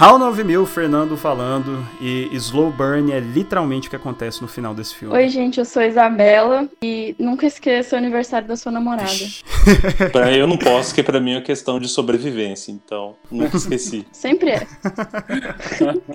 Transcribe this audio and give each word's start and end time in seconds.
HAL 0.00 0.18
9000, 0.18 0.64
Fernando 0.64 1.14
falando, 1.14 1.86
e 2.00 2.30
Slow 2.32 2.70
Burn 2.70 3.12
é 3.12 3.20
literalmente 3.20 3.86
o 3.86 3.90
que 3.90 3.96
acontece 3.96 4.40
no 4.40 4.48
final 4.48 4.72
desse 4.74 4.94
filme. 4.94 5.14
Oi, 5.14 5.28
gente, 5.28 5.58
eu 5.58 5.64
sou 5.66 5.82
Isabela 5.82 6.66
e 6.82 7.14
nunca 7.18 7.44
esqueça 7.44 7.96
o 7.96 7.98
aniversário 7.98 8.48
da 8.48 8.56
sua 8.56 8.72
namorada. 8.72 9.10
eu 10.34 10.46
não 10.46 10.56
posso, 10.56 10.88
porque 10.88 11.02
pra 11.02 11.20
mim 11.20 11.34
é 11.34 11.40
questão 11.42 11.78
de 11.78 11.86
sobrevivência, 11.86 12.72
então 12.72 13.14
nunca 13.30 13.58
esqueci. 13.58 14.06
Sempre 14.10 14.52
é. 14.52 14.66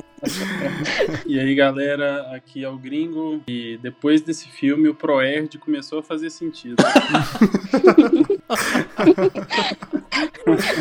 e 1.27 1.39
aí, 1.39 1.53
galera, 1.53 2.35
aqui 2.35 2.63
é 2.63 2.67
o 2.67 2.77
Gringo, 2.77 3.39
e 3.47 3.77
depois 3.83 4.19
desse 4.19 4.47
filme 4.47 4.89
o 4.89 4.95
ProErd 4.95 5.59
começou 5.59 5.99
a 5.99 6.01
fazer 6.01 6.31
sentido. 6.31 6.77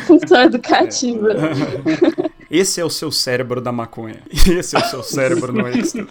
Função 0.07 0.41
educativa. 0.45 1.35
Esse 2.57 2.81
é 2.81 2.85
o 2.85 2.89
seu 2.89 3.11
cérebro 3.11 3.61
da 3.61 3.73
maconha. 3.73 4.23
Esse 4.31 4.77
é 4.77 4.79
o 4.79 4.85
seu 4.85 5.03
cérebro 5.03 5.53
no 5.53 5.67
êxtase. 5.67 6.07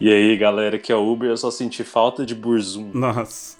E 0.00 0.12
aí, 0.12 0.36
galera, 0.36 0.76
que 0.76 0.90
é 0.90 0.96
o 0.96 1.08
Uber, 1.08 1.30
eu 1.30 1.36
só 1.36 1.52
senti 1.52 1.84
falta 1.84 2.26
de 2.26 2.34
burzum. 2.34 2.90
Nossa. 2.92 3.56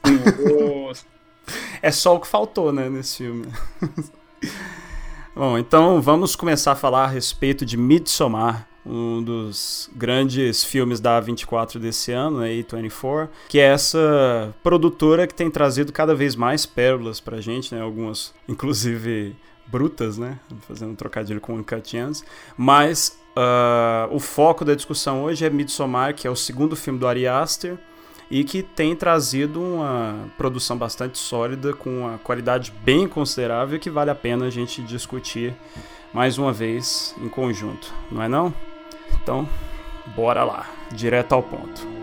é 1.80 1.92
só 1.92 2.16
o 2.16 2.20
que 2.20 2.26
faltou, 2.26 2.72
né, 2.72 2.88
nesse 2.88 3.18
filme. 3.18 3.46
Bom, 5.32 5.56
então 5.56 6.02
vamos 6.02 6.34
começar 6.34 6.72
a 6.72 6.76
falar 6.76 7.04
a 7.04 7.06
respeito 7.06 7.64
de 7.64 7.76
Midsommar, 7.76 8.66
um 8.84 9.22
dos 9.22 9.88
grandes 9.94 10.64
filmes 10.64 11.00
da 11.00 11.20
A24 11.20 11.78
desse 11.78 12.12
ano, 12.12 12.40
né, 12.40 12.48
A24, 12.48 13.28
que 13.48 13.58
é 13.58 13.64
essa 13.64 14.54
produtora 14.62 15.26
que 15.26 15.34
tem 15.34 15.50
trazido 15.50 15.92
cada 15.92 16.14
vez 16.14 16.34
mais 16.34 16.66
pérolas 16.66 17.20
pra 17.20 17.40
gente, 17.40 17.74
né, 17.74 17.80
algumas 17.80 18.34
inclusive 18.48 19.36
brutas, 19.66 20.18
né, 20.18 20.38
fazendo 20.66 20.92
um 20.92 20.96
trocadilho 20.96 21.40
com 21.40 21.54
Uncut 21.54 21.88
Gems, 21.88 22.24
mas 22.56 23.18
uh, 23.36 24.14
o 24.14 24.18
foco 24.18 24.64
da 24.64 24.74
discussão 24.74 25.24
hoje 25.24 25.44
é 25.44 25.50
Midsommar, 25.50 26.14
que 26.14 26.26
é 26.26 26.30
o 26.30 26.36
segundo 26.36 26.74
filme 26.76 26.98
do 26.98 27.06
Ari 27.06 27.26
Aster, 27.26 27.78
e 28.30 28.44
que 28.44 28.62
tem 28.62 28.96
trazido 28.96 29.60
uma 29.60 30.30
produção 30.38 30.76
bastante 30.76 31.18
sólida, 31.18 31.74
com 31.74 31.90
uma 32.00 32.18
qualidade 32.18 32.72
bem 32.82 33.06
considerável 33.06 33.78
que 33.78 33.90
vale 33.90 34.10
a 34.10 34.14
pena 34.14 34.46
a 34.46 34.50
gente 34.50 34.82
discutir 34.82 35.54
mais 36.14 36.38
uma 36.38 36.50
vez 36.50 37.14
em 37.20 37.28
conjunto, 37.28 37.92
não 38.10 38.22
é 38.22 38.28
não? 38.28 38.54
Então, 39.20 39.48
bora 40.14 40.44
lá, 40.44 40.66
direto 40.90 41.32
ao 41.32 41.42
ponto. 41.42 42.01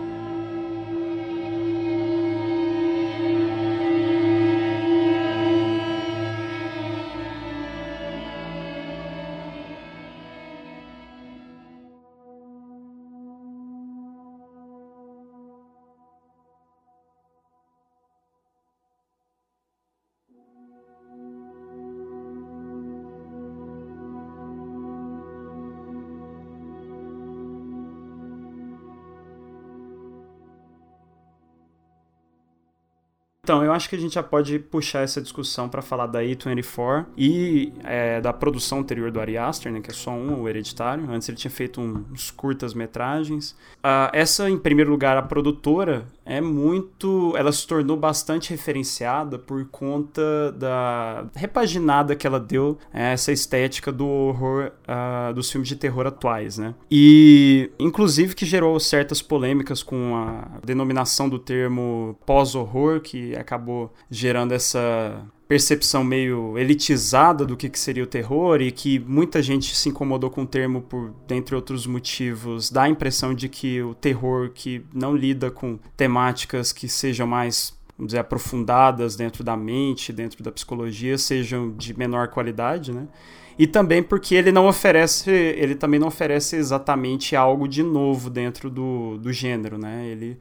Eu 33.70 33.74
acho 33.74 33.88
que 33.88 33.96
a 33.96 33.98
gente 33.98 34.14
já 34.14 34.22
pode 34.22 34.58
puxar 34.58 35.02
essa 35.02 35.20
discussão 35.20 35.68
para 35.68 35.80
falar 35.80 36.06
da 36.06 36.20
A24 36.20 37.06
e 37.16 37.72
é, 37.84 38.20
da 38.20 38.32
produção 38.32 38.80
anterior 38.80 39.10
do 39.10 39.20
Ari 39.20 39.38
Aster, 39.38 39.72
né, 39.72 39.80
que 39.80 39.90
é 39.90 39.94
só 39.94 40.10
um, 40.10 40.42
o 40.42 40.48
Hereditário. 40.48 41.10
Antes 41.10 41.28
ele 41.28 41.38
tinha 41.38 41.50
feito 41.50 41.80
uns 41.80 42.30
curtas-metragens. 42.30 43.52
Uh, 43.78 44.10
essa, 44.12 44.50
em 44.50 44.58
primeiro 44.58 44.90
lugar, 44.90 45.16
a 45.16 45.22
produtora 45.22 46.04
é 46.30 46.40
muito. 46.40 47.34
Ela 47.36 47.50
se 47.50 47.66
tornou 47.66 47.96
bastante 47.96 48.50
referenciada 48.50 49.36
por 49.36 49.66
conta 49.66 50.52
da 50.52 51.26
repaginada 51.34 52.14
que 52.14 52.24
ela 52.24 52.38
deu 52.38 52.78
a 52.92 53.00
essa 53.00 53.32
estética 53.32 53.90
do 53.90 54.06
horror, 54.06 54.70
uh, 54.86 55.34
dos 55.34 55.50
filmes 55.50 55.68
de 55.68 55.74
terror 55.74 56.06
atuais, 56.06 56.56
né? 56.56 56.72
E, 56.88 57.72
inclusive, 57.80 58.36
que 58.36 58.46
gerou 58.46 58.78
certas 58.78 59.20
polêmicas 59.20 59.82
com 59.82 60.14
a 60.16 60.60
denominação 60.64 61.28
do 61.28 61.38
termo 61.38 62.16
pós-horror, 62.24 63.00
que 63.00 63.34
acabou 63.34 63.92
gerando 64.08 64.52
essa 64.52 65.20
percepção 65.50 66.04
meio 66.04 66.56
elitizada 66.56 67.44
do 67.44 67.56
que, 67.56 67.68
que 67.68 67.76
seria 67.76 68.04
o 68.04 68.06
terror 68.06 68.62
e 68.62 68.70
que 68.70 69.00
muita 69.00 69.42
gente 69.42 69.74
se 69.74 69.88
incomodou 69.88 70.30
com 70.30 70.42
o 70.42 70.46
termo 70.46 70.80
por, 70.80 71.12
dentre 71.26 71.56
outros 71.56 71.88
motivos, 71.88 72.70
dá 72.70 72.84
a 72.84 72.88
impressão 72.88 73.34
de 73.34 73.48
que 73.48 73.82
o 73.82 73.92
terror 73.92 74.50
que 74.54 74.86
não 74.94 75.12
lida 75.12 75.50
com 75.50 75.76
temáticas 75.96 76.72
que 76.72 76.88
sejam 76.88 77.26
mais 77.26 77.76
vamos 77.98 78.12
dizer, 78.12 78.20
aprofundadas 78.20 79.16
dentro 79.16 79.42
da 79.42 79.56
mente, 79.56 80.12
dentro 80.12 80.40
da 80.44 80.52
psicologia, 80.52 81.18
sejam 81.18 81.72
de 81.72 81.98
menor 81.98 82.28
qualidade, 82.28 82.92
né? 82.92 83.08
E 83.58 83.66
também 83.66 84.04
porque 84.04 84.36
ele 84.36 84.52
não 84.52 84.68
oferece, 84.68 85.32
ele 85.32 85.74
também 85.74 85.98
não 85.98 86.06
oferece 86.06 86.54
exatamente 86.54 87.34
algo 87.34 87.66
de 87.66 87.82
novo 87.82 88.30
dentro 88.30 88.70
do, 88.70 89.18
do 89.18 89.32
gênero, 89.32 89.76
né? 89.76 90.06
Ele 90.06 90.38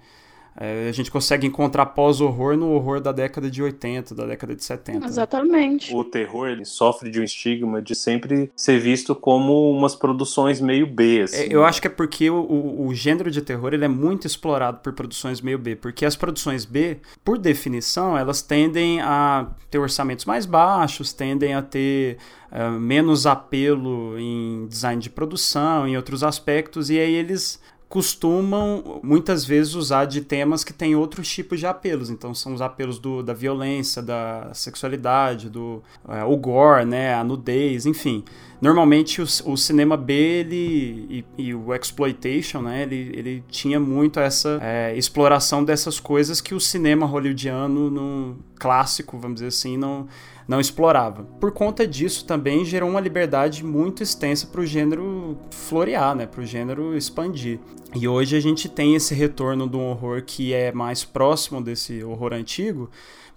é, 0.62 0.90
a 0.90 0.92
gente 0.92 1.10
consegue 1.10 1.48
encontrar 1.48 1.86
pós-horror 1.86 2.58
no 2.58 2.74
horror 2.74 3.00
da 3.00 3.14
década 3.14 3.50
de 3.50 3.64
80, 3.64 4.14
da 4.14 4.26
década 4.26 4.54
de 4.54 4.62
70. 4.62 5.06
Exatamente. 5.06 5.96
O 5.96 6.04
terror 6.04 6.50
ele 6.50 6.66
sofre 6.66 7.10
de 7.10 7.18
um 7.22 7.24
estigma 7.24 7.82
de 7.82 7.96
sempre 7.96 8.52
ser 8.58 8.78
visto 8.78 9.16
como 9.16 9.72
umas 9.72 9.96
produções 9.96 10.60
meio 10.60 10.86
B. 10.86 11.22
Assim. 11.22 11.44
É, 11.44 11.48
eu 11.50 11.64
acho 11.64 11.80
que 11.80 11.88
é 11.88 11.90
porque 11.90 12.30
o, 12.30 12.42
o, 12.42 12.88
o, 12.88 12.94
gênero 12.94 13.32
de 13.32 13.42
terror 13.42 13.74
ele 13.74 13.86
é 13.86 13.88
muito 13.88 14.28
explorado 14.28 14.80
por 14.80 14.92
produções 14.92 15.40
meio 15.40 15.58
B, 15.58 15.78
porque 15.78 16.06
as 16.06 16.18
produções 16.18 16.66
B, 16.66 16.98
por 17.24 17.38
definição, 17.38 18.18
elas 18.18 18.42
tendem 18.42 19.00
a 19.00 19.48
ter 19.72 19.80
orçamentos 19.80 20.26
mais 20.26 20.46
baixos, 20.46 21.14
tendem 21.14 21.54
a 21.54 21.62
ter 21.62 22.18
uh, 22.52 22.78
menos 22.78 23.26
apelo 23.26 24.20
em 24.20 24.68
design 24.68 25.02
de 25.02 25.10
produção, 25.10 25.88
em 25.88 25.96
outros 25.96 26.22
aspectos, 26.22 26.90
e 26.90 27.00
aí 27.00 27.14
eles 27.14 27.62
costumam 27.90 29.02
muitas 29.02 29.44
vezes 29.44 29.74
usar 29.74 30.06
de 30.06 30.22
temas 30.22 30.64
que 30.64 30.72
têm 30.72 30.96
outros 30.96 31.28
tipos 31.28 31.60
de 31.60 31.66
apelos. 31.66 32.12
Então 32.12 32.36
são 32.36 32.54
os 32.54 32.62
apelos 32.62 33.00
do, 33.00 33.24
da 33.24 33.34
violência, 33.34 34.00
da 34.00 34.52
sexualidade, 34.54 35.50
do 35.50 35.82
é, 36.08 36.24
o 36.24 36.38
gore, 36.38 36.86
né, 36.86 37.16
a 37.16 37.24
nudez, 37.24 37.88
enfim. 37.88 38.24
Normalmente 38.62 39.22
o, 39.22 39.24
o 39.24 39.58
cinema 39.58 39.98
B 39.98 40.14
ele, 40.14 41.08
e, 41.10 41.26
e, 41.36 41.56
o 41.56 41.74
exploitation, 41.74 42.62
né, 42.62 42.84
ele, 42.84 43.12
ele 43.16 43.44
tinha 43.50 43.80
muito 43.80 44.20
essa 44.20 44.60
é, 44.62 44.96
exploração 44.96 45.66
dessas 45.66 46.00
coisas 46.00 46.40
que 46.40 46.54
o 46.54 46.60
cinema 46.60 47.08
hollywoodiano 47.08 47.90
no 47.90 48.38
clássico, 48.60 49.18
vamos 49.18 49.36
dizer 49.36 49.48
assim, 49.48 49.78
não 49.78 50.08
não 50.50 50.60
explorava. 50.60 51.26
Por 51.40 51.52
conta 51.52 51.86
disso, 51.86 52.26
também 52.26 52.66
gerou 52.66 52.90
uma 52.90 53.00
liberdade 53.00 53.64
muito 53.64 54.02
extensa 54.02 54.48
para 54.48 54.62
o 54.62 54.66
gênero 54.66 55.38
florear, 55.52 56.16
né? 56.16 56.26
para 56.26 56.42
o 56.42 56.46
gênero 56.46 56.98
expandir. 56.98 57.60
E 57.94 58.08
hoje 58.08 58.36
a 58.36 58.40
gente 58.40 58.68
tem 58.68 58.96
esse 58.96 59.14
retorno 59.14 59.70
de 59.70 59.78
um 59.78 59.92
horror 59.92 60.24
que 60.24 60.52
é 60.52 60.72
mais 60.72 61.06
próximo 61.06 61.62
desse 61.62 62.04
horror 62.04 62.34
antigo, 62.34 62.90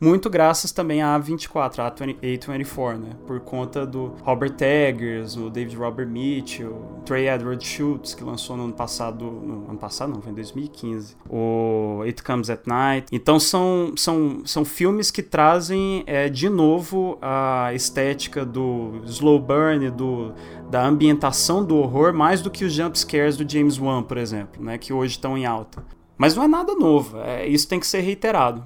muito 0.02 0.28
graças 0.28 0.72
também 0.72 1.00
à 1.00 1.16
A24, 1.18 1.78
a 1.78 1.90
A24, 1.92 2.98
né? 2.98 3.10
Por 3.24 3.38
conta 3.38 3.86
do 3.86 4.14
Robert 4.22 4.56
Eggers, 4.60 5.36
o 5.36 5.48
David 5.48 5.76
Robert 5.76 6.08
Mitchell, 6.08 7.00
Trey 7.04 7.28
Edward 7.28 7.64
Schultz, 7.64 8.12
que 8.12 8.24
lançou 8.24 8.56
no 8.56 8.64
ano 8.64 8.72
passado, 8.72 9.24
no 9.24 9.70
ano 9.70 9.78
passado 9.78 10.12
não, 10.12 10.20
foi 10.20 10.32
em 10.32 10.34
2015, 10.34 11.16
o 11.30 12.02
It 12.04 12.20
Comes 12.24 12.50
at 12.50 12.66
Night. 12.66 13.06
Então 13.12 13.38
são, 13.38 13.94
são, 13.96 14.42
são 14.44 14.64
filmes 14.64 15.12
que 15.12 15.22
trazem 15.22 16.02
é, 16.06 16.28
de 16.28 16.48
novo 16.48 17.16
a 17.22 17.72
estética 17.72 18.44
do 18.44 19.02
slow 19.04 19.38
burn, 19.38 19.88
do, 19.90 20.32
da 20.68 20.84
ambientação 20.84 21.64
do 21.64 21.76
horror, 21.76 22.12
mais 22.12 22.42
do 22.42 22.50
que 22.50 22.64
os 22.64 22.72
jump 22.72 22.98
scares 22.98 23.36
do 23.36 23.48
James 23.48 23.78
Wan, 23.78 24.02
por 24.02 24.16
exemplo, 24.16 24.62
né? 24.62 24.78
Que 24.78 24.92
hoje 24.92 25.12
estão 25.12 25.38
em 25.38 25.46
alta. 25.46 25.84
Mas 26.22 26.36
não 26.36 26.44
é 26.44 26.46
nada 26.46 26.76
novo, 26.76 27.18
é, 27.18 27.48
isso 27.48 27.68
tem 27.68 27.80
que 27.80 27.86
ser 27.86 27.98
reiterado. 27.98 28.64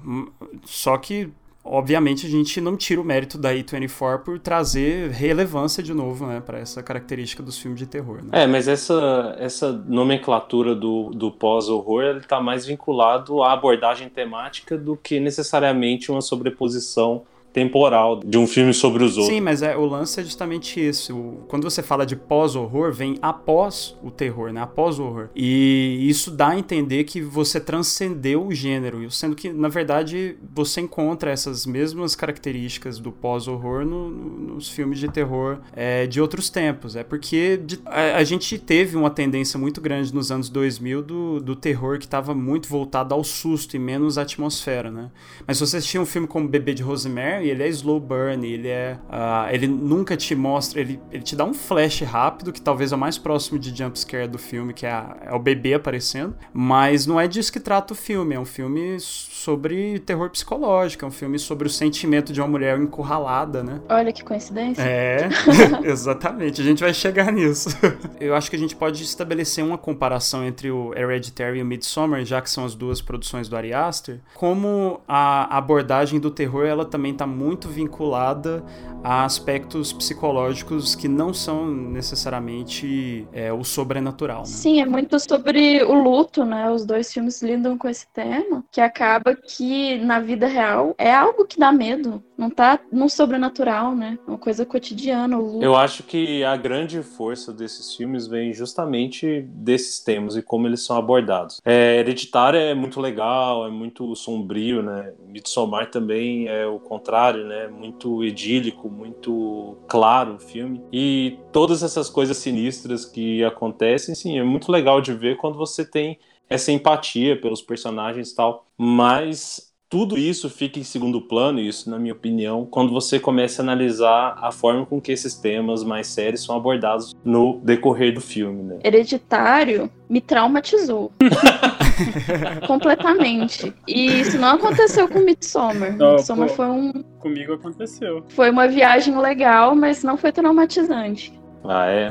Só 0.63 0.95
que, 0.95 1.27
obviamente, 1.65 2.27
a 2.27 2.29
gente 2.29 2.61
não 2.61 2.77
tira 2.77 3.01
o 3.01 3.03
mérito 3.03 3.35
da 3.35 3.51
A24 3.51 4.19
por 4.19 4.37
trazer 4.37 5.09
relevância 5.09 5.81
de 5.81 5.91
novo 5.91 6.27
né, 6.27 6.39
para 6.39 6.59
essa 6.59 6.83
característica 6.83 7.41
dos 7.41 7.57
filmes 7.57 7.79
de 7.79 7.87
terror. 7.87 8.17
Né? 8.17 8.43
É, 8.43 8.45
mas 8.45 8.67
essa, 8.67 9.35
essa 9.39 9.71
nomenclatura 9.71 10.75
do, 10.75 11.09
do 11.09 11.31
pós-horror 11.31 12.17
está 12.17 12.39
mais 12.39 12.63
vinculado 12.63 13.41
à 13.41 13.53
abordagem 13.53 14.07
temática 14.07 14.77
do 14.77 14.95
que 14.95 15.19
necessariamente 15.19 16.11
uma 16.11 16.21
sobreposição 16.21 17.23
temporal 17.57 18.19
de 18.23 18.37
um 18.37 18.45
filme 18.45 18.71
sobre 18.71 19.03
os 19.03 19.17
outros. 19.17 19.35
Sim, 19.35 19.41
mas 19.41 19.63
é, 19.63 19.75
o 19.75 19.83
lance 19.83 20.19
é 20.19 20.23
justamente 20.23 20.79
isso. 20.79 21.17
O, 21.17 21.43
quando 21.47 21.63
você 21.63 21.81
fala 21.81 22.05
de 22.05 22.15
pós-horror, 22.15 22.93
vem 22.93 23.17
após 23.19 23.97
o 24.03 24.11
terror, 24.11 24.53
né? 24.53 24.61
Após 24.61 24.99
o 24.99 25.03
horror. 25.03 25.29
E 25.35 26.05
isso 26.07 26.29
dá 26.29 26.49
a 26.49 26.59
entender 26.59 27.03
que 27.05 27.19
você 27.19 27.59
transcendeu 27.59 28.45
o 28.45 28.53
gênero, 28.53 29.09
sendo 29.09 29.35
que, 29.35 29.51
na 29.51 29.69
verdade, 29.69 30.37
você 30.53 30.81
encontra 30.81 31.31
essas 31.31 31.65
mesmas 31.65 32.13
características 32.15 32.99
do 32.99 33.11
pós-horror 33.11 33.83
no, 33.83 34.11
no, 34.11 34.53
nos 34.53 34.69
filmes 34.69 34.99
de 34.99 35.07
terror 35.07 35.57
é, 35.75 36.05
de 36.05 36.21
outros 36.21 36.51
tempos. 36.51 36.95
É 36.95 37.03
porque 37.03 37.57
de, 37.57 37.79
a, 37.87 38.17
a, 38.17 38.23
gente 38.23 38.59
teve 38.59 38.95
uma 38.95 39.09
tendência 39.09 39.57
muito 39.57 39.81
grande 39.81 40.13
nos 40.13 40.31
anos 40.31 40.47
2000 40.47 41.01
do, 41.01 41.39
do 41.39 41.55
terror 41.55 41.97
que 41.97 42.05
estava 42.05 42.35
muito 42.35 42.69
voltado 42.69 43.15
ao 43.15 43.23
susto 43.23 43.75
e 43.75 43.79
menos 43.79 44.19
à 44.19 44.21
atmosfera, 44.21 44.91
né? 44.91 45.09
Mas 45.47 45.57
se 45.57 45.65
você 45.65 45.77
assistir 45.77 45.97
um 45.97 46.05
filme 46.05 46.27
como 46.27 46.47
Bebê 46.47 46.75
de 46.75 46.83
Rosemary, 46.83 47.46
ele 47.49 47.63
é 47.63 47.67
slow 47.69 47.99
burn, 47.99 48.45
ele 48.45 48.67
é. 48.67 48.97
Uh, 49.09 49.53
ele 49.53 49.67
nunca 49.67 50.15
te 50.15 50.35
mostra. 50.35 50.79
Ele, 50.81 50.99
ele 51.11 51.23
te 51.23 51.35
dá 51.35 51.45
um 51.45 51.53
flash 51.53 52.01
rápido, 52.01 52.51
que 52.51 52.61
talvez 52.61 52.91
é 52.91 52.95
o 52.95 52.99
mais 52.99 53.17
próximo 53.17 53.59
de 53.59 53.75
jumpscare 53.75 54.27
do 54.27 54.37
filme, 54.37 54.73
que 54.73 54.85
é, 54.85 54.91
a, 54.91 55.17
é 55.21 55.33
o 55.33 55.39
bebê 55.39 55.73
aparecendo. 55.73 56.35
Mas 56.53 57.05
não 57.05 57.19
é 57.19 57.27
disso 57.27 57.51
que 57.51 57.59
trata 57.59 57.93
o 57.93 57.95
filme. 57.95 58.35
É 58.35 58.39
um 58.39 58.45
filme 58.45 58.97
sobre 58.99 59.99
terror 59.99 60.29
psicológico, 60.29 61.05
é 61.05 61.07
um 61.07 61.11
filme 61.11 61.37
sobre 61.37 61.67
o 61.67 61.69
sentimento 61.69 62.33
de 62.33 62.41
uma 62.41 62.47
mulher 62.47 62.79
encurralada, 62.79 63.63
né? 63.63 63.81
Olha 63.89 64.11
que 64.11 64.23
coincidência. 64.23 64.81
É, 64.81 65.29
exatamente. 65.83 66.61
A 66.61 66.63
gente 66.63 66.83
vai 66.83 66.93
chegar 66.93 67.31
nisso. 67.31 67.69
Eu 68.19 68.35
acho 68.35 68.49
que 68.49 68.55
a 68.55 68.59
gente 68.59 68.75
pode 68.75 69.03
estabelecer 69.03 69.63
uma 69.63 69.77
comparação 69.77 70.45
entre 70.45 70.71
o 70.71 70.93
Hereditary 70.95 71.59
e 71.59 71.61
o 71.61 71.65
Midsommar, 71.65 72.25
já 72.25 72.41
que 72.41 72.49
são 72.49 72.65
as 72.65 72.75
duas 72.75 73.01
produções 73.01 73.47
do 73.47 73.55
Ari 73.55 73.73
Aster, 73.73 74.19
como 74.33 75.01
a 75.07 75.57
abordagem 75.57 76.19
do 76.19 76.31
terror 76.31 76.65
ela 76.65 76.85
também 76.85 77.11
está 77.11 77.26
muito 77.27 77.67
vinculada 77.67 78.63
a 79.03 79.25
aspectos 79.25 79.93
psicológicos 79.93 80.95
que 80.95 81.07
não 81.07 81.33
são 81.33 81.67
necessariamente 81.67 83.27
é, 83.31 83.53
o 83.53 83.63
sobrenatural. 83.63 84.39
Né? 84.39 84.45
Sim, 84.45 84.81
é 84.81 84.85
muito 84.85 85.19
sobre 85.19 85.83
o 85.83 85.93
luto, 85.93 86.43
né? 86.43 86.69
Os 86.71 86.85
dois 86.85 87.11
filmes 87.13 87.41
lidam 87.41 87.77
com 87.77 87.87
esse 87.87 88.07
tema, 88.13 88.63
que 88.71 88.81
acaba 88.81 89.35
que 89.35 89.97
na 89.99 90.19
vida 90.19 90.47
real 90.47 90.95
é 90.97 91.13
algo 91.13 91.45
que 91.45 91.59
dá 91.59 91.71
medo, 91.71 92.23
não 92.37 92.49
tá 92.49 92.79
no 92.91 93.09
sobrenatural, 93.09 93.95
né? 93.95 94.17
Uma 94.27 94.37
coisa 94.37 94.65
cotidiana. 94.65 95.37
Eu 95.59 95.75
acho 95.75 96.03
que 96.03 96.43
a 96.43 96.55
grande 96.55 97.01
força 97.01 97.51
desses 97.51 97.95
filmes 97.95 98.27
vem 98.27 98.53
justamente 98.53 99.41
desses 99.49 99.99
temas 99.99 100.35
e 100.35 100.41
como 100.41 100.67
eles 100.67 100.85
são 100.85 100.95
abordados. 100.95 101.59
É, 101.65 101.97
Hereditário 101.99 102.59
é 102.59 102.73
muito 102.73 103.01
legal, 103.01 103.65
é 103.65 103.71
muito 103.71 104.15
sombrio, 104.15 104.83
né? 104.83 105.13
Midsommar 105.27 105.89
também 105.89 106.47
é 106.47 106.65
o 106.67 106.79
contrário, 106.79 107.45
né? 107.45 107.67
Muito 107.67 108.23
idílico, 108.23 108.89
muito 108.89 109.77
claro 109.87 110.35
o 110.35 110.39
filme. 110.39 110.81
E 110.93 111.39
todas 111.51 111.81
essas 111.81 112.09
coisas 112.09 112.37
sinistras 112.37 113.05
que 113.05 113.43
acontecem, 113.43 114.13
sim, 114.13 114.37
é 114.37 114.43
muito 114.43 114.71
legal 114.71 115.01
de 115.01 115.13
ver 115.13 115.37
quando 115.37 115.57
você 115.57 115.83
tem 115.83 116.19
essa 116.49 116.71
empatia 116.71 117.39
pelos 117.39 117.61
personagens 117.61 118.31
e 118.31 118.35
tal. 118.35 118.65
Mas 118.77 119.66
tudo 119.89 120.17
isso 120.17 120.49
fica 120.49 120.79
em 120.79 120.83
segundo 120.83 121.21
plano, 121.21 121.59
isso 121.59 121.89
na 121.89 121.97
minha 121.97 122.13
opinião, 122.13 122.65
quando 122.65 122.91
você 122.91 123.19
começa 123.19 123.61
a 123.61 123.63
analisar 123.63 124.37
a 124.41 124.51
forma 124.51 124.85
com 124.85 124.99
que 124.99 125.11
esses 125.11 125.35
temas 125.35 125.83
mais 125.83 126.07
sérios 126.07 126.43
são 126.43 126.55
abordados 126.55 127.15
no 127.23 127.61
decorrer 127.63 128.13
do 128.13 128.19
filme, 128.19 128.63
né? 128.63 128.79
Hereditário 128.83 129.89
me 130.09 130.19
traumatizou. 130.19 131.11
Completamente. 132.67 133.73
E 133.87 134.19
isso 134.19 134.37
não 134.37 134.55
aconteceu 134.55 135.07
com 135.07 135.19
Midsommar. 135.19 135.95
Não, 135.95 136.15
Midsommar 136.15 136.49
pô, 136.49 136.55
foi 136.55 136.65
um. 136.67 136.91
Comigo 137.19 137.53
aconteceu. 137.53 138.23
Foi 138.29 138.49
uma 138.49 138.67
viagem 138.67 139.17
legal, 139.17 139.73
mas 139.73 140.03
não 140.03 140.17
foi 140.17 140.31
traumatizante. 140.31 141.33
Ah, 141.63 141.87
é? 141.87 142.09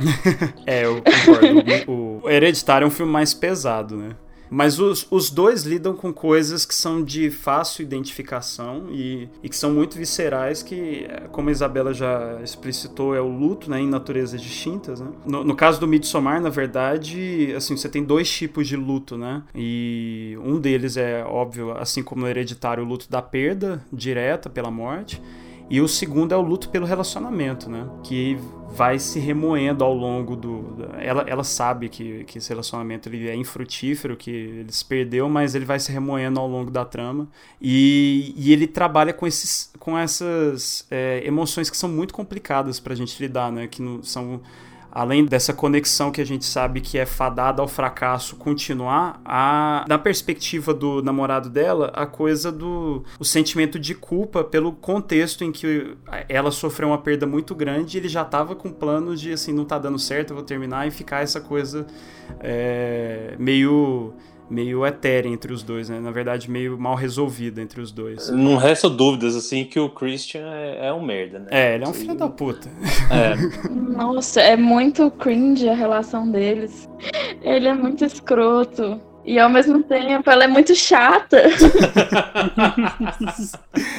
é, 0.66 0.84
eu 0.86 1.02
concordo. 1.02 2.22
o 2.22 2.28
Hereditário 2.28 2.84
é 2.84 2.88
um 2.88 2.90
filme 2.90 3.12
mais 3.12 3.32
pesado, 3.32 3.96
né? 3.96 4.16
Mas 4.50 4.78
os, 4.78 5.06
os 5.10 5.30
dois 5.30 5.64
lidam 5.64 5.94
com 5.94 6.12
coisas 6.12 6.64
que 6.64 6.74
são 6.74 7.02
de 7.02 7.30
fácil 7.30 7.82
identificação 7.82 8.86
e, 8.90 9.28
e 9.42 9.48
que 9.48 9.56
são 9.56 9.72
muito 9.72 9.96
viscerais, 9.96 10.62
que, 10.62 11.06
como 11.32 11.48
a 11.48 11.52
Isabela 11.52 11.92
já 11.92 12.40
explicitou, 12.42 13.14
é 13.14 13.20
o 13.20 13.28
luto 13.28 13.70
né, 13.70 13.80
em 13.80 13.88
naturezas 13.88 14.40
distintas. 14.40 15.00
Né? 15.00 15.08
No, 15.24 15.44
no 15.44 15.54
caso 15.54 15.80
do 15.80 15.86
Midsommar, 15.86 16.40
na 16.40 16.50
verdade, 16.50 17.52
assim, 17.56 17.76
você 17.76 17.88
tem 17.88 18.04
dois 18.04 18.30
tipos 18.30 18.68
de 18.68 18.76
luto, 18.76 19.16
né? 19.16 19.42
E 19.54 20.36
um 20.42 20.58
deles 20.60 20.96
é, 20.96 21.24
óbvio, 21.24 21.72
assim 21.72 22.02
como 22.02 22.22
no 22.22 22.28
Hereditário, 22.28 22.82
o 22.84 22.86
luto 22.86 23.10
da 23.10 23.22
perda 23.22 23.84
direta 23.92 24.48
pela 24.48 24.70
morte. 24.70 25.20
E 25.68 25.80
o 25.80 25.88
segundo 25.88 26.32
é 26.32 26.36
o 26.36 26.40
luto 26.40 26.68
pelo 26.68 26.86
relacionamento, 26.86 27.68
né? 27.68 27.88
Que 28.04 28.38
vai 28.70 28.98
se 28.98 29.18
remoendo 29.18 29.82
ao 29.82 29.92
longo 29.92 30.36
do. 30.36 30.76
Ela, 30.98 31.24
ela 31.26 31.42
sabe 31.42 31.88
que, 31.88 32.24
que 32.24 32.38
esse 32.38 32.48
relacionamento 32.50 33.08
ele 33.08 33.28
é 33.28 33.34
infrutífero, 33.34 34.16
que 34.16 34.30
ele 34.30 34.72
se 34.72 34.84
perdeu, 34.84 35.28
mas 35.28 35.54
ele 35.54 35.64
vai 35.64 35.80
se 35.80 35.90
remoendo 35.90 36.38
ao 36.38 36.46
longo 36.46 36.70
da 36.70 36.84
trama. 36.84 37.26
E, 37.60 38.32
e 38.36 38.52
ele 38.52 38.66
trabalha 38.66 39.12
com, 39.12 39.26
esses, 39.26 39.72
com 39.78 39.98
essas 39.98 40.86
é, 40.90 41.22
emoções 41.26 41.68
que 41.68 41.76
são 41.76 41.88
muito 41.88 42.14
complicadas 42.14 42.78
pra 42.78 42.94
gente 42.94 43.20
lidar, 43.20 43.50
né? 43.50 43.66
Que 43.66 43.82
não, 43.82 44.02
são 44.02 44.40
além 44.96 45.26
dessa 45.26 45.52
conexão 45.52 46.10
que 46.10 46.22
a 46.22 46.24
gente 46.24 46.46
sabe 46.46 46.80
que 46.80 46.96
é 46.96 47.04
fadada 47.04 47.60
ao 47.60 47.68
fracasso 47.68 48.34
continuar, 48.34 49.20
a, 49.26 49.84
na 49.86 49.98
perspectiva 49.98 50.72
do 50.72 51.02
namorado 51.02 51.50
dela, 51.50 51.92
a 51.94 52.06
coisa 52.06 52.50
do 52.50 53.04
o 53.18 53.24
sentimento 53.24 53.78
de 53.78 53.94
culpa 53.94 54.42
pelo 54.42 54.72
contexto 54.72 55.44
em 55.44 55.52
que 55.52 55.94
ela 56.30 56.50
sofreu 56.50 56.88
uma 56.88 56.96
perda 56.96 57.26
muito 57.26 57.54
grande 57.54 57.98
e 57.98 58.00
ele 58.00 58.08
já 58.08 58.22
estava 58.22 58.56
com 58.56 58.72
planos 58.72 59.20
de 59.20 59.32
assim, 59.32 59.52
não 59.52 59.66
tá 59.66 59.78
dando 59.78 59.98
certo, 59.98 60.30
eu 60.30 60.36
vou 60.36 60.44
terminar 60.44 60.88
e 60.88 60.90
ficar 60.90 61.22
essa 61.22 61.42
coisa 61.42 61.86
é, 62.40 63.36
meio 63.38 64.14
meio 64.48 64.86
etérea 64.86 65.28
entre 65.28 65.52
os 65.52 65.62
dois, 65.62 65.88
né? 65.88 66.00
Na 66.00 66.10
verdade, 66.10 66.50
meio 66.50 66.78
mal 66.78 66.94
resolvida 66.94 67.60
entre 67.60 67.80
os 67.80 67.90
dois. 67.90 68.30
Não 68.30 68.56
resta 68.56 68.88
dúvidas, 68.88 69.34
assim, 69.34 69.64
que 69.64 69.78
o 69.78 69.88
Christian 69.88 70.48
é, 70.52 70.88
é 70.88 70.92
um 70.92 71.02
merda, 71.02 71.40
né? 71.40 71.46
É, 71.50 71.74
ele 71.74 71.84
é 71.84 71.88
um 71.88 71.92
filho 71.92 72.14
da 72.14 72.28
puta. 72.28 72.68
É. 73.10 73.34
Nossa, 73.70 74.40
é 74.40 74.56
muito 74.56 75.10
cringe 75.10 75.68
a 75.68 75.74
relação 75.74 76.30
deles. 76.30 76.88
Ele 77.42 77.68
é 77.68 77.74
muito 77.74 78.04
escroto. 78.04 79.00
E 79.24 79.40
ao 79.40 79.50
mesmo 79.50 79.82
tempo 79.82 80.30
ela 80.30 80.44
é 80.44 80.46
muito 80.46 80.72
chata. 80.76 81.42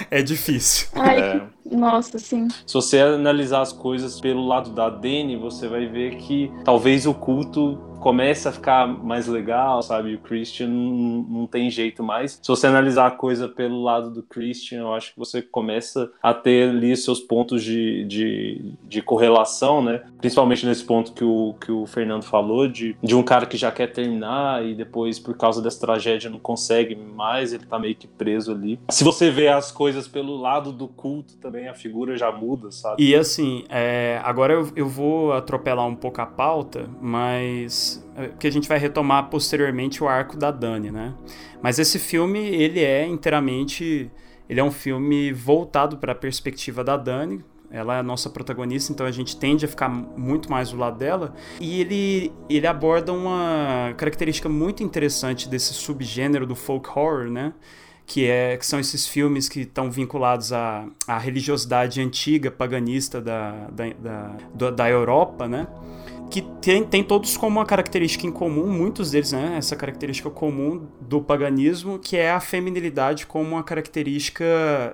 é 0.10 0.21
difícil. 0.21 0.88
Ai, 0.95 1.19
é. 1.19 1.41
Nossa, 1.69 2.17
sim. 2.17 2.48
Se 2.65 2.74
você 2.74 3.00
analisar 3.00 3.62
as 3.62 3.74
coisas 3.74 4.21
pelo 4.21 4.48
lado 4.48 4.69
da 4.69 4.89
Dani, 4.89 5.36
você 5.36 5.67
vai 5.67 5.86
ver 5.86 6.15
que 6.15 6.50
talvez 6.63 7.05
o 7.05 7.13
culto 7.13 7.77
começa 7.99 8.49
a 8.49 8.51
ficar 8.51 8.87
mais 8.87 9.27
legal, 9.27 9.81
sabe? 9.81 10.15
O 10.15 10.19
Christian 10.19 10.67
não, 10.67 11.47
tem 11.47 11.69
jeito 11.69 12.03
mais. 12.03 12.39
Se 12.41 12.47
você 12.47 12.67
analisar 12.67 13.07
a 13.07 13.11
coisa 13.11 13.47
pelo 13.47 13.81
lado 13.81 14.09
do 14.09 14.23
Christian, 14.23 14.79
eu 14.79 14.93
acho 14.93 15.13
que 15.13 15.19
você 15.19 15.41
começa 15.41 16.11
a 16.21 16.33
ter 16.33 16.69
ali 16.69 16.95
seus 16.95 17.19
pontos 17.19 17.63
de, 17.63 18.03
de, 18.05 18.73
de 18.83 19.01
correlação, 19.01 19.81
né? 19.81 20.03
Principalmente 20.19 20.65
nesse 20.65 20.83
ponto 20.83 21.13
que 21.13 21.23
o, 21.23 21.55
que 21.59 21.71
o 21.71 21.85
Fernando 21.85 22.23
falou, 22.23 22.67
de, 22.67 22.95
de 23.01 23.15
um 23.15 23.23
cara 23.23 23.45
que 23.45 23.57
já 23.57 23.71
quer 23.71 23.87
terminar 23.87 24.65
e 24.65 24.75
depois, 24.75 25.19
por 25.19 25.35
causa 25.37 25.61
dessa 25.61 25.79
tragédia, 25.79 26.29
não 26.29 26.39
consegue 26.39 26.95
mais, 26.95 27.53
ele 27.53 27.65
tá 27.65 27.79
meio 27.79 27.95
que 27.95 28.07
preso 28.07 28.51
ali. 28.51 28.79
Se 28.89 29.03
você 29.03 29.29
vê 29.29 29.47
as 29.47 29.71
coisas 29.71 30.07
pelo 30.07 30.35
lado 30.37 30.71
do 30.71 30.87
culto 30.87 31.37
também, 31.37 31.67
a 31.67 31.73
figura 31.73 32.17
já 32.17 32.31
muda, 32.31 32.71
sabe? 32.71 33.03
E 33.03 33.15
assim, 33.15 33.63
é, 33.69 34.19
agora 34.23 34.53
eu, 34.53 34.71
eu 34.75 34.87
vou 34.87 35.33
atropelar 35.33 35.87
um 35.87 35.95
pouco 35.95 36.21
a 36.21 36.25
pauta, 36.25 36.89
mas 37.01 37.87
que 38.39 38.48
a 38.48 38.51
gente 38.51 38.67
vai 38.67 38.77
retomar 38.77 39.29
posteriormente 39.29 40.03
o 40.03 40.08
arco 40.08 40.38
da 40.38 40.51
Dani, 40.51 40.91
né? 40.91 41.13
Mas 41.62 41.79
esse 41.79 42.00
filme, 42.00 42.39
ele 42.39 42.79
é 42.84 43.06
inteiramente, 43.06 44.12
ele 44.50 44.60
é 44.60 44.63
um 44.63 44.72
filme 44.72 45.32
voltado 45.32 45.98
para 45.98 46.12
a 46.12 46.15
perspectiva 46.15 46.84
da 46.84 46.98
Dani, 46.98 47.44
ela 47.70 47.96
é 47.98 48.00
a 48.00 48.03
nossa 48.03 48.29
protagonista, 48.29 48.94
então 48.94 49.06
a 49.06 49.12
gente 49.12 49.36
tende 49.36 49.65
a 49.65 49.67
ficar 49.67 49.89
muito 49.89 50.50
mais 50.50 50.72
do 50.72 50.77
lado 50.77 50.98
dela. 50.98 51.34
E 51.60 51.82
ele, 51.82 52.32
ele 52.50 52.65
aborda 52.65 53.12
uma 53.12 53.94
característica 53.98 54.48
muito 54.48 54.84
interessante 54.84 55.50
desse 55.50 55.74
subgênero 55.74 56.46
do 56.46 56.56
folk 56.56 56.88
horror, 56.89 57.29
né? 57.29 57.53
Que, 58.06 58.25
é, 58.25 58.56
que 58.56 58.65
são 58.65 58.79
esses 58.79 59.06
filmes 59.06 59.50
que 59.50 59.62
estão 59.62 59.91
vinculados 59.91 60.53
à, 60.53 60.86
à 61.06 61.17
religiosidade 61.17 62.00
antiga, 62.00 62.50
paganista 62.50 63.20
da, 63.20 63.67
da, 63.70 64.38
da, 64.56 64.72
da 64.72 64.89
Europa, 64.89 65.46
né? 65.46 65.67
Que 66.29 66.41
tem, 66.62 66.84
tem 66.84 67.03
todos 67.03 67.38
como 67.38 67.60
uma 67.60 67.65
característica 67.65 68.25
em 68.27 68.31
comum, 68.31 68.67
muitos 68.67 69.12
deles, 69.12 69.31
né? 69.31 69.55
Essa 69.57 69.75
característica 69.75 70.29
comum 70.29 70.88
do 71.00 71.22
paganismo, 71.22 71.98
que 72.00 72.17
é 72.17 72.31
a 72.31 72.39
feminilidade 72.39 73.25
como 73.25 73.51
uma 73.51 73.63
característica, 73.63 74.43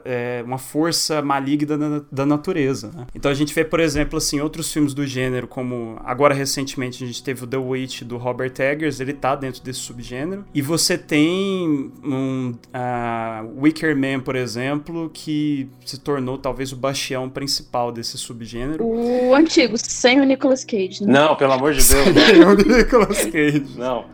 é, 0.06 0.44
uma 0.46 0.58
força 0.58 1.22
maligna 1.22 1.78
da, 1.78 2.02
da 2.12 2.26
natureza. 2.26 2.92
Né? 2.94 3.08
Então 3.16 3.32
a 3.32 3.34
gente 3.34 3.54
vê, 3.54 3.66
por 3.66 3.80
exemplo, 3.80 4.18
assim, 4.18 4.40
outros 4.40 4.72
filmes 4.72 4.94
do 4.94 5.06
gênero, 5.06 5.48
como 5.48 5.98
agora 6.04 6.34
recentemente 6.34 7.04
a 7.04 7.08
gente 7.08 7.24
teve 7.24 7.44
o 7.44 7.48
The 7.48 7.58
Witch 7.58 8.04
do 8.04 8.18
Robert 8.18 8.54
Eggers, 8.60 9.00
ele 9.00 9.14
tá 9.14 9.36
dentro 9.36 9.64
desse 9.64 9.80
subgênero. 9.80 10.46
E 10.54 10.62
você 10.62 10.98
tem 10.98 11.92
um 12.04 12.54
uh, 12.74 13.62
Wicker 13.62 13.96
Man, 13.96 14.20
por 14.20 14.36
exemplo, 14.36 15.10
que 15.14 15.68
se 15.86 16.00
tornou 16.00 16.38
talvez 16.38 16.72
o 16.72 16.76
bastião 16.76 17.30
principal 17.30 17.92
desse 17.92 18.18
subgênero. 18.18 18.86
O 18.86 19.34
antigo, 19.34 19.78
sem 19.78 20.22
o 20.22 20.24
Nicolas 20.24 20.64
Cage, 20.64 21.04
né? 21.04 21.14
Não, 21.14 21.23
pelo 21.36 21.54
amor 21.54 21.74
de 21.74 21.78
Deus. 21.78 22.04
Sem 22.28 22.44
o 22.44 22.56
Nicolas 22.56 23.26
Cage. 23.26 23.66
Não. 23.76 24.06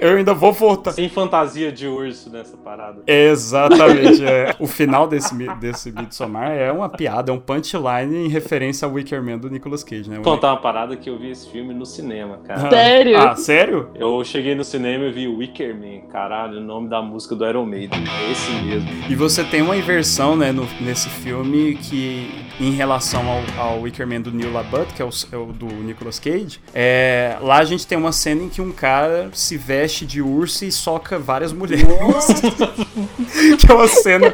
Eu 0.00 0.16
ainda 0.16 0.34
vou 0.34 0.52
voltar. 0.52 0.92
Sem 0.92 1.08
fantasia 1.08 1.70
de 1.70 1.86
urso 1.86 2.30
nessa 2.30 2.56
parada. 2.56 3.02
Exatamente. 3.06 4.24
É. 4.24 4.54
O 4.58 4.66
final 4.66 5.06
desse, 5.06 5.34
desse 5.60 5.92
Midsommar 5.92 6.50
é 6.50 6.70
uma 6.70 6.88
piada, 6.88 7.30
é 7.30 7.34
um 7.34 7.38
punchline 7.38 8.26
em 8.26 8.28
referência 8.28 8.86
ao 8.86 8.94
Wicker 8.94 9.22
Man 9.22 9.38
do 9.38 9.50
Nicolas 9.50 9.82
Cage, 9.82 10.08
né? 10.08 10.16
Vou 10.16 10.24
contar 10.24 10.52
uma 10.52 10.60
parada 10.60 10.96
que 10.96 11.08
eu 11.08 11.18
vi 11.18 11.30
esse 11.30 11.48
filme 11.50 11.74
no 11.74 11.84
cinema, 11.84 12.38
cara. 12.44 12.70
Sério? 12.70 13.18
Ah, 13.18 13.36
sério? 13.36 13.90
Eu 13.94 14.22
cheguei 14.24 14.54
no 14.54 14.64
cinema 14.64 15.04
e 15.06 15.12
vi 15.12 15.28
Wicker 15.28 15.74
Man, 15.74 16.08
caralho, 16.10 16.58
o 16.58 16.60
nome 16.60 16.88
da 16.88 17.02
música 17.02 17.34
do 17.34 17.46
Iron 17.46 17.66
Maiden. 17.66 18.02
É 18.06 18.32
esse 18.32 18.50
mesmo. 18.64 18.88
E 19.08 19.14
você 19.14 19.44
tem 19.44 19.62
uma 19.62 19.76
inversão, 19.76 20.36
né, 20.36 20.52
no, 20.52 20.66
nesse 20.80 21.08
filme 21.08 21.76
que, 21.76 22.30
em 22.60 22.70
relação 22.70 23.22
ao, 23.28 23.66
ao 23.66 23.80
Wicker 23.80 24.06
Man 24.06 24.20
do 24.20 24.30
Neil 24.30 24.52
LaBute, 24.52 24.94
que 24.94 25.02
é 25.02 25.04
o, 25.04 25.10
é 25.32 25.36
o 25.36 25.46
do 25.46 25.66
Nicolas 25.66 26.18
Cage, 26.18 26.60
é, 26.74 27.36
lá 27.40 27.58
a 27.58 27.64
gente 27.64 27.86
tem 27.86 27.98
uma 27.98 28.12
cena 28.22 28.44
em 28.44 28.48
que 28.48 28.60
um 28.60 28.70
cara 28.70 29.30
se 29.32 29.56
veste 29.56 30.06
de 30.06 30.22
urso 30.22 30.64
e 30.64 30.70
soca 30.70 31.18
várias 31.18 31.52
mulheres. 31.52 31.84
que 33.58 33.70
é 33.70 33.74
uma 33.74 33.88
cena, 33.88 34.32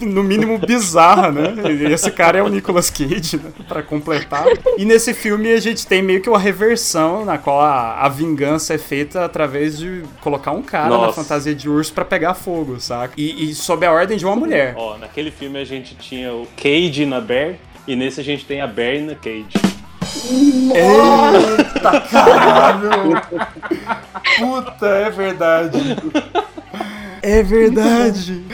no 0.00 0.24
mínimo, 0.24 0.58
bizarra, 0.58 1.30
né? 1.30 1.54
E 1.70 1.92
esse 1.92 2.10
cara 2.10 2.38
é 2.38 2.42
o 2.42 2.48
Nicolas 2.48 2.90
Cage, 2.90 3.36
né? 3.36 3.52
Pra 3.68 3.80
completar. 3.80 4.44
E 4.76 4.84
nesse 4.84 5.14
filme 5.14 5.52
a 5.52 5.60
gente 5.60 5.86
tem 5.86 6.02
meio 6.02 6.20
que 6.20 6.28
uma 6.28 6.38
reversão 6.38 7.24
na 7.24 7.38
qual 7.38 7.60
a, 7.60 8.00
a 8.00 8.08
vingança 8.08 8.74
é 8.74 8.78
feita 8.78 9.24
através 9.24 9.78
de 9.78 10.02
colocar 10.20 10.50
um 10.50 10.62
cara 10.62 10.88
Nossa. 10.88 11.06
na 11.06 11.12
fantasia 11.12 11.54
de 11.54 11.68
urso 11.68 11.92
para 11.92 12.04
pegar 12.04 12.34
fogo, 12.34 12.80
saca? 12.80 13.14
E, 13.16 13.50
e 13.50 13.54
sob 13.54 13.86
a 13.86 13.92
ordem 13.92 14.18
de 14.18 14.26
uma 14.26 14.34
mulher. 14.34 14.74
Ó, 14.76 14.98
naquele 14.98 15.30
filme 15.30 15.60
a 15.60 15.64
gente 15.64 15.94
tinha 15.94 16.32
o 16.32 16.48
Cage 16.56 17.06
na 17.06 17.20
Bear 17.20 17.54
e 17.86 17.94
nesse 17.94 18.20
a 18.20 18.24
gente 18.24 18.44
tem 18.44 18.60
a 18.60 18.66
Bear 18.66 19.00
na 19.00 19.14
Cage. 19.14 19.71
Eita 20.74 22.00
caralho! 22.10 23.22
Puta, 24.38 24.86
é 24.86 25.10
verdade. 25.10 25.96
É 27.22 27.42
verdade. 27.42 28.44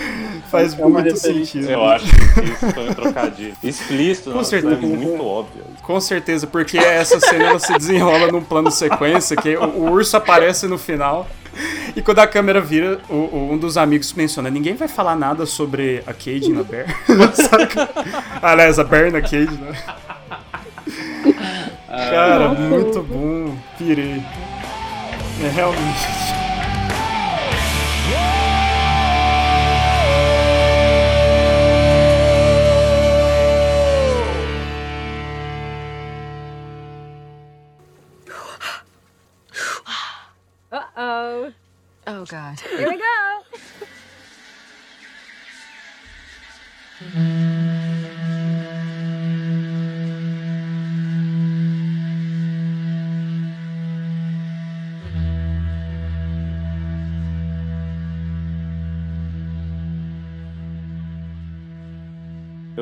Faz 0.50 0.78
É 0.78 0.84
muito 0.84 1.16
sentido. 1.16 1.68
Eu 1.70 1.84
acho 1.84 2.06
que 2.06 2.44
isso 2.44 2.72
foi 2.72 2.88
um 2.90 2.94
trocadilho. 2.94 3.54
Explícito, 3.62 4.30
Com 4.30 4.38
nossa, 4.38 4.50
certeza. 4.50 4.74
é 4.74 4.78
muito 4.86 5.22
óbvio. 5.24 5.62
Com 5.82 6.00
certeza, 6.00 6.46
porque 6.46 6.78
essa 6.78 7.20
cena 7.20 7.58
se 7.58 7.72
desenrola 7.76 8.30
num 8.32 8.42
plano 8.42 8.70
sequência, 8.70 9.36
que 9.36 9.56
o, 9.56 9.64
o 9.64 9.90
urso 9.90 10.16
aparece 10.16 10.66
no 10.66 10.78
final. 10.78 11.28
E 11.96 12.00
quando 12.02 12.18
a 12.20 12.26
câmera 12.26 12.60
vira, 12.60 12.98
o- 13.08 13.14
o- 13.14 13.50
um 13.52 13.58
dos 13.58 13.76
amigos 13.76 14.12
menciona: 14.12 14.48
ninguém 14.50 14.74
vai 14.74 14.88
falar 14.88 15.16
nada 15.16 15.44
sobre 15.44 16.02
a 16.06 16.12
Cage 16.12 16.50
na 16.52 16.62
Bear. 16.62 16.86
Saca? 17.34 17.88
Aliás, 18.40 18.78
a 18.78 18.84
Bear 18.84 19.10
na 19.10 19.20
Cage, 19.20 19.48
né? 19.60 19.72
Cara, 21.88 22.48
muito 22.50 23.02
bom. 23.02 23.54
Pirei. 23.76 24.22
É 25.42 25.48
realmente. 25.48 26.27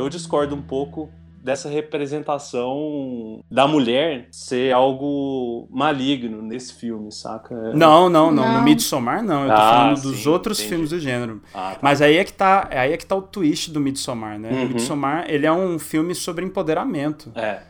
Eu 0.07 0.11
discordo 0.11 0.55
um 0.55 0.63
pouco 0.63 1.11
dessa 1.43 1.69
representação 1.69 3.41
da 3.51 3.67
mulher 3.67 4.29
ser 4.31 4.73
algo 4.73 5.67
maligno 5.71 6.43
nesse 6.43 6.73
filme, 6.75 7.11
saca? 7.13 7.55
Não, 7.75 8.09
não, 8.09 8.31
não. 8.31 8.47
No 8.47 8.53
Não. 8.55 8.63
Midsommar, 8.63 9.23
não. 9.23 9.43
Eu 9.43 9.49
tô 9.49 9.55
Ah, 9.55 9.71
falando 9.71 10.03
dos 10.03 10.17
sim, 10.19 10.29
outros 10.29 10.59
entendi. 10.59 10.69
filmes 10.71 10.91
do 10.91 11.01
gênero. 11.01 11.43
Ah, 11.53 11.73
tá. 11.73 11.79
Mas 11.83 12.01
aí 12.03 12.17
é 12.17 12.25
que 12.25 12.33
tá, 12.33 12.69
aí 12.71 12.93
é 12.93 12.97
que 12.97 13.07
tá 13.07 13.17
o 13.17 13.23
twist 13.23 13.71
do 13.73 13.81
Midsommar, 13.81 14.39
né? 14.39 14.51
Uhum. 14.51 14.65
O 14.65 14.69
Midsommar, 14.69 15.25
ele 15.29 15.47
é 15.47 15.53
um 15.53 15.79
filme 15.79 16.15
sobre 16.15 16.45
empoderamento. 16.45 17.33
É. 17.35 17.61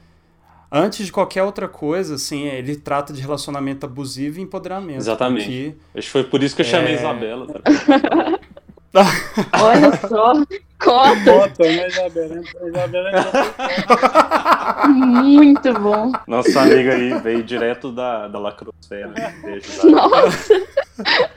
Antes 0.70 1.06
de 1.06 1.12
qualquer 1.12 1.42
outra 1.42 1.68
coisa, 1.68 2.16
assim, 2.16 2.46
ele 2.48 2.76
trata 2.76 3.12
de 3.12 3.20
relacionamento 3.22 3.86
abusivo 3.86 4.40
e 4.40 4.42
empoderamento. 4.42 4.96
Exatamente. 4.98 5.44
porque- 5.44 5.74
Acho 5.98 6.06
que 6.06 6.12
foi 6.12 6.24
por 6.24 6.42
isso 6.42 6.56
que 6.56 6.62
eu 6.62 6.66
chamei 6.66 6.94
É. 6.94 6.96
Isabela. 6.96 7.46
tá? 7.46 7.60
Olha 9.62 9.96
só. 10.08 10.32
Cota. 10.78 11.18
Bota, 11.24 11.62
né, 11.62 11.86
entrou 11.88 13.26
Muito 14.88 15.72
bom. 15.74 16.12
Nossa 16.26 16.60
amiga 16.62 16.94
aí 16.94 17.18
veio 17.20 17.42
direto 17.42 17.90
da, 17.92 18.28
da 18.28 18.38
lacrosfera. 18.38 19.12
Beijo, 19.42 19.70
Isabela. 19.70 20.08
Nossa. 20.08 20.54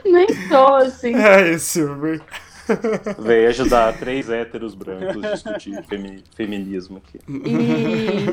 Nem 0.06 0.28
sou 0.48 0.76
assim. 0.76 1.16
É 1.16 1.50
esse, 1.52 1.66
Silver. 1.66 2.22
Veio 3.18 3.50
ajudar 3.50 3.98
três 3.98 4.30
héteros 4.30 4.76
brancos 4.76 5.24
a 5.24 5.32
discutir 5.32 5.84
femi- 5.86 6.24
feminismo 6.36 7.02
aqui. 7.04 7.20
E 7.28 8.26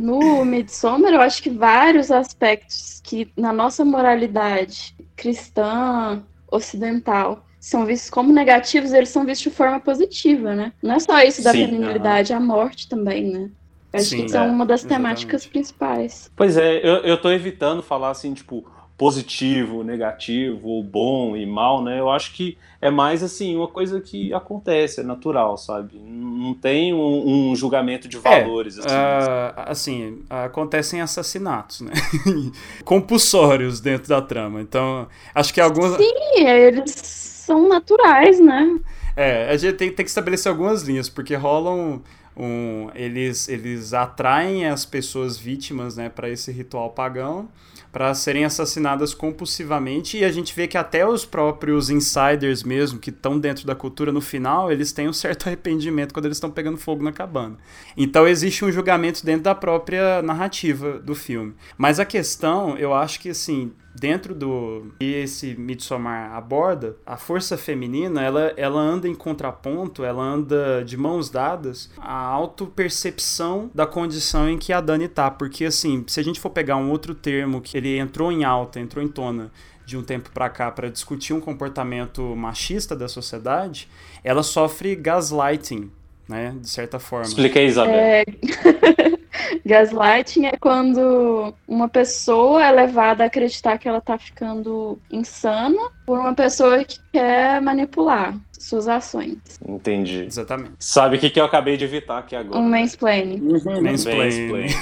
no 0.00 0.44
Midsommar, 0.44 1.12
eu 1.12 1.20
acho 1.20 1.42
que 1.42 1.50
vários 1.50 2.12
aspectos 2.12 3.00
que 3.02 3.28
na 3.36 3.52
nossa 3.52 3.84
moralidade 3.84 4.94
cristã, 5.16 6.22
ocidental, 6.48 7.44
são 7.66 7.84
vistos 7.84 8.08
como 8.08 8.32
negativos, 8.32 8.92
eles 8.92 9.08
são 9.08 9.26
vistos 9.26 9.50
de 9.50 9.56
forma 9.56 9.80
positiva, 9.80 10.54
né? 10.54 10.72
Não 10.80 10.94
é 10.94 11.00
só 11.00 11.20
isso 11.20 11.42
da 11.42 11.50
Sim, 11.50 11.66
feminilidade, 11.66 12.32
a 12.32 12.38
morte 12.38 12.88
também, 12.88 13.24
né? 13.24 13.50
Acho 13.92 14.10
Sim, 14.10 14.24
que 14.24 14.30
são 14.30 14.44
é, 14.44 14.50
uma 14.50 14.64
das 14.64 14.82
exatamente. 14.82 15.26
temáticas 15.26 15.46
principais. 15.46 16.30
Pois 16.36 16.56
é, 16.56 16.76
eu, 16.76 16.98
eu 16.98 17.20
tô 17.20 17.28
evitando 17.28 17.82
falar 17.82 18.10
assim, 18.10 18.32
tipo, 18.34 18.64
positivo, 18.96 19.82
negativo, 19.82 20.80
bom 20.84 21.36
e 21.36 21.44
mal, 21.44 21.82
né? 21.82 21.98
Eu 21.98 22.08
acho 22.08 22.34
que 22.34 22.56
é 22.80 22.88
mais 22.88 23.24
assim, 23.24 23.56
uma 23.56 23.66
coisa 23.66 24.00
que 24.00 24.32
acontece, 24.32 25.00
é 25.00 25.02
natural, 25.02 25.56
sabe? 25.56 25.98
Não 25.98 26.54
tem 26.54 26.94
um, 26.94 27.50
um 27.50 27.56
julgamento 27.56 28.06
de 28.06 28.16
valores, 28.16 28.78
assim. 28.78 28.86
Ah, 28.88 29.64
assim, 29.66 30.22
acontecem 30.30 31.00
assassinatos, 31.00 31.80
né? 31.80 31.90
Compulsórios 32.84 33.80
dentro 33.80 34.08
da 34.08 34.22
trama. 34.22 34.60
Então, 34.60 35.08
acho 35.34 35.52
que 35.52 35.60
algumas. 35.60 35.96
E 35.98 36.44
eles 36.44 37.25
são 37.46 37.68
naturais, 37.68 38.40
né? 38.40 38.78
É, 39.16 39.48
a 39.48 39.56
gente 39.56 39.76
tem, 39.76 39.90
tem 39.90 40.04
que 40.04 40.10
estabelecer 40.10 40.50
algumas 40.50 40.82
linhas, 40.82 41.08
porque 41.08 41.34
rolam. 41.34 42.02
Um, 42.38 42.90
eles, 42.94 43.48
eles 43.48 43.94
atraem 43.94 44.66
as 44.66 44.84
pessoas 44.84 45.38
vítimas 45.38 45.96
né, 45.96 46.10
para 46.10 46.28
esse 46.28 46.52
ritual 46.52 46.90
pagão 46.90 47.48
para 47.96 48.12
serem 48.12 48.44
assassinadas 48.44 49.14
compulsivamente 49.14 50.18
e 50.18 50.24
a 50.26 50.30
gente 50.30 50.54
vê 50.54 50.68
que 50.68 50.76
até 50.76 51.08
os 51.08 51.24
próprios 51.24 51.88
insiders 51.88 52.62
mesmo 52.62 52.98
que 52.98 53.08
estão 53.08 53.38
dentro 53.38 53.66
da 53.66 53.74
cultura 53.74 54.12
no 54.12 54.20
final 54.20 54.70
eles 54.70 54.92
têm 54.92 55.08
um 55.08 55.14
certo 55.14 55.46
arrependimento 55.48 56.12
quando 56.12 56.26
eles 56.26 56.36
estão 56.36 56.50
pegando 56.50 56.76
fogo 56.76 57.02
na 57.02 57.10
cabana 57.10 57.56
então 57.96 58.28
existe 58.28 58.66
um 58.66 58.70
julgamento 58.70 59.24
dentro 59.24 59.44
da 59.44 59.54
própria 59.54 60.20
narrativa 60.20 60.98
do 60.98 61.14
filme 61.14 61.54
mas 61.78 61.98
a 61.98 62.04
questão 62.04 62.76
eu 62.76 62.92
acho 62.92 63.18
que 63.18 63.30
assim 63.30 63.72
dentro 63.98 64.34
do 64.34 64.92
que 64.98 65.04
esse 65.04 65.54
Midsommar 65.54 66.34
aborda, 66.34 66.96
a 67.04 67.16
força 67.16 67.56
feminina, 67.56 68.22
ela, 68.22 68.52
ela 68.56 68.80
anda 68.80 69.08
em 69.08 69.14
contraponto, 69.14 70.04
ela 70.04 70.22
anda 70.22 70.84
de 70.84 70.96
mãos 70.96 71.30
dadas 71.30 71.90
à 71.98 72.14
autopercepção 72.14 73.70
da 73.74 73.86
condição 73.86 74.48
em 74.48 74.58
que 74.58 74.72
a 74.72 74.80
Dani 74.80 75.08
tá, 75.08 75.30
porque 75.30 75.64
assim, 75.64 76.04
se 76.06 76.20
a 76.20 76.22
gente 76.22 76.38
for 76.38 76.50
pegar 76.50 76.76
um 76.76 76.90
outro 76.90 77.14
termo 77.14 77.60
que 77.60 77.76
ele 77.76 77.98
entrou 77.98 78.30
em 78.30 78.44
alta, 78.44 78.78
entrou 78.78 79.04
em 79.04 79.08
tona 79.08 79.50
de 79.84 79.96
um 79.96 80.02
tempo 80.02 80.30
pra 80.34 80.50
cá 80.50 80.70
para 80.70 80.90
discutir 80.90 81.32
um 81.32 81.40
comportamento 81.40 82.22
machista 82.36 82.94
da 82.96 83.08
sociedade, 83.08 83.88
ela 84.22 84.42
sofre 84.42 84.96
gaslighting, 84.96 85.90
né, 86.28 86.54
de 86.60 86.68
certa 86.68 86.98
forma. 86.98 87.26
Expliquei, 87.26 87.66
Isabela. 87.66 87.96
É, 87.96 88.24
Gaslighting 89.64 90.46
é 90.46 90.56
quando 90.58 91.54
uma 91.66 91.88
pessoa 91.88 92.64
é 92.64 92.70
levada 92.70 93.24
a 93.24 93.26
acreditar 93.26 93.78
que 93.78 93.88
ela 93.88 94.00
tá 94.00 94.16
ficando 94.18 94.98
insana 95.10 95.78
por 96.06 96.18
uma 96.18 96.34
pessoa 96.34 96.84
que 96.84 96.98
quer 97.12 97.60
manipular 97.60 98.34
suas 98.58 98.88
ações. 98.88 99.36
Entendi. 99.66 100.24
Exatamente. 100.24 100.72
Sabe 100.78 101.16
o 101.16 101.18
que, 101.20 101.30
que 101.30 101.38
eu 101.40 101.44
acabei 101.44 101.76
de 101.76 101.84
evitar 101.84 102.18
aqui 102.18 102.34
agora? 102.34 102.58
Um 102.58 102.68
mansplaining. 102.68 103.40
Uhum. 103.40 103.82
Mansplaining. 103.82 104.66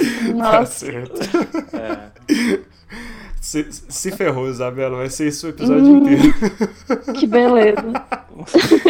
Tá 0.00 0.32
Nossa, 0.34 0.86
certo. 0.86 1.20
É. 1.76 2.60
Se, 3.40 3.66
se 3.70 4.10
ferrou, 4.12 4.48
Isabela. 4.48 4.96
Vai 4.98 5.10
ser 5.10 5.28
isso 5.28 5.46
o 5.46 5.50
episódio 5.50 5.84
Hum. 5.84 5.96
inteiro. 5.98 6.34
que 7.18 7.26
beleza. 7.26 7.82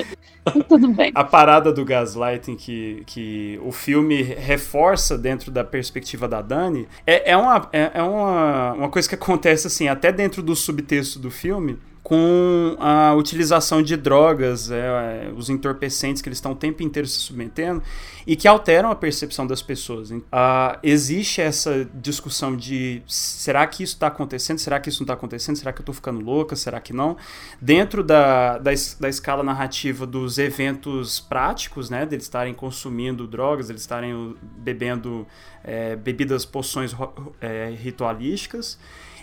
Tudo 0.68 0.88
bem. 0.88 1.12
A 1.14 1.24
parada 1.24 1.72
do 1.72 1.84
gaslighting 1.84 2.56
que, 2.56 3.02
que 3.06 3.60
o 3.62 3.72
filme 3.72 4.22
reforça 4.22 5.16
dentro 5.16 5.50
da 5.50 5.64
perspectiva 5.64 6.28
da 6.28 6.42
Dani 6.42 6.88
é, 7.06 7.32
é, 7.32 7.36
uma, 7.36 7.68
é, 7.72 7.90
é 7.94 8.02
uma, 8.02 8.72
uma 8.72 8.88
coisa 8.88 9.08
que 9.08 9.14
acontece 9.14 9.66
assim, 9.66 9.88
até 9.88 10.12
dentro 10.12 10.42
do 10.42 10.54
subtexto 10.54 11.18
do 11.18 11.30
filme, 11.30 11.78
com 12.02 12.76
a 12.80 13.14
utilização 13.14 13.82
de 13.82 13.96
drogas, 13.96 14.70
é, 14.70 14.78
é, 14.78 15.32
os 15.36 15.50
entorpecentes 15.50 16.22
que 16.22 16.28
eles 16.28 16.38
estão 16.38 16.52
o 16.52 16.56
tempo 16.56 16.82
inteiro 16.82 17.06
se 17.06 17.20
submetendo 17.20 17.82
e 18.26 18.34
que 18.34 18.48
alteram 18.48 18.90
a 18.90 18.94
percepção 18.94 19.46
das 19.46 19.60
pessoas. 19.60 20.10
Ah, 20.32 20.78
existe 20.82 21.40
essa 21.40 21.88
discussão 21.94 22.56
de 22.56 23.02
será 23.06 23.66
que 23.66 23.82
isso 23.82 23.94
está 23.94 24.06
acontecendo? 24.06 24.58
Será 24.58 24.80
que 24.80 24.88
isso 24.88 25.00
não 25.00 25.04
está 25.04 25.14
acontecendo? 25.14 25.56
Será 25.56 25.72
que 25.72 25.80
eu 25.80 25.82
estou 25.82 25.94
ficando 25.94 26.20
louca? 26.24 26.56
Será 26.56 26.80
que 26.80 26.92
não? 26.92 27.16
Dentro 27.60 28.02
da, 28.02 28.56
da, 28.58 28.70
da 28.98 29.08
escala 29.08 29.42
narrativa 29.42 30.06
dos 30.06 30.38
eventos 30.38 31.20
práticos, 31.20 31.90
né, 31.90 32.06
deles 32.06 32.24
estarem 32.24 32.54
consumindo 32.54 33.26
drogas, 33.26 33.68
eles 33.68 33.82
estarem 33.82 34.14
uh, 34.14 34.36
bebendo 34.58 35.26
é, 35.62 35.96
bebidas, 35.96 36.44
poções 36.44 36.94
é, 37.40 37.74
ritualísticas, 37.78 38.78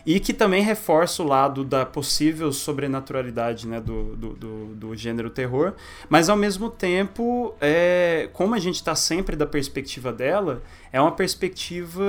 e 0.07 0.21
que 0.21 0.33
também 0.33 0.63
reforça 0.63 1.21
o 1.21 1.27
lado 1.27 1.65
da 1.65 1.85
possível 1.85 2.53
sobrenaturalidade 2.53 3.67
né, 3.67 3.81
do, 3.81 4.15
do, 4.15 4.29
do, 4.35 4.65
do 4.67 4.95
gênero 4.95 5.29
terror, 5.29 5.73
mas 6.07 6.29
ao 6.29 6.37
mesmo 6.37 6.69
tempo, 6.69 7.53
é, 7.59 8.29
como 8.31 8.55
a 8.55 8.59
gente 8.59 8.75
está 8.75 8.95
sempre 8.95 9.35
da 9.35 9.45
perspectiva 9.45 10.13
dela, 10.13 10.63
é 10.93 11.01
uma 11.01 11.11
perspectiva 11.11 12.01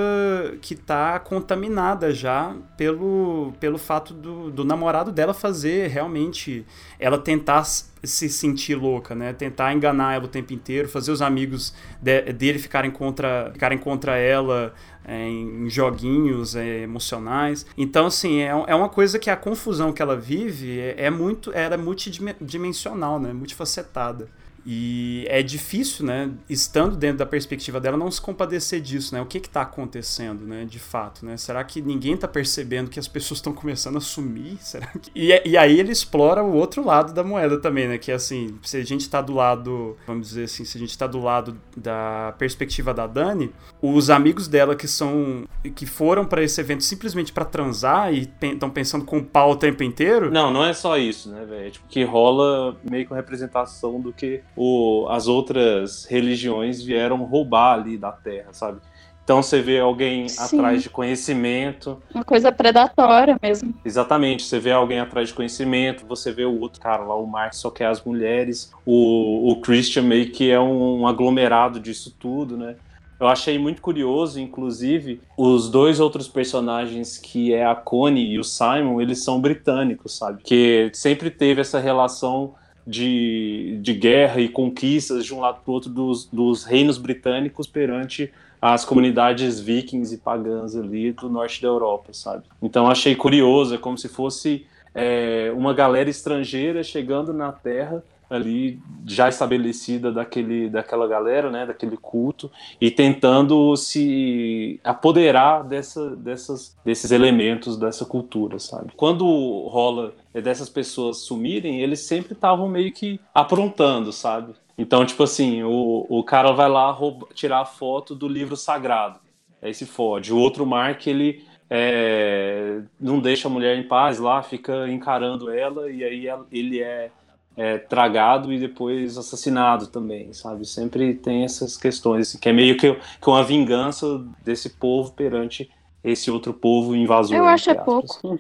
que 0.61 0.75
está 0.75 1.19
contaminada 1.19 2.12
já 2.14 2.55
pelo, 2.76 3.52
pelo 3.59 3.78
fato 3.78 4.14
do, 4.14 4.49
do 4.49 4.64
namorado 4.64 5.11
dela 5.11 5.35
fazer 5.35 5.88
realmente 5.88 6.64
ela 7.00 7.19
tentar 7.19 7.64
se 7.64 8.28
sentir 8.28 8.76
louca, 8.76 9.12
né? 9.12 9.33
Tentar 9.33 9.75
enganar 9.75 10.14
ela 10.14 10.26
o 10.26 10.28
tempo 10.28 10.52
inteiro, 10.52 10.88
fazer 10.88 11.11
os 11.11 11.21
amigos 11.21 11.75
de- 12.00 12.33
dele 12.33 12.61
ficarem 12.61 12.93
contra, 12.93 13.50
ficarem 13.52 13.76
contra 13.76 14.17
ela 14.17 14.73
é, 15.09 15.27
em 15.27 15.71
joguinhos 15.71 16.55
é, 16.55 16.83
emocionais. 16.83 17.65
Então, 17.77 18.07
assim, 18.07 18.41
é, 18.41 18.49
é 18.49 18.75
uma 18.75 18.91
coisa 18.91 19.19
que 19.19 19.31
a 19.31 19.37
confusão 19.37 19.91
que 19.91 20.03
ela 20.03 20.15
vive 20.15 20.79
é, 20.79 21.07
é 21.07 21.11
muito, 21.11 21.50
ela 21.53 21.75
é 21.75 21.79
multidimensional, 21.79 23.19
né? 23.19 23.33
Multifacetada. 23.33 24.29
E 24.67 25.25
é 25.29 25.43
difícil, 25.43 26.05
né, 26.05 26.31
estando 26.49 26.97
dentro 26.97 27.19
da 27.19 27.27
perspectiva 27.27 27.81
dela, 27.81 27.97
não 27.97 28.11
se 28.11 28.21
compadecer 28.21 28.81
disso, 28.81 29.15
né? 29.15 29.21
O 29.21 29.27
que 29.27 29.38
está 29.38 29.62
acontecendo, 29.62 30.47
né, 30.47 30.65
de 30.65 30.79
fato, 30.79 31.25
né? 31.25 31.37
Será 31.37 31.62
que 31.65 31.81
ninguém 31.81 32.15
está 32.15 32.29
percebendo 32.29 32.91
que 32.91 32.99
as 32.99 33.09
pessoas 33.09 33.38
estão 33.38 33.53
começando 33.53 33.97
a 33.97 34.00
sumir? 34.00 34.59
Será 34.62 34.87
que... 34.87 35.11
e, 35.15 35.29
e 35.45 35.57
aí 35.57 35.79
ele 35.79 35.93
explora 35.93 36.43
o 36.43 36.55
outro 36.55 36.85
lado 36.85 37.12
da 37.12 37.25
moeda 37.25 37.59
também, 37.61 37.88
né? 37.88 37.99
Que 37.99 38.12
é 38.12 38.15
assim, 38.15 38.59
se 38.62 38.77
a 38.77 38.85
gente 38.85 39.03
está 39.03 39.21
do 39.21 39.35
lado, 39.35 39.97
vamos 40.07 40.29
dizer 40.29 40.45
assim, 40.45 40.65
se 40.65 40.77
a 40.77 40.81
gente 40.81 40.91
está 40.91 41.07
do 41.07 41.21
lado 41.21 41.59
da 41.77 42.35
perspectiva 42.38 42.93
da 42.93 43.07
Dani, 43.07 43.53
os 43.81 44.11
amigos 44.11 44.49
dela 44.49 44.75
que 44.75 44.88
são 44.88 45.45
que 45.75 45.87
foram 45.87 46.25
para 46.25 46.43
esse 46.43 46.61
evento 46.61 46.85
simplesmente 46.85 47.33
para 47.33 47.45
transar 47.45 48.12
e 48.12 48.31
estão 48.41 48.71
pensando 48.71 49.05
com 49.05 49.19
o 49.19 49.25
pau 49.25 49.53
o 49.53 49.57
tempo 49.57 49.83
inteiro, 49.83 50.31
Não, 50.31 50.53
não 50.53 50.65
é 50.65 50.73
só 50.73 50.97
isso, 50.97 51.31
né, 51.31 51.45
velho? 51.45 51.71
Tipo, 51.71 51.88
que 51.88 52.05
rola 52.05 52.77
meio 52.88 53.07
uma 53.09 53.17
representação 53.17 54.00
do 54.00 54.12
que 54.12 54.43
o, 54.59 55.07
as 55.09 55.29
outras 55.29 56.05
religiões 56.05 56.83
vieram 56.83 57.23
roubar 57.25 57.75
ali 57.75 57.97
da 57.97 58.11
terra, 58.11 58.49
sabe? 58.53 58.81
Então 59.23 59.43
você 59.43 59.61
vê 59.61 59.79
alguém 59.79 60.27
Sim. 60.27 60.57
atrás 60.57 60.83
de 60.83 60.88
conhecimento, 60.88 62.03
Uma 62.15 62.25
coisa 62.25 62.50
predatória 62.50 63.38
mesmo. 63.43 63.75
exatamente, 63.85 64.43
você 64.43 64.59
vê 64.59 64.73
alguém 64.73 65.00
atrás 65.00 65.29
de 65.29 65.35
conhecimento, 65.35 66.07
você 66.07 66.33
vê 66.33 66.47
o 66.47 66.59
outro 66.59 66.80
cara 66.80 67.04
lá, 67.04 67.15
o 67.15 67.26
Mark 67.26 67.52
só 67.52 67.71
quer 67.71 67.89
as 67.89 68.02
mulheres, 68.02 68.73
o, 68.87 69.52
o 69.52 69.61
Christian 69.61 70.04
meio 70.04 70.32
que 70.32 70.50
é 70.50 70.59
um, 70.59 71.06
aglomerado 71.06 71.78
disso 71.78 72.17
tudo, 72.19 72.56
né? 72.56 72.76
Eu 73.21 73.28
achei 73.28 73.59
muito 73.59 73.82
curioso, 73.82 74.41
inclusive, 74.41 75.21
os 75.37 75.69
dois 75.69 76.00
outros 76.00 76.26
personagens, 76.26 77.19
que 77.19 77.52
é 77.52 77.67
a 77.67 77.75
Connie 77.75 78.32
e 78.32 78.39
o 78.39 78.45
Simon, 78.45 79.00
eles 79.00 79.23
são 79.23 79.41
britânicos, 79.41 80.17
sabe? 80.17 80.43
Que 80.43 80.91
sempre 80.95 81.30
teve 81.30 81.61
essa 81.61 81.78
relação 81.78 82.54
de, 82.89 83.79
de 83.83 83.93
guerra 83.93 84.41
e 84.41 84.49
conquistas 84.49 85.27
de 85.27 85.35
um 85.35 85.41
lado 85.41 85.61
para 85.63 85.71
o 85.71 85.75
outro 85.75 85.91
dos, 85.91 86.25
dos 86.25 86.65
reinos 86.65 86.97
britânicos 86.97 87.67
perante 87.67 88.33
as 88.61 88.83
comunidades 88.83 89.61
vikings 89.61 90.15
e 90.15 90.19
pagãs 90.19 90.75
ali 90.75 91.13
do 91.13 91.29
norte 91.29 91.61
da 91.61 91.69
Europa, 91.69 92.15
sabe? 92.15 92.45
Então 92.63 92.89
achei 92.89 93.15
curioso, 93.15 93.75
é 93.75 93.79
como 93.79 93.99
se 93.99 94.09
fosse 94.09 94.65
é, 94.95 95.53
uma 95.55 95.75
galera 95.75 96.09
estrangeira 96.09 96.83
chegando 96.83 97.33
na 97.35 97.53
Terra 97.53 98.03
ali 98.30 98.80
já 99.06 99.28
estabelecida 99.28 100.12
daquele, 100.12 100.69
daquela 100.69 101.06
galera, 101.06 101.50
né, 101.50 101.64
daquele 101.67 101.97
culto 101.97 102.50
e 102.80 102.91
tentando 102.91 103.75
se 103.76 104.78
apoderar 104.84 105.64
dessa, 105.64 106.14
dessas, 106.17 106.76
desses 106.84 107.10
elementos 107.10 107.76
dessa 107.76 108.04
cultura, 108.04 108.58
sabe? 108.58 108.93
Quando 108.97 109.25
rola 109.69 110.12
dessas 110.34 110.69
pessoas 110.69 111.19
sumirem, 111.19 111.80
eles 111.80 112.00
sempre 112.00 112.34
estavam 112.34 112.69
meio 112.69 112.93
que 112.93 113.19
aprontando, 113.34 114.12
sabe? 114.12 114.54
Então, 114.76 115.04
tipo 115.04 115.23
assim, 115.23 115.62
o, 115.62 116.06
o 116.08 116.23
cara 116.23 116.52
vai 116.52 116.69
lá 116.69 116.91
rouba, 116.91 117.26
tirar 117.34 117.60
a 117.60 117.64
foto 117.64 118.14
do 118.14 118.28
livro 118.28 118.56
sagrado, 118.56 119.19
aí 119.60 119.75
se 119.75 119.86
fode. 119.86 120.32
O 120.32 120.38
outro 120.38 120.64
Mark, 120.64 121.06
ele 121.06 121.45
é, 121.71 122.80
não 123.00 123.21
deixa 123.21 123.49
a 123.49 123.50
mulher 123.50 123.76
em 123.76 123.82
paz 123.82 124.19
lá, 124.19 124.43
fica 124.43 124.88
encarando 124.88 125.50
ela 125.50 125.91
e 125.91 126.04
aí 126.04 126.26
ele 126.52 126.80
é 126.80 127.10
é, 127.58 127.76
tragado 127.76 128.52
e 128.52 128.58
depois 128.58 129.18
assassinado 129.18 129.88
também, 129.88 130.32
sabe? 130.32 130.64
Sempre 130.64 131.12
tem 131.14 131.42
essas 131.42 131.76
questões, 131.76 132.28
assim, 132.28 132.38
que 132.38 132.49
é 132.49 132.52
meio 132.52 132.76
que, 132.76 132.94
que 132.94 133.28
uma 133.28 133.42
vingança 133.42 134.25
desse 134.44 134.71
povo 134.71 135.12
perante 135.12 135.68
esse 136.04 136.30
outro 136.30 136.54
povo 136.54 136.94
invasor. 136.94 137.36
Eu 137.36 137.47
acho 137.47 137.71
é 137.71 137.73
aspas. 137.73 137.84
pouco. 137.84 138.21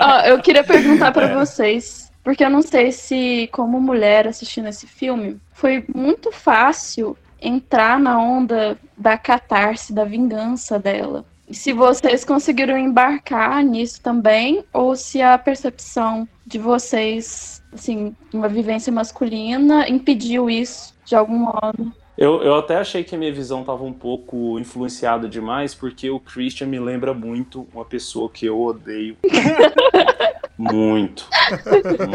Ó, 0.00 0.20
eu 0.26 0.40
queria 0.40 0.64
perguntar 0.64 1.12
pra 1.12 1.32
vocês, 1.38 2.10
porque 2.24 2.44
eu 2.44 2.50
não 2.50 2.62
sei 2.62 2.90
se, 2.90 3.48
como 3.52 3.80
mulher 3.80 4.26
assistindo 4.26 4.66
esse 4.68 4.88
filme, 4.88 5.38
foi 5.52 5.84
muito 5.94 6.32
fácil 6.32 7.16
entrar 7.40 8.00
na 8.00 8.20
onda 8.20 8.76
da 8.98 9.16
catarse, 9.16 9.92
da 9.92 10.04
vingança 10.04 10.80
dela. 10.80 11.24
Se 11.48 11.72
vocês 11.72 12.24
conseguiram 12.24 12.76
embarcar 12.78 13.62
nisso 13.62 14.00
também, 14.00 14.64
ou 14.72 14.96
se 14.96 15.22
a 15.22 15.36
percepção 15.38 16.26
de 16.52 16.58
vocês, 16.58 17.62
assim, 17.72 18.14
uma 18.32 18.46
vivência 18.46 18.92
masculina, 18.92 19.88
impediu 19.88 20.50
isso 20.50 20.94
de 21.02 21.16
algum 21.16 21.38
modo. 21.38 21.90
Eu, 22.16 22.42
eu 22.42 22.54
até 22.56 22.76
achei 22.76 23.02
que 23.02 23.14
a 23.14 23.18
minha 23.18 23.32
visão 23.32 23.62
estava 23.62 23.82
um 23.82 23.92
pouco 23.92 24.58
influenciada 24.58 25.26
demais, 25.26 25.74
porque 25.74 26.10
o 26.10 26.20
Christian 26.20 26.66
me 26.66 26.78
lembra 26.78 27.14
muito 27.14 27.66
uma 27.72 27.86
pessoa 27.86 28.28
que 28.28 28.44
eu 28.44 28.60
odeio. 28.60 29.16
muito. 30.58 31.26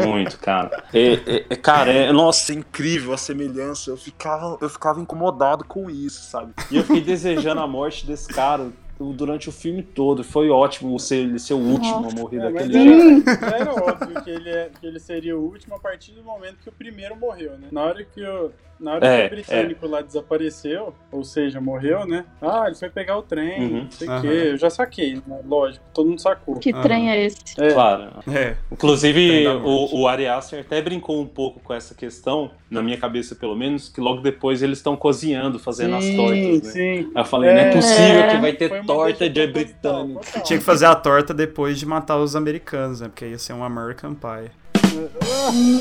Muito, 0.06 0.38
cara. 0.38 0.84
É, 0.94 1.42
é- 1.50 1.56
cara, 1.56 1.90
é, 1.90 2.12
nossa, 2.12 2.52
é 2.52 2.54
incrível 2.54 3.12
a 3.12 3.16
semelhança. 3.16 3.90
Eu 3.90 3.96
ficava, 3.96 4.56
eu 4.60 4.68
ficava 4.68 5.00
incomodado 5.00 5.64
com 5.64 5.90
isso, 5.90 6.30
sabe? 6.30 6.52
E 6.70 6.76
eu 6.76 6.84
fiquei 6.84 7.02
desejando 7.02 7.60
a 7.60 7.66
morte 7.66 8.06
desse 8.06 8.28
cara 8.28 8.70
durante 8.98 9.48
o 9.48 9.52
filme 9.52 9.82
todo. 9.82 10.24
Foi 10.24 10.48
ótimo 10.50 10.98
ser, 10.98 11.16
ele 11.16 11.38
ser 11.38 11.54
o 11.54 11.58
último 11.58 12.08
a 12.08 12.10
morrer 12.12 12.38
É, 12.38 12.40
daquele 12.52 12.72
jeito. 12.72 13.30
era, 13.30 13.56
era 13.56 13.72
óbvio 13.74 14.22
que 14.22 14.30
ele, 14.30 14.50
é- 14.50 14.70
que 14.80 14.86
ele 14.86 14.98
seria 14.98 15.36
o 15.36 15.42
último 15.44 15.76
a 15.76 15.78
partir 15.78 16.12
do 16.12 16.22
momento 16.22 16.56
que 16.62 16.68
o 16.68 16.72
primeiro 16.72 17.16
morreu, 17.16 17.52
né? 17.58 17.68
Na 17.70 17.84
hora 17.84 18.04
que 18.04 18.22
o, 18.22 18.50
na 18.80 18.94
hora 18.94 19.06
É, 19.06 19.20
que 19.22 19.26
o 19.34 19.36
britânico 19.36 19.86
lá 19.86 20.00
desapareceu, 20.00 20.94
ou 21.10 21.24
seja, 21.24 21.60
morreu, 21.60 22.06
né? 22.06 22.24
Ah, 22.40 22.64
ele 22.66 22.76
foi 22.76 22.88
pegar 22.90 23.16
o 23.18 23.22
trem, 23.22 23.60
Uhum. 23.60 23.82
não 23.84 23.90
sei 23.90 24.08
o 24.08 24.10
Aham. 24.10 24.20
quê. 24.22 24.26
Eu 24.52 24.56
já 24.56 24.70
saquei, 24.70 25.14
né? 25.26 25.38
lógico, 25.46 25.84
todo 25.92 26.08
mundo 26.08 26.20
sacou. 26.20 26.56
Que 26.58 26.72
Aham. 26.72 26.82
trem 26.82 27.10
é 27.10 27.24
esse? 27.24 27.38
É, 27.58 27.72
Claro. 27.72 28.10
É, 28.32 28.56
Inclusive, 28.70 29.46
o, 29.48 30.00
o 30.00 30.08
Ari 30.08 30.26
Aster 30.26 30.60
até 30.60 30.80
brincou 30.80 31.20
um 31.20 31.26
pouco 31.26 31.60
com 31.60 31.74
essa 31.74 31.94
questão, 31.94 32.50
na 32.70 32.82
minha 32.82 32.96
cabeça 32.96 33.34
pelo 33.34 33.56
menos, 33.56 33.88
que 33.88 34.00
logo 34.00 34.20
depois 34.20 34.62
eles 34.62 34.78
estão 34.78 34.96
cozinhando, 34.96 35.58
fazendo 35.58 35.96
as 35.96 36.08
tortas, 36.10 36.62
né? 36.62 36.70
sim. 36.72 37.10
Aí 37.14 37.22
eu 37.22 37.24
falei, 37.24 37.52
não 37.52 37.60
é 37.60 37.70
possível 37.72 38.20
É. 38.20 38.28
que 38.28 38.36
vai 38.40 38.52
ter 38.52 38.84
torta 38.84 39.28
de 39.28 39.46
britânico. 39.46 40.20
tinha 40.44 40.58
que 40.58 40.64
fazer 40.64 40.86
a 40.86 40.94
torta 40.94 41.34
depois 41.34 41.78
de 41.78 41.86
matar 41.86 42.16
os 42.18 42.36
americanos, 42.36 43.00
né? 43.00 43.08
Porque 43.08 43.26
ia 43.26 43.38
ser 43.38 43.52
um 43.52 43.64
American 43.64 44.14
Pie. 44.14 44.50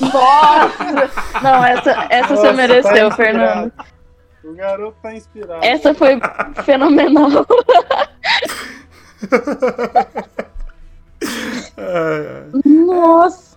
Nossa! 0.01 1.41
Não, 1.41 1.65
essa, 1.65 2.07
essa 2.09 2.35
você 2.35 2.47
Nossa, 2.47 2.53
mereceu, 2.53 3.09
tá 3.09 3.15
Fernando. 3.15 3.71
O 4.43 4.53
garoto 4.53 4.97
tá 5.01 5.13
inspirado. 5.13 5.65
Essa 5.65 5.93
foi 5.93 6.19
fenomenal. 6.63 7.29
Nossa. 12.65 13.56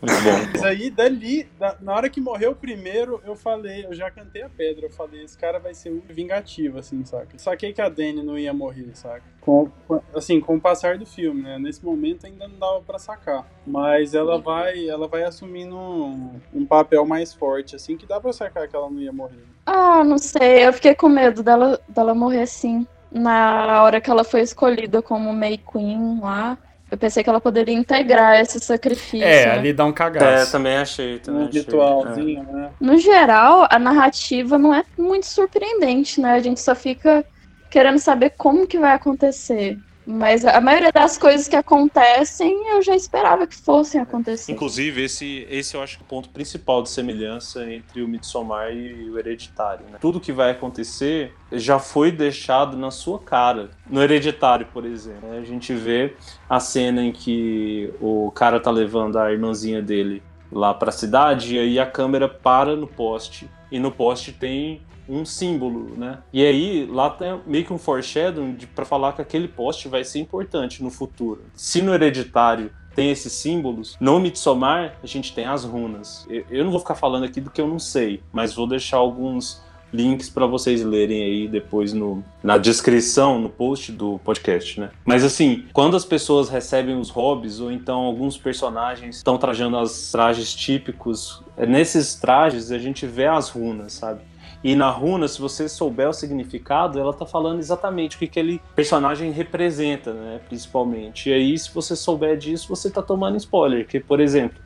Muito 0.00 0.22
bom. 0.22 0.48
Mas 0.52 0.62
aí, 0.64 0.90
dali, 0.90 1.44
da- 1.58 1.76
na 1.80 1.94
hora 1.94 2.08
que 2.08 2.20
morreu 2.20 2.52
o 2.52 2.56
primeiro, 2.56 3.20
eu 3.24 3.34
falei, 3.34 3.84
eu 3.84 3.92
já 3.94 4.10
cantei 4.10 4.42
a 4.42 4.48
pedra. 4.48 4.86
Eu 4.86 4.90
falei, 4.90 5.22
esse 5.22 5.36
cara 5.36 5.58
vai 5.58 5.74
ser 5.74 5.90
um 5.90 6.00
vingativo, 6.08 6.78
assim, 6.78 7.04
saca? 7.04 7.38
Saquei 7.38 7.72
que 7.72 7.80
a 7.80 7.88
Dani 7.88 8.22
não 8.22 8.38
ia 8.38 8.52
morrer, 8.52 8.90
saca? 8.94 9.22
Com, 9.40 9.70
com- 9.86 10.00
assim, 10.14 10.40
com 10.40 10.56
o 10.56 10.60
passar 10.60 10.98
do 10.98 11.06
filme, 11.06 11.42
né? 11.42 11.58
Nesse 11.58 11.84
momento 11.84 12.26
ainda 12.26 12.46
não 12.48 12.58
dava 12.58 12.80
pra 12.82 12.98
sacar. 12.98 13.46
Mas 13.66 14.14
ela 14.14 14.38
vai, 14.38 14.88
ela 14.88 15.06
vai 15.08 15.24
assumindo 15.24 15.76
um, 15.76 16.40
um 16.54 16.66
papel 16.66 17.04
mais 17.06 17.34
forte, 17.34 17.76
assim, 17.76 17.96
que 17.96 18.06
dá 18.06 18.20
pra 18.20 18.32
sacar 18.32 18.68
que 18.68 18.76
ela 18.76 18.90
não 18.90 19.00
ia 19.00 19.12
morrer. 19.12 19.42
Ah, 19.66 20.02
não 20.04 20.18
sei. 20.18 20.66
Eu 20.66 20.72
fiquei 20.72 20.94
com 20.94 21.08
medo 21.08 21.42
dela, 21.42 21.80
dela 21.88 22.14
morrer 22.14 22.46
sim. 22.46 22.86
Na 23.10 23.82
hora 23.82 24.00
que 24.02 24.10
ela 24.10 24.22
foi 24.24 24.42
escolhida 24.42 25.00
como 25.00 25.32
May 25.32 25.56
Queen 25.58 26.20
lá. 26.20 26.58
Eu 26.90 26.98
pensei 26.98 27.22
que 27.22 27.28
ela 27.30 27.40
poderia 27.40 27.74
integrar 27.74 28.40
esse 28.40 28.58
sacrifício. 28.60 29.24
É, 29.26 29.50
ali 29.50 29.72
dá 29.72 29.84
um 29.86 29.90
É, 29.90 29.92
cagaço. 29.92 30.52
também 30.52 30.76
achei. 30.78 31.18
Também 31.20 31.44
Um 31.44 31.48
achei. 31.48 31.60
ritualzinho, 31.60 32.42
né? 32.52 32.76
No 32.80 32.98
geral, 32.98 33.66
a 33.70 33.78
narrativa 33.78 34.58
não 34.58 34.74
é 34.74 34.84
muito 34.96 35.26
surpreendente, 35.26 36.20
né? 36.20 36.32
A 36.34 36.40
gente 36.40 36.60
só 36.60 36.74
fica 36.74 37.24
querendo 37.70 37.98
saber 37.98 38.30
como 38.30 38.66
que 38.66 38.78
vai 38.78 38.94
acontecer. 38.94 39.78
Mas 40.10 40.42
a 40.42 40.58
maioria 40.58 40.90
das 40.90 41.18
coisas 41.18 41.46
que 41.46 41.54
acontecem, 41.54 42.66
eu 42.70 42.80
já 42.80 42.96
esperava 42.96 43.46
que 43.46 43.54
fossem 43.54 44.00
acontecer. 44.00 44.50
Inclusive, 44.50 45.04
esse, 45.04 45.46
esse 45.50 45.76
eu 45.76 45.82
acho 45.82 45.98
que 45.98 46.02
é 46.02 46.06
o 46.06 46.08
ponto 46.08 46.30
principal 46.30 46.82
de 46.82 46.88
semelhança 46.88 47.70
entre 47.70 48.00
o 48.00 48.08
Midsommar 48.08 48.72
e 48.72 49.10
o 49.10 49.18
Hereditário. 49.18 49.84
né? 49.90 49.98
Tudo 50.00 50.18
que 50.18 50.32
vai 50.32 50.52
acontecer 50.52 51.34
já 51.52 51.78
foi 51.78 52.10
deixado 52.10 52.74
na 52.74 52.90
sua 52.90 53.18
cara. 53.18 53.68
No 53.86 54.02
Hereditário, 54.02 54.66
por 54.72 54.86
exemplo, 54.86 55.28
né? 55.28 55.40
a 55.40 55.44
gente 55.44 55.74
vê 55.74 56.14
a 56.48 56.58
cena 56.58 57.02
em 57.02 57.12
que 57.12 57.92
o 58.00 58.30
cara 58.30 58.58
tá 58.58 58.70
levando 58.70 59.18
a 59.18 59.30
irmãzinha 59.30 59.82
dele 59.82 60.22
lá 60.50 60.72
pra 60.74 60.90
cidade 60.90 61.56
e 61.56 61.58
aí 61.58 61.78
a 61.78 61.86
câmera 61.86 62.28
para 62.28 62.74
no 62.74 62.86
poste 62.86 63.48
e 63.70 63.78
no 63.78 63.90
poste 63.90 64.32
tem 64.32 64.82
um 65.08 65.24
símbolo, 65.24 65.96
né? 65.96 66.18
E 66.32 66.44
aí 66.44 66.86
lá 66.86 67.08
tem 67.08 67.40
meio 67.46 67.64
que 67.64 67.72
um 67.72 67.78
foreshadowing 67.78 68.58
pra 68.74 68.84
falar 68.84 69.12
que 69.14 69.22
aquele 69.22 69.48
poste 69.48 69.88
vai 69.88 70.04
ser 70.04 70.18
importante 70.18 70.82
no 70.82 70.90
futuro. 70.90 71.44
Se 71.54 71.80
no 71.80 71.94
Hereditário 71.94 72.70
tem 72.94 73.12
esses 73.12 73.32
símbolos. 73.32 73.96
No 74.00 74.18
Midsommar, 74.18 74.96
a 75.00 75.06
gente 75.06 75.32
tem 75.32 75.44
as 75.44 75.62
runas. 75.64 76.26
Eu, 76.28 76.44
eu 76.50 76.64
não 76.64 76.72
vou 76.72 76.80
ficar 76.80 76.96
falando 76.96 77.24
aqui 77.24 77.40
do 77.40 77.48
que 77.48 77.60
eu 77.60 77.68
não 77.68 77.78
sei, 77.78 78.20
mas 78.32 78.54
vou 78.54 78.66
deixar 78.66 78.96
alguns 78.96 79.62
links 79.92 80.28
para 80.28 80.46
vocês 80.46 80.82
lerem 80.82 81.22
aí 81.22 81.48
depois 81.48 81.92
no, 81.92 82.22
na 82.42 82.58
descrição, 82.58 83.38
no 83.38 83.48
post 83.48 83.92
do 83.92 84.18
podcast, 84.24 84.80
né? 84.80 84.90
Mas 85.04 85.24
assim, 85.24 85.64
quando 85.72 85.96
as 85.96 86.04
pessoas 86.04 86.48
recebem 86.48 86.98
os 86.98 87.10
hobbies, 87.10 87.60
ou 87.60 87.72
então 87.72 88.00
alguns 88.00 88.36
personagens 88.36 89.16
estão 89.16 89.38
trajando 89.38 89.78
os 89.78 90.10
trajes 90.10 90.54
típicos, 90.54 91.42
é, 91.56 91.66
nesses 91.66 92.14
trajes 92.14 92.70
a 92.70 92.78
gente 92.78 93.06
vê 93.06 93.26
as 93.26 93.48
runas, 93.48 93.94
sabe? 93.94 94.20
E 94.62 94.74
na 94.74 94.90
runa, 94.90 95.28
se 95.28 95.40
você 95.40 95.68
souber 95.68 96.08
o 96.08 96.12
significado, 96.12 96.98
ela 96.98 97.12
tá 97.12 97.24
falando 97.24 97.60
exatamente 97.60 98.16
o 98.16 98.18
que 98.18 98.24
aquele 98.24 98.60
personagem 98.74 99.30
representa, 99.30 100.12
né? 100.12 100.40
Principalmente. 100.48 101.30
E 101.30 101.32
aí, 101.32 101.56
se 101.56 101.72
você 101.72 101.94
souber 101.94 102.36
disso, 102.36 102.68
você 102.68 102.90
tá 102.90 103.00
tomando 103.00 103.36
spoiler. 103.36 103.86
Que, 103.86 104.00
por 104.00 104.18
exemplo, 104.18 104.58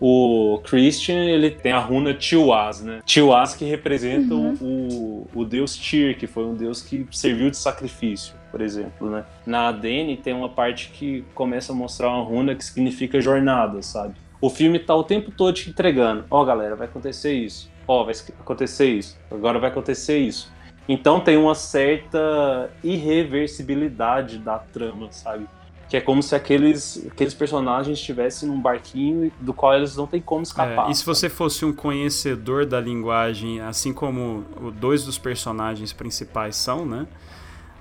o 0.00 0.60
Christian, 0.64 1.24
ele 1.24 1.50
tem 1.50 1.72
a 1.72 1.78
runa 1.78 2.14
Tiwaz, 2.14 2.80
né? 2.82 3.00
Tiwaz 3.04 3.54
que 3.54 3.64
representa 3.64 4.34
Uhum. 4.34 4.56
o, 4.60 5.40
o 5.40 5.44
deus 5.44 5.76
Tyr, 5.76 6.16
que 6.16 6.26
foi 6.26 6.44
um 6.44 6.54
deus 6.54 6.80
que 6.82 7.06
serviu 7.10 7.50
de 7.50 7.56
sacrifício, 7.56 8.34
por 8.50 8.60
exemplo, 8.60 9.10
né? 9.10 9.24
Na 9.44 9.72
Dene 9.72 10.16
tem 10.16 10.32
uma 10.32 10.48
parte 10.48 10.90
que 10.90 11.24
começa 11.34 11.72
a 11.72 11.74
mostrar 11.74 12.08
uma 12.10 12.22
runa 12.22 12.54
que 12.54 12.64
significa 12.64 13.20
jornada, 13.20 13.82
sabe? 13.82 14.14
O 14.40 14.48
filme 14.48 14.78
tá 14.78 14.94
o 14.94 15.02
tempo 15.02 15.32
todo 15.32 15.52
te 15.54 15.68
entregando. 15.70 16.24
Ó, 16.30 16.44
galera, 16.44 16.76
vai 16.76 16.86
acontecer 16.86 17.32
isso. 17.32 17.68
Ó, 17.88 18.04
vai 18.04 18.14
acontecer 18.38 18.86
isso. 18.90 19.18
Agora 19.30 19.58
vai 19.58 19.68
acontecer 19.70 20.18
isso. 20.18 20.52
Então 20.88 21.18
tem 21.20 21.36
uma 21.36 21.54
certa 21.56 22.70
irreversibilidade 22.84 24.38
da 24.38 24.58
trama, 24.58 25.08
sabe? 25.10 25.46
Que 25.88 25.96
é 25.96 26.00
como 26.00 26.22
se 26.22 26.34
aqueles, 26.34 27.06
aqueles 27.10 27.32
personagens 27.32 27.98
estivessem 27.98 28.48
num 28.48 28.60
barquinho 28.60 29.32
do 29.40 29.54
qual 29.54 29.74
eles 29.74 29.96
não 29.96 30.06
têm 30.06 30.20
como 30.20 30.42
escapar. 30.42 30.88
É, 30.88 30.90
e 30.90 30.94
se 30.94 31.04
você 31.04 31.28
fosse 31.30 31.64
um 31.64 31.72
conhecedor 31.72 32.66
da 32.66 32.78
linguagem, 32.78 33.60
assim 33.60 33.92
como 33.92 34.44
dois 34.78 35.04
dos 35.04 35.16
personagens 35.16 35.92
principais 35.92 36.56
são, 36.56 36.84
né? 36.84 37.06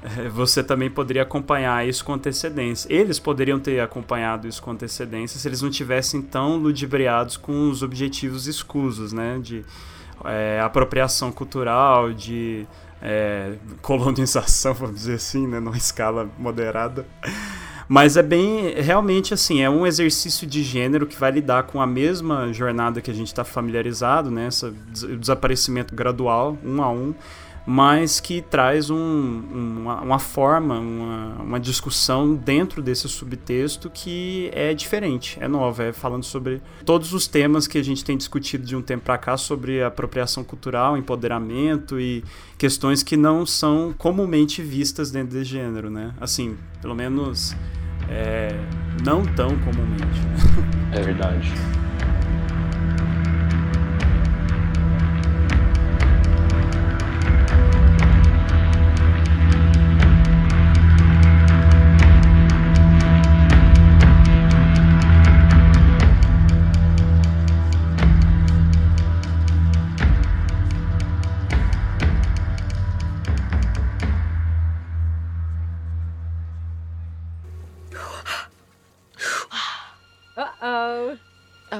É, 0.03 0.29
Você 0.29 0.63
também 0.63 0.89
poderia 0.89 1.23
acompanhar 1.23 1.87
isso 1.87 2.05
com 2.05 2.13
antecedência. 2.13 2.91
Eles 2.91 3.19
poderiam 3.19 3.59
ter 3.59 3.79
acompanhado 3.79 4.47
isso 4.47 4.61
com 4.61 4.71
antecedência 4.71 5.39
se 5.39 5.47
eles 5.47 5.61
não 5.61 5.69
tivessem 5.69 6.21
tão 6.21 6.57
ludibriados 6.57 7.35
com 7.35 7.69
os 7.69 7.81
objetivos 7.81 8.47
escusos, 8.47 9.11
né? 9.11 9.39
De 9.41 9.65
é, 10.23 10.61
apropriação 10.63 11.31
cultural, 11.31 12.13
de 12.13 12.67
é, 13.01 13.53
colonização, 13.81 14.73
vamos 14.73 14.95
dizer 14.95 15.15
assim, 15.15 15.47
né? 15.47 15.59
Numa 15.59 15.77
escala 15.77 16.29
moderada. 16.37 17.05
Mas 17.89 18.17
é 18.17 18.23
bem, 18.23 18.73
realmente 18.81 19.33
assim, 19.33 19.61
é 19.61 19.69
um 19.69 19.87
exercício 19.87 20.45
de 20.45 20.61
gênero 20.61 21.07
que 21.07 21.17
vai 21.17 21.31
lidar 21.31 21.63
com 21.63 21.81
a 21.81 21.87
mesma 21.87 22.51
jornada 22.51 22.99
que 23.01 23.09
a 23.09 23.13
gente 23.13 23.27
está 23.27 23.45
familiarizado, 23.45 24.29
né? 24.29 24.49
O 25.03 25.15
desaparecimento 25.17 25.95
gradual, 25.95 26.57
um 26.65 26.81
a 26.83 26.91
um, 26.91 27.13
mas 27.69 28.21
que 28.21 28.41
traz 28.41 28.89
um- 28.89 29.41
uma, 29.53 30.01
uma 30.01 30.19
forma, 30.19 30.79
uma, 30.79 31.35
uma 31.41 31.59
discussão 31.59 32.33
dentro 32.33 32.81
desse 32.81 33.07
subtexto 33.09 33.89
que 33.89 34.49
é 34.53 34.73
diferente, 34.73 35.37
é 35.41 35.47
nova, 35.49 35.83
é 35.83 35.91
falando 35.93 36.23
sobre 36.23 36.61
todos 36.85 37.13
os 37.13 37.27
temas 37.27 37.67
que 37.67 37.77
a 37.77 37.83
gente 37.83 38.05
tem 38.05 38.15
discutido 38.17 38.65
de 38.65 38.73
um 38.75 38.81
tempo 38.81 39.03
para 39.03 39.17
cá 39.17 39.35
sobre 39.37 39.83
apropriação 39.83 40.45
cultural, 40.45 40.97
empoderamento 40.97 41.99
e 41.99 42.23
questões 42.57 43.03
que 43.03 43.17
não 43.17 43.45
são 43.45 43.93
comumente 43.97 44.61
vistas 44.61 45.11
dentro 45.11 45.37
desse 45.37 45.51
gênero, 45.51 45.89
né? 45.89 46.13
Assim, 46.21 46.55
pelo 46.81 46.95
menos 46.95 47.53
é, 48.09 48.49
não 49.03 49.23
tão 49.23 49.57
comumente. 49.59 50.21
É 50.91 51.01
verdade. 51.01 51.51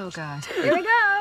Oh 0.07 0.09
god. 0.09 0.45
Here 0.45 0.73
we 0.73 0.83
go. 0.83 1.16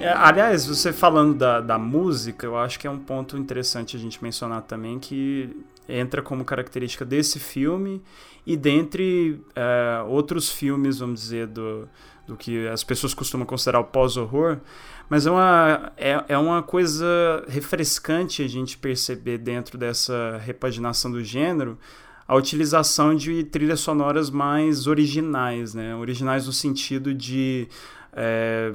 É, 0.00 0.08
aliás, 0.08 0.64
você 0.64 0.94
falando 0.94 1.34
da, 1.34 1.60
da 1.60 1.78
música, 1.78 2.46
eu 2.46 2.56
acho 2.56 2.78
que 2.78 2.86
é 2.86 2.90
um 2.90 2.98
ponto 2.98 3.36
interessante 3.36 3.98
a 3.98 4.00
gente 4.00 4.22
mencionar 4.22 4.62
também 4.62 4.98
que 4.98 5.54
entra 5.86 6.22
como 6.22 6.42
característica 6.42 7.04
desse 7.04 7.38
filme 7.38 8.02
e 8.46 8.56
dentre 8.56 9.38
é, 9.54 10.02
outros 10.08 10.48
filmes, 10.48 11.00
vamos 11.00 11.20
dizer, 11.20 11.48
do, 11.48 11.86
do 12.26 12.34
que 12.34 12.66
as 12.68 12.82
pessoas 12.82 13.12
costumam 13.12 13.46
considerar 13.46 13.80
o 13.80 13.84
pós-horror, 13.84 14.58
mas 15.06 15.26
é 15.26 15.30
uma, 15.30 15.92
é, 15.98 16.24
é 16.28 16.38
uma 16.38 16.62
coisa 16.62 17.44
refrescante 17.46 18.42
a 18.42 18.48
gente 18.48 18.78
perceber 18.78 19.36
dentro 19.36 19.76
dessa 19.76 20.40
repaginação 20.42 21.10
do 21.10 21.22
gênero 21.22 21.78
a 22.26 22.36
utilização 22.36 23.14
de 23.14 23.44
trilhas 23.44 23.80
sonoras 23.80 24.30
mais 24.30 24.86
originais, 24.86 25.74
né? 25.74 25.96
Originais 25.96 26.46
no 26.46 26.52
sentido 26.52 27.12
de 27.12 27.66
é, 28.12 28.72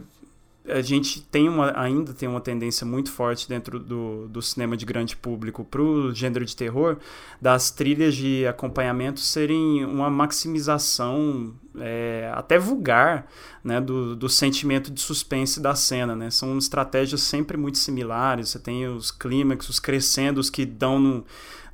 a 0.68 0.82
gente 0.82 1.22
tem 1.22 1.48
uma, 1.48 1.80
ainda 1.80 2.14
tem 2.14 2.28
uma 2.28 2.42
tendência 2.42 2.86
muito 2.86 3.12
forte 3.12 3.48
dentro 3.48 3.80
do, 3.80 4.28
do 4.28 4.42
cinema 4.42 4.76
de 4.76 4.86
grande 4.86 5.16
público 5.16 5.64
para 5.64 5.82
o 5.82 6.14
gênero 6.14 6.44
de 6.46 6.56
terror 6.56 6.98
das 7.40 7.70
trilhas 7.70 8.16
de 8.16 8.48
acompanhamento 8.48 9.20
serem 9.20 9.86
uma 9.86 10.10
maximização 10.10 11.54
é, 11.80 12.32
até 12.34 12.58
vulgar 12.58 13.28
né, 13.64 13.80
do, 13.80 14.16
do 14.16 14.28
sentimento 14.28 14.92
de 14.92 15.02
suspense 15.02 15.60
da 15.60 15.76
cena. 15.76 16.16
Né? 16.16 16.32
São 16.32 16.58
estratégias 16.58 17.22
sempre 17.22 17.58
muito 17.58 17.78
similares. 17.78 18.50
Você 18.50 18.60
tem 18.60 18.88
os 18.88 19.12
clímax, 19.12 19.70
os 19.70 19.80
crescendos 19.80 20.50
que 20.50 20.66
dão 20.66 21.00
no, 21.00 21.26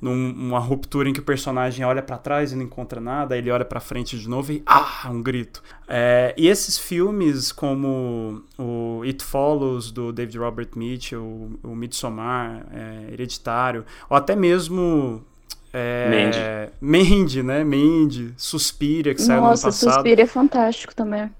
numa 0.02 0.58
ruptura 0.58 1.08
em 1.08 1.12
que 1.12 1.20
o 1.20 1.22
personagem 1.22 1.86
olha 1.86 2.02
para 2.02 2.18
trás 2.18 2.50
e 2.50 2.56
não 2.56 2.64
encontra 2.64 3.00
nada, 3.00 3.38
ele 3.38 3.52
olha 3.52 3.64
para 3.64 3.78
frente 3.78 4.18
de 4.18 4.28
novo 4.28 4.50
e 4.50 4.60
ah, 4.66 5.08
um 5.08 5.22
grito. 5.22 5.62
É, 5.86 6.34
e 6.36 6.48
esses 6.48 6.76
filmes 6.76 7.52
como 7.52 8.42
o 8.58 9.02
It 9.04 9.22
Follows 9.22 9.92
do 9.92 10.12
David 10.12 10.38
Robert 10.38 10.70
Mitchell, 10.74 11.22
o, 11.22 11.58
o 11.62 11.76
Midsommar, 11.76 12.66
é, 12.72 13.12
Hereditário, 13.12 13.84
ou 14.10 14.16
até 14.16 14.34
mesmo 14.34 15.24
é, 15.72 16.70
Mandy. 16.80 17.08
Mandy, 17.08 17.42
né? 17.42 17.64
Mandy, 17.64 18.34
Suspira, 18.36 19.14
que 19.14 19.20
Nossa, 19.20 19.26
saiu 19.26 19.40
no 19.40 19.46
ano 19.46 19.54
passado. 19.54 19.72
Nossa, 19.72 19.92
Suspira 19.92 20.22
é 20.22 20.26
fantástico 20.26 20.94
também. 20.94 21.30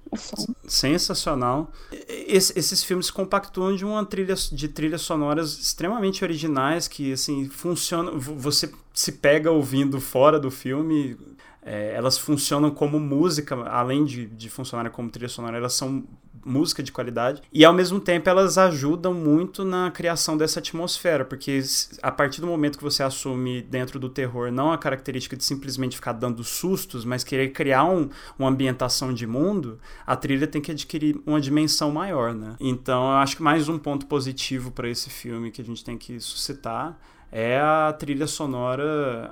Sensacional. 0.67 1.71
Es, 2.27 2.51
esses 2.55 2.83
filmes 2.83 3.11
compactuam 3.11 3.75
de 3.75 3.85
uma 3.85 4.03
trilha 4.05 4.33
de 4.51 4.67
trilhas 4.67 5.01
sonoras 5.01 5.59
extremamente 5.59 6.23
originais 6.23 6.87
que, 6.87 7.13
assim, 7.13 7.47
funcionam. 7.47 8.19
Você 8.19 8.71
se 8.93 9.11
pega 9.11 9.51
ouvindo 9.51 10.01
fora 10.01 10.39
do 10.39 10.49
filme. 10.49 11.15
É, 11.65 11.93
elas 11.95 12.17
funcionam 12.17 12.71
como 12.71 12.99
música, 12.99 13.55
além 13.69 14.03
de, 14.03 14.25
de 14.25 14.49
funcionarem 14.49 14.91
como 14.91 15.09
trilha 15.09 15.29
sonora, 15.29 15.57
elas 15.57 15.73
são 15.73 16.03
música 16.45 16.83
de 16.83 16.91
qualidade 16.91 17.41
e 17.51 17.63
ao 17.63 17.73
mesmo 17.73 17.99
tempo 17.99 18.29
elas 18.29 18.57
ajudam 18.57 19.13
muito 19.13 19.63
na 19.63 19.91
criação 19.91 20.37
dessa 20.37 20.59
atmosfera, 20.59 21.25
porque 21.25 21.61
a 22.01 22.11
partir 22.11 22.41
do 22.41 22.47
momento 22.47 22.77
que 22.77 22.83
você 22.83 23.03
assume 23.03 23.61
dentro 23.61 23.99
do 23.99 24.09
terror 24.09 24.51
não 24.51 24.71
a 24.71 24.77
característica 24.77 25.35
de 25.35 25.43
simplesmente 25.43 25.95
ficar 25.95 26.13
dando 26.13 26.43
sustos, 26.43 27.05
mas 27.05 27.23
querer 27.23 27.49
criar 27.49 27.85
um, 27.85 28.09
uma 28.37 28.49
ambientação 28.49 29.13
de 29.13 29.25
mundo, 29.27 29.79
a 30.05 30.15
trilha 30.15 30.47
tem 30.47 30.61
que 30.61 30.71
adquirir 30.71 31.19
uma 31.25 31.39
dimensão 31.39 31.91
maior, 31.91 32.33
né? 32.33 32.55
Então 32.59 33.03
eu 33.11 33.17
acho 33.17 33.37
que 33.37 33.43
mais 33.43 33.69
um 33.69 33.77
ponto 33.77 34.05
positivo 34.05 34.71
para 34.71 34.89
esse 34.89 35.09
filme 35.09 35.51
que 35.51 35.61
a 35.61 35.65
gente 35.65 35.83
tem 35.83 35.97
que 35.97 36.19
suscitar 36.19 36.97
é 37.31 37.59
a 37.59 37.91
trilha 37.97 38.27
sonora 38.27 39.31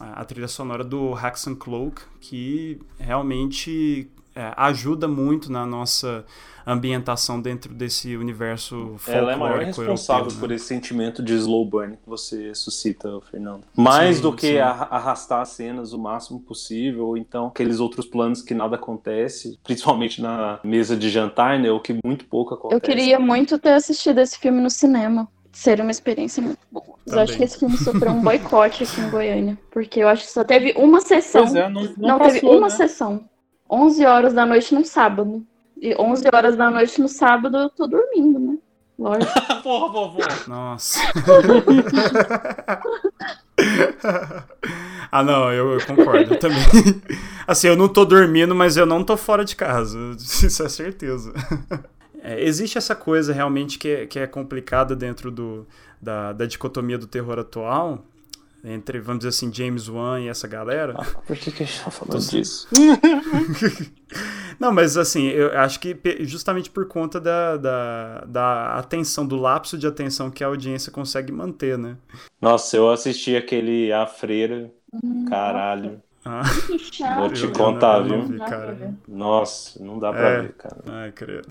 a, 0.00 0.20
a 0.20 0.24
trilha 0.24 0.48
sonora 0.48 0.82
do 0.82 1.14
Haxan 1.14 1.54
Cloak 1.54 2.00
que 2.18 2.80
realmente 2.98 4.10
é, 4.34 4.52
ajuda 4.56 5.08
muito 5.08 5.50
na 5.50 5.66
nossa 5.66 6.24
ambientação 6.66 7.40
dentro 7.40 7.72
desse 7.74 8.16
universo 8.16 8.94
folclórico 8.98 9.10
Ela 9.10 9.32
é 9.32 9.34
a 9.34 9.38
maior 9.38 9.64
responsável 9.64 10.24
europeu, 10.24 10.34
né? 10.34 10.40
por 10.40 10.52
esse 10.52 10.66
sentimento 10.66 11.22
de 11.22 11.34
slow 11.34 11.64
burn 11.64 11.96
que 11.96 12.08
você 12.08 12.54
suscita, 12.54 13.20
Fernando. 13.30 13.62
Mais 13.74 14.16
sim, 14.16 14.22
do 14.22 14.32
que 14.32 14.58
arrastar 14.58 15.40
as 15.40 15.48
cenas 15.50 15.92
o 15.92 15.98
máximo 15.98 16.40
possível, 16.40 17.06
ou 17.06 17.16
então 17.16 17.46
aqueles 17.46 17.80
outros 17.80 18.06
planos 18.06 18.42
que 18.42 18.54
nada 18.54 18.76
acontece, 18.76 19.58
principalmente 19.64 20.20
na 20.20 20.60
mesa 20.62 20.96
de 20.96 21.08
jantar, 21.08 21.58
né, 21.58 21.70
o 21.70 21.80
que 21.80 21.98
muito 22.04 22.24
pouco 22.26 22.54
acontece. 22.54 22.76
Eu 22.76 22.80
queria 22.80 23.18
muito 23.18 23.58
ter 23.58 23.72
assistido 23.72 24.18
esse 24.18 24.38
filme 24.38 24.60
no 24.60 24.70
cinema. 24.70 25.28
Seria 25.52 25.82
uma 25.82 25.90
experiência 25.90 26.40
muito 26.40 26.60
boa. 26.70 26.96
Mas 27.04 27.14
eu 27.14 27.20
acho 27.22 27.36
que 27.36 27.42
esse 27.42 27.58
filme 27.58 27.76
sofreu 27.76 28.12
um 28.12 28.22
boicote 28.22 28.84
aqui 28.84 29.00
em 29.00 29.10
Goiânia. 29.10 29.58
Porque 29.72 30.00
eu 30.00 30.08
acho 30.08 30.24
que 30.24 30.30
só 30.30 30.44
teve 30.44 30.74
uma 30.76 31.00
sessão. 31.00 31.44
É, 31.56 31.68
não, 31.68 31.82
não, 31.82 31.94
não 31.96 32.18
passou, 32.18 32.34
teve 32.34 32.46
uma 32.46 32.68
né? 32.68 32.70
sessão. 32.70 33.24
11 33.70 34.04
horas 34.04 34.34
da 34.34 34.44
noite 34.44 34.74
no 34.74 34.84
sábado. 34.84 35.46
E 35.80 35.94
11 35.98 36.24
horas 36.34 36.56
da 36.56 36.70
noite 36.70 37.00
no 37.00 37.08
sábado 37.08 37.56
eu 37.56 37.70
tô 37.70 37.86
dormindo, 37.86 38.38
né? 38.38 38.58
Lógico. 38.98 39.32
porra, 39.62 39.92
vovô. 39.92 40.18
Nossa. 40.46 41.00
ah, 45.10 45.22
não, 45.22 45.50
eu, 45.50 45.72
eu 45.72 45.86
concordo 45.86 46.36
também. 46.36 46.58
Assim, 47.46 47.68
eu 47.68 47.76
não 47.76 47.88
tô 47.88 48.04
dormindo, 48.04 48.54
mas 48.54 48.76
eu 48.76 48.84
não 48.84 49.02
tô 49.02 49.16
fora 49.16 49.42
de 49.42 49.56
casa. 49.56 49.98
Isso 50.20 50.62
é 50.62 50.68
certeza. 50.68 51.32
É, 52.22 52.44
existe 52.44 52.76
essa 52.76 52.94
coisa 52.94 53.32
realmente 53.32 53.78
que 53.78 53.88
é, 53.88 54.06
que 54.06 54.18
é 54.18 54.26
complicada 54.26 54.94
dentro 54.94 55.30
do, 55.30 55.66
da, 56.00 56.34
da 56.34 56.44
dicotomia 56.44 56.98
do 56.98 57.06
terror 57.06 57.38
atual, 57.38 58.04
entre, 58.64 59.00
vamos 59.00 59.20
dizer 59.20 59.28
assim, 59.30 59.52
James 59.52 59.88
Wan 59.88 60.20
e 60.20 60.28
essa 60.28 60.46
galera. 60.48 60.94
Ah, 60.96 61.04
por 61.26 61.36
que, 61.36 61.50
que 61.50 61.62
a 61.62 61.66
gente 61.66 61.82
tá 61.82 61.90
falando 61.90 62.20
disso? 62.28 62.68
Não, 64.58 64.72
mas 64.72 64.96
assim, 64.96 65.26
eu 65.28 65.56
acho 65.58 65.80
que 65.80 65.96
justamente 66.20 66.68
por 66.70 66.86
conta 66.86 67.18
da, 67.20 67.56
da, 67.56 68.24
da 68.26 68.74
atenção, 68.74 69.26
do 69.26 69.36
lapso 69.36 69.78
de 69.78 69.86
atenção 69.86 70.30
que 70.30 70.44
a 70.44 70.48
audiência 70.48 70.92
consegue 70.92 71.32
manter, 71.32 71.78
né? 71.78 71.96
Nossa, 72.40 72.76
eu 72.76 72.90
assisti 72.90 73.34
aquele 73.36 73.92
A 73.92 74.06
Freira, 74.06 74.70
caralho. 75.28 76.02
Ah, 76.22 76.42
Vou 77.18 77.30
te 77.30 77.48
contar, 77.48 78.00
não, 78.00 78.26
viu? 78.26 78.26
vi, 78.26 78.38
cara. 78.40 78.94
Nossa, 79.08 79.82
não 79.82 79.98
dá 79.98 80.12
pra 80.12 80.28
É. 80.28 80.42
ver, 80.42 80.52
cara. 80.52 80.76
Ai, 80.86 81.12
credo. 81.12 81.48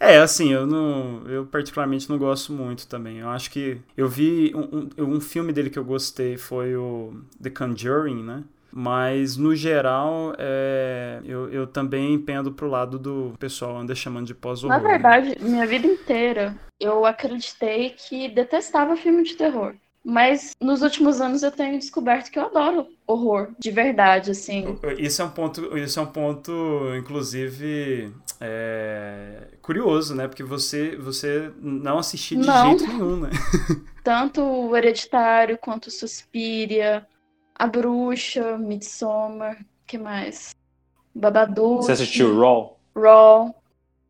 É, 0.00 0.18
assim, 0.18 0.52
eu 0.52 0.66
não. 0.66 1.22
Eu 1.26 1.46
particularmente 1.46 2.08
não 2.08 2.18
gosto 2.18 2.52
muito 2.52 2.86
também. 2.86 3.18
Eu 3.18 3.28
acho 3.28 3.50
que. 3.50 3.78
Eu 3.96 4.08
vi. 4.08 4.52
Um, 4.54 4.88
um, 4.98 5.14
um 5.16 5.20
filme 5.20 5.52
dele 5.52 5.70
que 5.70 5.78
eu 5.78 5.84
gostei 5.84 6.36
foi 6.36 6.76
o 6.76 7.20
The 7.42 7.50
Conjuring, 7.50 8.22
né? 8.22 8.44
Mas, 8.70 9.36
no 9.36 9.56
geral, 9.56 10.34
é, 10.38 11.20
eu, 11.24 11.50
eu 11.50 11.66
também 11.66 12.18
pendo 12.18 12.52
pro 12.52 12.68
lado 12.68 12.98
do 12.98 13.32
pessoal 13.38 13.78
anda 13.78 13.94
chamando 13.94 14.26
de 14.26 14.34
Na 14.34 14.38
pós-horror. 14.38 14.82
né? 14.82 14.88
verdade, 14.90 15.36
minha 15.40 15.66
vida 15.66 15.86
inteira 15.86 16.54
eu 16.78 17.04
acreditei 17.04 17.90
que 17.90 18.28
detestava 18.28 18.96
filme 18.96 19.24
de 19.24 19.34
terror. 19.36 19.74
Mas 20.08 20.56
nos 20.58 20.80
últimos 20.80 21.20
anos 21.20 21.42
eu 21.42 21.50
tenho 21.50 21.78
descoberto 21.78 22.30
que 22.30 22.38
eu 22.38 22.46
adoro 22.46 22.86
horror, 23.06 23.50
de 23.58 23.70
verdade, 23.70 24.30
assim. 24.30 24.78
Isso 24.96 25.20
é 25.20 25.24
um 25.26 25.28
ponto, 25.28 25.76
isso 25.76 26.00
é 26.00 26.02
um 26.02 26.06
ponto, 26.06 26.50
inclusive, 26.96 28.10
é, 28.40 29.48
curioso, 29.60 30.14
né? 30.14 30.26
Porque 30.26 30.42
você, 30.42 30.96
você 30.96 31.52
não 31.60 31.98
assistiu 31.98 32.40
de 32.40 32.46
Não. 32.46 32.78
jeito 32.78 32.90
nenhum, 32.90 33.20
né? 33.20 33.30
Tanto 34.02 34.40
o 34.40 34.74
Hereditário 34.74 35.58
quanto 35.58 35.90
Suspiria, 35.90 37.06
A 37.54 37.66
Bruxa, 37.66 38.56
Midsommar, 38.56 39.62
que 39.86 39.98
mais? 39.98 40.54
Babadook, 41.14 41.84
Você 41.84 41.92
assistiu 41.92 42.40
Raw? 42.40 42.80
Raw. 42.96 43.54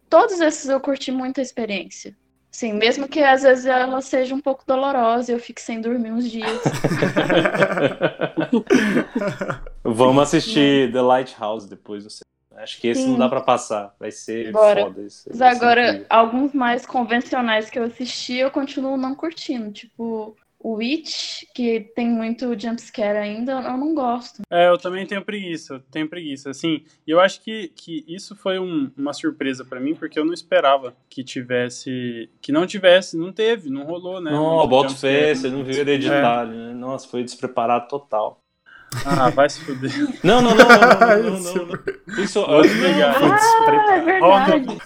Todos 0.08 0.40
esses 0.40 0.68
eu 0.68 0.78
curti 0.78 1.10
muito 1.10 1.40
a 1.40 1.42
experiência. 1.42 2.16
Sim, 2.50 2.72
mesmo 2.72 3.06
que 3.06 3.20
às 3.20 3.42
vezes 3.42 3.66
ela 3.66 4.00
seja 4.00 4.34
um 4.34 4.40
pouco 4.40 4.64
dolorosa 4.66 5.30
e 5.30 5.34
eu 5.34 5.38
fique 5.38 5.60
sem 5.60 5.80
dormir 5.80 6.10
uns 6.10 6.28
dias. 6.30 6.60
Vamos 9.84 10.22
assistir 10.22 10.92
The 10.92 11.00
Lighthouse 11.00 11.68
depois. 11.68 12.04
Não 12.04 12.10
sei. 12.10 12.22
Acho 12.56 12.80
que 12.80 12.88
esse 12.88 13.02
Sim. 13.02 13.12
não 13.12 13.18
dá 13.18 13.28
pra 13.28 13.40
passar. 13.40 13.94
Vai 14.00 14.10
ser 14.10 14.50
Bora. 14.50 14.80
foda. 14.82 15.02
Esse, 15.02 15.28
Mas 15.28 15.40
agora, 15.40 15.86
incrível. 15.88 16.06
alguns 16.10 16.52
mais 16.52 16.84
convencionais 16.84 17.70
que 17.70 17.78
eu 17.78 17.84
assisti, 17.84 18.38
eu 18.38 18.50
continuo 18.50 18.96
não 18.96 19.14
curtindo. 19.14 19.70
Tipo, 19.70 20.36
Witch, 20.64 21.44
que 21.54 21.80
tem 21.94 22.08
muito 22.08 22.58
jumpscare 22.58 23.16
ainda, 23.18 23.52
eu 23.52 23.76
não 23.76 23.94
gosto. 23.94 24.42
É, 24.50 24.68
eu 24.68 24.76
também 24.78 25.06
tenho 25.06 25.24
preguiça, 25.24 25.74
eu 25.74 25.80
tenho 25.90 26.08
preguiça. 26.08 26.50
Assim, 26.50 26.84
e 27.06 27.10
eu 27.10 27.20
acho 27.20 27.40
que, 27.42 27.68
que 27.68 28.04
isso 28.08 28.34
foi 28.34 28.58
um- 28.58 28.90
uma 28.96 29.12
surpresa 29.12 29.64
pra 29.64 29.78
mim, 29.80 29.94
porque 29.94 30.18
eu 30.18 30.24
não 30.24 30.32
esperava 30.34 30.94
que 31.08 31.22
tivesse. 31.22 32.28
Que 32.40 32.50
não 32.52 32.66
tivesse, 32.66 33.16
não 33.16 33.32
teve, 33.32 33.70
não 33.70 33.84
rolou, 33.84 34.20
né? 34.20 34.30
Não, 34.32 34.58
jumpscare. 34.88 35.12
fé, 35.26 35.34
você 35.34 35.48
não 35.48 35.62
viu 35.64 35.76
hereditário, 35.76 36.52
né? 36.52 36.72
Nossa, 36.74 37.06
foi 37.08 37.22
despreparado 37.22 37.88
total. 37.88 38.40
Ah, 39.04 39.28
vai 39.30 39.48
se 39.50 39.60
fuder. 39.60 39.90
Não, 40.24 40.40
não, 40.40 40.54
não, 40.54 40.66
não, 40.66 40.78
não, 40.78 41.22
não, 41.22 41.40
não, 41.40 41.66
não. 41.66 42.22
Isso, 42.24 42.40
não, 42.40 42.48
Ah, 42.56 43.94
é 43.94 44.00
verdade. 44.00 44.78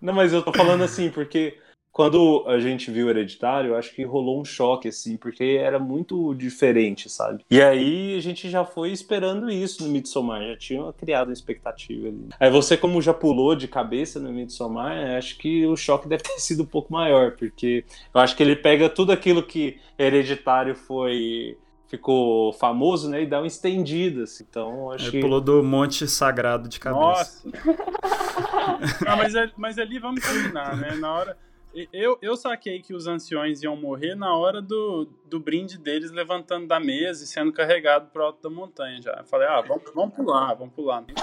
Não, 0.00 0.14
mas 0.14 0.32
eu 0.32 0.42
tô 0.42 0.52
falando 0.52 0.84
assim, 0.84 1.10
porque 1.10 1.58
quando 1.96 2.44
a 2.46 2.58
gente 2.60 2.90
viu 2.90 3.08
Hereditário, 3.08 3.70
eu 3.70 3.74
acho 3.74 3.94
que 3.94 4.04
rolou 4.04 4.38
um 4.38 4.44
choque, 4.44 4.88
assim, 4.88 5.16
porque 5.16 5.58
era 5.58 5.78
muito 5.78 6.34
diferente, 6.34 7.08
sabe? 7.08 7.42
E 7.50 7.58
aí 7.58 8.14
a 8.14 8.20
gente 8.20 8.50
já 8.50 8.66
foi 8.66 8.92
esperando 8.92 9.50
isso 9.50 9.82
no 9.82 9.88
Midsommar, 9.88 10.46
já 10.46 10.58
tinha 10.58 10.92
criado 10.92 11.28
uma 11.28 11.32
expectativa 11.32 12.08
ali. 12.08 12.28
Aí 12.38 12.50
você, 12.50 12.76
como 12.76 13.00
já 13.00 13.14
pulou 13.14 13.56
de 13.56 13.66
cabeça 13.66 14.20
no 14.20 14.30
Midsommar, 14.30 15.16
acho 15.16 15.38
que 15.38 15.64
o 15.66 15.74
choque 15.74 16.06
deve 16.06 16.22
ter 16.22 16.38
sido 16.38 16.64
um 16.64 16.66
pouco 16.66 16.92
maior, 16.92 17.30
porque 17.32 17.82
eu 18.14 18.20
acho 18.20 18.36
que 18.36 18.42
ele 18.42 18.56
pega 18.56 18.90
tudo 18.90 19.10
aquilo 19.10 19.42
que 19.42 19.78
Hereditário 19.98 20.74
foi. 20.74 21.56
Ficou 21.88 22.52
famoso, 22.52 23.08
né? 23.08 23.22
E 23.22 23.26
dá 23.26 23.38
uma 23.40 23.46
estendida. 23.46 24.24
assim. 24.24 24.44
Então, 24.50 24.90
acho 24.90 25.04
Ele 25.04 25.12
que. 25.12 25.20
pulou 25.20 25.40
do 25.40 25.62
monte 25.62 26.06
sagrado 26.06 26.68
de 26.68 26.78
cabeça. 26.78 27.00
Nossa. 27.00 27.48
Não, 29.06 29.16
mas, 29.16 29.34
é- 29.34 29.50
mas 29.56 29.78
ali 29.78 29.98
vamos 29.98 30.22
combinar, 30.22 30.76
né? 30.76 30.94
Na 30.96 31.12
hora. 31.12 31.45
Eu, 31.92 32.18
eu 32.22 32.36
saquei 32.36 32.80
que 32.80 32.94
os 32.94 33.06
anciões 33.06 33.62
iam 33.62 33.76
morrer 33.76 34.14
na 34.14 34.34
hora 34.34 34.62
do, 34.62 35.08
do 35.26 35.38
brinde 35.38 35.76
deles 35.78 36.10
levantando 36.10 36.66
da 36.66 36.80
mesa 36.80 37.24
e 37.24 37.26
sendo 37.26 37.52
carregado 37.52 38.08
pro 38.10 38.24
alto 38.24 38.42
da 38.42 38.48
montanha 38.54 39.00
já. 39.02 39.12
Eu 39.18 39.24
falei, 39.24 39.46
ah, 39.48 39.60
vamos, 39.60 39.82
vamos 39.94 40.14
pular, 40.14 40.54
vamos 40.54 40.74
pular. 40.74 41.04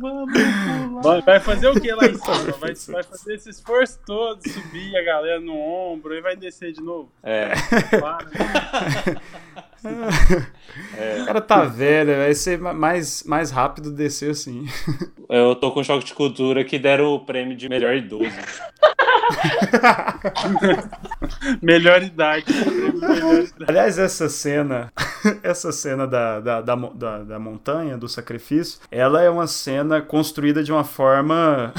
Vamos 0.00 0.32
pular. 0.32 1.20
Vai- 1.22 1.40
fazer 1.40 1.68
o 1.68 1.80
que 1.80 1.92
lá 1.92 2.04
em 2.06 2.14
cima? 2.14 2.52
Vai, 2.58 2.74
vai 2.74 3.02
fazer 3.02 3.34
esse 3.34 3.50
esforço 3.50 3.98
todo, 4.06 4.40
subir 4.48 4.96
a 4.96 5.02
galera 5.02 5.40
no 5.40 5.56
ombro 5.58 6.14
e 6.14 6.20
vai 6.20 6.36
descer 6.36 6.72
de 6.72 6.82
novo. 6.82 7.10
É, 7.22 7.48
Para, 8.00 8.24
né? 8.26 9.16
O 11.22 11.24
cara 11.26 11.40
tá 11.40 11.64
velho, 11.64 12.16
vai 12.16 12.34
ser 12.34 12.58
ma- 12.58 12.72
mais, 12.74 13.22
mais 13.24 13.50
rápido 13.50 13.90
descer 13.90 14.30
assim. 14.30 14.66
eu 15.28 15.54
tô 15.56 15.72
com 15.72 15.82
choque 15.82 16.04
de 16.04 16.14
cultura 16.14 16.64
que 16.64 16.78
deram 16.78 17.06
o 17.14 17.20
prêmio 17.24 17.56
de 17.56 17.68
melhor 17.68 17.94
idoso. 17.96 18.30
Melhor 21.62 22.02
idade. 22.04 22.46
Melhor 22.92 23.34
idade. 23.34 23.54
Aliás, 23.66 23.98
essa 23.98 24.28
cena, 24.28 24.92
essa 25.42 25.72
cena 25.72 26.06
da, 26.06 26.40
da, 26.40 26.60
da, 26.60 26.74
da, 26.76 27.18
da 27.24 27.38
montanha, 27.38 27.96
do 27.96 28.08
sacrifício, 28.08 28.80
ela 28.90 29.22
é 29.22 29.30
uma 29.30 29.46
cena 29.46 30.00
construída 30.00 30.62
de 30.62 30.72
uma 30.72 30.84
forma 30.84 31.72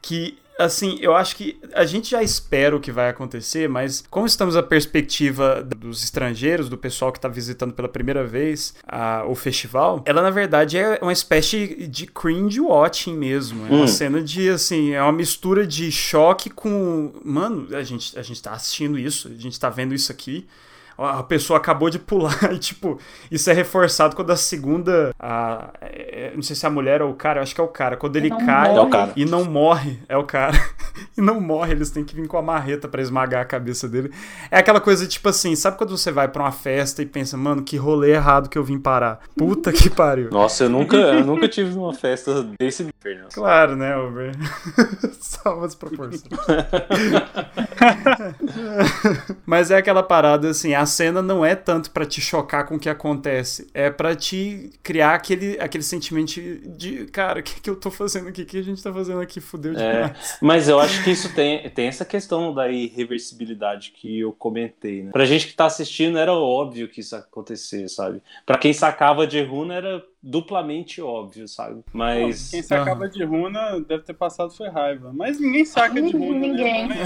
que. 0.00 0.38
Assim, 0.58 0.98
eu 1.00 1.14
acho 1.14 1.34
que 1.34 1.58
a 1.74 1.84
gente 1.84 2.10
já 2.10 2.22
espera 2.22 2.76
o 2.76 2.80
que 2.80 2.92
vai 2.92 3.08
acontecer, 3.08 3.68
mas 3.68 4.04
como 4.08 4.24
estamos 4.24 4.54
a 4.56 4.62
perspectiva 4.62 5.62
dos 5.62 6.04
estrangeiros, 6.04 6.68
do 6.68 6.78
pessoal 6.78 7.10
que 7.10 7.18
está 7.18 7.28
visitando 7.28 7.72
pela 7.72 7.88
primeira 7.88 8.24
vez 8.24 8.74
a- 8.86 9.24
o 9.26 9.34
festival, 9.34 10.02
ela 10.06 10.22
na 10.22 10.30
verdade 10.30 10.78
é 10.78 10.98
uma 11.02 11.12
espécie 11.12 11.88
de 11.88 12.06
cringe 12.06 12.60
watching 12.60 13.16
mesmo. 13.16 13.66
É 13.66 13.70
uma 13.70 13.84
Hum. 13.84 13.88
cena 13.88 14.22
de, 14.22 14.48
assim, 14.48 14.92
é 14.92 15.02
uma 15.02 15.12
mistura 15.12 15.66
de 15.66 15.90
choque 15.90 16.48
com. 16.50 17.12
Mano, 17.24 17.68
a 17.76 17.82
gente, 17.82 18.16
a 18.18 18.22
gente 18.22 18.40
tá 18.40 18.52
assistindo 18.52 18.96
isso, 18.98 19.28
a 19.28 19.40
gente 19.40 19.58
tá 19.58 19.68
vendo 19.68 19.92
isso 19.94 20.12
aqui. 20.12 20.46
A 20.96 21.22
pessoa 21.22 21.58
acabou 21.58 21.90
de 21.90 21.98
pular 21.98 22.38
e, 22.52 22.58
tipo, 22.58 22.98
isso 23.30 23.50
é 23.50 23.52
reforçado 23.52 24.14
quando 24.14 24.30
a 24.30 24.36
segunda. 24.36 25.12
A, 25.18 25.70
é, 25.80 26.32
não 26.34 26.42
sei 26.42 26.54
se 26.54 26.64
é 26.64 26.68
a 26.68 26.72
mulher 26.72 27.02
ou 27.02 27.10
o 27.10 27.14
cara, 27.14 27.38
eu 27.38 27.42
acho 27.42 27.54
que 27.54 27.60
é 27.60 27.64
o 27.64 27.68
cara. 27.68 27.96
Quando 27.96 28.16
ele 28.16 28.28
Não 28.30 28.44
cai 28.44 28.76
É 28.76 28.80
o 28.80 28.88
cara. 28.88 29.12
e 29.16 29.24
não 29.24 29.44
morre, 29.44 29.98
é 30.08 30.16
o 30.16 30.24
cara. 30.24 30.56
e 31.16 31.20
não 31.20 31.40
morre, 31.40 31.72
eles 31.72 31.90
têm 31.90 32.04
que 32.04 32.14
vir 32.14 32.26
com 32.28 32.38
a 32.38 32.42
marreta 32.42 32.88
pra 32.88 33.02
esmagar 33.02 33.42
a 33.42 33.44
cabeça 33.44 33.88
dele. 33.88 34.12
É 34.50 34.58
aquela 34.58 34.80
coisa, 34.80 35.06
tipo 35.06 35.28
assim, 35.28 35.54
sabe 35.56 35.76
quando 35.76 35.96
você 35.96 36.10
vai 36.12 36.28
pra 36.28 36.42
uma 36.42 36.52
festa 36.52 37.02
e 37.02 37.06
pensa, 37.06 37.36
mano, 37.36 37.62
que 37.62 37.76
rolê 37.76 38.12
errado 38.12 38.48
que 38.48 38.56
eu 38.58 38.64
vim 38.64 38.78
parar? 38.78 39.20
Puta 39.36 39.72
que 39.72 39.90
pariu. 39.90 40.30
Nossa, 40.30 40.64
eu 40.64 40.70
nunca, 40.70 40.96
eu 40.96 41.24
nunca 41.24 41.48
tive 41.48 41.76
uma 41.76 41.92
festa 41.94 42.42
desse 42.58 42.84
nível. 42.84 43.26
Claro, 43.32 43.76
né, 43.76 43.96
Uber? 43.96 44.32
Salva 45.20 45.66
as 45.66 45.74
proporções. 45.74 46.24
Mas 49.46 49.70
é 49.70 49.76
aquela 49.76 50.02
parada 50.02 50.48
assim, 50.48 50.74
a 50.74 50.83
cena 50.86 51.22
não 51.22 51.44
é 51.44 51.54
tanto 51.54 51.90
pra 51.90 52.04
te 52.04 52.20
chocar 52.20 52.66
com 52.66 52.76
o 52.76 52.78
que 52.78 52.88
acontece, 52.88 53.68
é 53.74 53.90
pra 53.90 54.14
te 54.14 54.70
criar 54.82 55.14
aquele, 55.14 55.58
aquele 55.60 55.84
sentimento 55.84 56.40
de, 56.76 57.06
cara, 57.06 57.40
o 57.40 57.42
que, 57.42 57.60
que 57.60 57.70
eu 57.70 57.76
tô 57.76 57.90
fazendo 57.90 58.28
aqui? 58.28 58.42
O 58.42 58.46
que 58.46 58.58
a 58.58 58.62
gente 58.62 58.82
tá 58.82 58.92
fazendo 58.92 59.20
aqui? 59.20 59.40
Fudeu 59.40 59.72
É, 59.72 59.92
demais. 59.92 60.38
mas 60.42 60.68
eu 60.68 60.78
acho 60.78 61.02
que 61.04 61.10
isso 61.10 61.34
tem, 61.34 61.68
tem 61.70 61.86
essa 61.86 62.04
questão 62.04 62.54
da 62.54 62.68
irreversibilidade 62.68 63.92
que 63.92 64.20
eu 64.20 64.32
comentei, 64.32 65.02
né? 65.02 65.10
Pra 65.10 65.24
gente 65.24 65.46
que 65.46 65.54
tá 65.54 65.66
assistindo 65.66 66.18
era 66.18 66.32
óbvio 66.32 66.88
que 66.88 67.00
isso 67.00 67.14
ia 67.14 67.20
acontecer, 67.20 67.88
sabe? 67.88 68.22
Pra 68.46 68.58
quem 68.58 68.72
sacava 68.72 69.26
de 69.26 69.42
runa 69.42 69.74
era 69.74 70.02
duplamente 70.24 71.02
óbvio, 71.02 71.46
sabe? 71.46 71.84
Mas 71.92 72.50
Quem 72.50 72.62
sacava 72.62 73.06
de 73.08 73.22
runa 73.22 73.78
deve 73.86 74.04
ter 74.04 74.14
passado 74.14 74.50
foi 74.52 74.70
raiva. 74.70 75.12
Mas 75.12 75.38
ninguém 75.38 75.66
saca 75.66 76.00
de 76.00 76.16
runa. 76.16 76.38
Ninguém. 76.38 76.88
Né? 76.88 76.96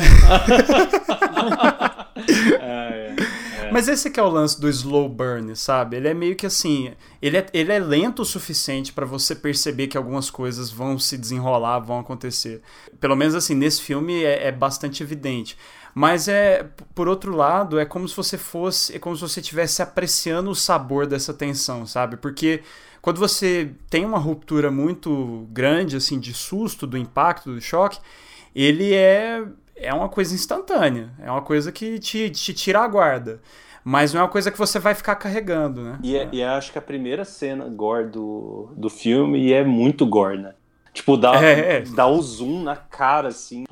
é, 2.60 3.14
é. 3.18 3.27
Mas 3.72 3.88
esse 3.88 4.10
que 4.10 4.18
é 4.18 4.22
o 4.22 4.28
lance 4.28 4.60
do 4.60 4.68
slow 4.68 5.08
burn, 5.08 5.54
sabe? 5.54 5.96
Ele 5.96 6.08
é 6.08 6.14
meio 6.14 6.34
que 6.36 6.46
assim, 6.46 6.92
ele 7.20 7.36
é, 7.36 7.46
ele 7.52 7.72
é 7.72 7.78
lento 7.78 8.22
o 8.22 8.24
suficiente 8.24 8.92
pra 8.92 9.06
você 9.06 9.34
perceber 9.34 9.88
que 9.88 9.96
algumas 9.96 10.30
coisas 10.30 10.70
vão 10.70 10.98
se 10.98 11.18
desenrolar, 11.18 11.80
vão 11.80 11.98
acontecer. 11.98 12.62
Pelo 13.00 13.16
menos 13.16 13.34
assim, 13.34 13.54
nesse 13.54 13.82
filme 13.82 14.22
é, 14.24 14.48
é 14.48 14.52
bastante 14.52 15.02
evidente. 15.02 15.56
Mas 15.94 16.28
é, 16.28 16.68
por 16.94 17.08
outro 17.08 17.34
lado, 17.34 17.78
é 17.78 17.84
como 17.84 18.06
se 18.08 18.16
você 18.16 18.38
fosse, 18.38 18.94
é 18.94 18.98
como 18.98 19.16
se 19.16 19.22
você 19.22 19.40
estivesse 19.40 19.82
apreciando 19.82 20.50
o 20.50 20.54
sabor 20.54 21.06
dessa 21.06 21.34
tensão, 21.34 21.86
sabe? 21.86 22.16
Porque 22.16 22.62
quando 23.02 23.18
você 23.18 23.72
tem 23.88 24.04
uma 24.04 24.18
ruptura 24.18 24.70
muito 24.70 25.46
grande, 25.50 25.96
assim, 25.96 26.18
de 26.18 26.32
susto, 26.34 26.86
do 26.86 26.96
impacto, 26.96 27.52
do 27.52 27.60
choque, 27.60 27.98
ele 28.54 28.92
é, 28.94 29.44
é 29.80 29.92
uma 29.92 30.08
coisa 30.08 30.34
instantânea. 30.34 31.10
É 31.22 31.30
uma 31.30 31.42
coisa 31.42 31.70
que 31.72 31.98
te, 31.98 32.30
te 32.30 32.52
tira 32.54 32.80
a 32.80 32.88
guarda. 32.88 33.40
Mas 33.84 34.12
não 34.12 34.20
é 34.20 34.24
uma 34.24 34.30
coisa 34.30 34.50
que 34.50 34.58
você 34.58 34.78
vai 34.78 34.94
ficar 34.94 35.14
carregando, 35.16 35.82
né? 35.82 35.98
E, 36.02 36.16
é, 36.16 36.28
e 36.30 36.40
eu 36.42 36.48
acho 36.50 36.72
que 36.72 36.78
a 36.78 36.82
primeira 36.82 37.24
cena 37.24 37.66
gore 37.68 38.08
do, 38.08 38.70
do 38.76 38.90
filme 38.90 39.38
e 39.40 39.52
é 39.52 39.64
muito 39.64 40.04
gore, 40.04 40.38
né? 40.38 40.52
Tipo, 40.92 41.16
dá, 41.16 41.42
É, 41.42 41.76
é. 41.76 41.80
dá 41.94 42.06
o 42.06 42.20
zoom 42.20 42.62
na 42.64 42.76
cara, 42.76 43.28
assim, 43.28 43.64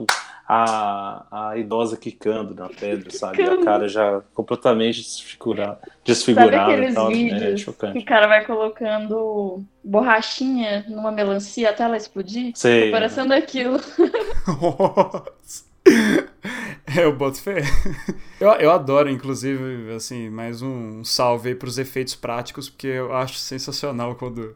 a, 0.48 1.48
a 1.50 1.58
idosa 1.58 1.96
quicando 1.96 2.54
na 2.54 2.68
pedra, 2.68 3.10
sabe? 3.10 3.42
E 3.42 3.44
a 3.44 3.62
cara 3.64 3.88
já 3.88 4.22
completamente 4.32 5.02
desfigurada. 5.02 5.80
Sabe 5.80 5.92
desfigurada 6.04 6.70
e 6.72 6.74
aqueles 6.76 6.94
tal. 6.94 7.10
É 7.10 7.14
vídeos 7.14 7.42
que 7.42 7.56
chocante. 7.58 7.98
o 7.98 8.04
cara 8.04 8.28
vai 8.28 8.44
colocando 8.44 9.64
borrachinha 9.82 10.84
numa 10.88 11.10
melancia 11.10 11.70
até 11.70 11.82
ela 11.82 11.96
explodir? 11.96 12.52
Sei. 12.54 12.90
Parecendo 12.92 13.34
aquilo. 13.34 13.78
Nossa. 14.46 15.65
Eu 16.96 17.14
boto 17.16 17.40
fé. 17.40 17.62
Eu, 18.38 18.48
eu 18.50 18.70
adoro, 18.70 19.08
inclusive, 19.08 19.92
assim, 19.94 20.28
mais 20.28 20.60
um 20.60 21.02
salve 21.02 21.48
aí 21.48 21.54
pros 21.54 21.78
efeitos 21.78 22.14
práticos, 22.14 22.68
porque 22.68 22.86
eu 22.86 23.14
acho 23.14 23.38
sensacional 23.38 24.14
quando. 24.14 24.54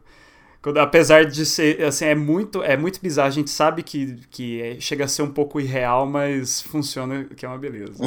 Quando, 0.61 0.77
apesar 0.77 1.25
de 1.25 1.43
ser, 1.43 1.83
assim, 1.83 2.05
é 2.05 2.13
muito, 2.13 2.61
é 2.61 2.77
muito 2.77 3.01
bizarro, 3.01 3.27
a 3.29 3.31
gente 3.31 3.49
sabe 3.49 3.81
que, 3.81 4.19
que 4.29 4.61
é- 4.61 4.79
chega 4.79 5.05
a 5.05 5.07
ser 5.07 5.23
um 5.23 5.31
pouco 5.31 5.59
irreal, 5.59 6.05
mas 6.05 6.61
funciona, 6.61 7.25
que 7.35 7.43
é 7.43 7.49
uma 7.49 7.57
beleza. 7.57 8.03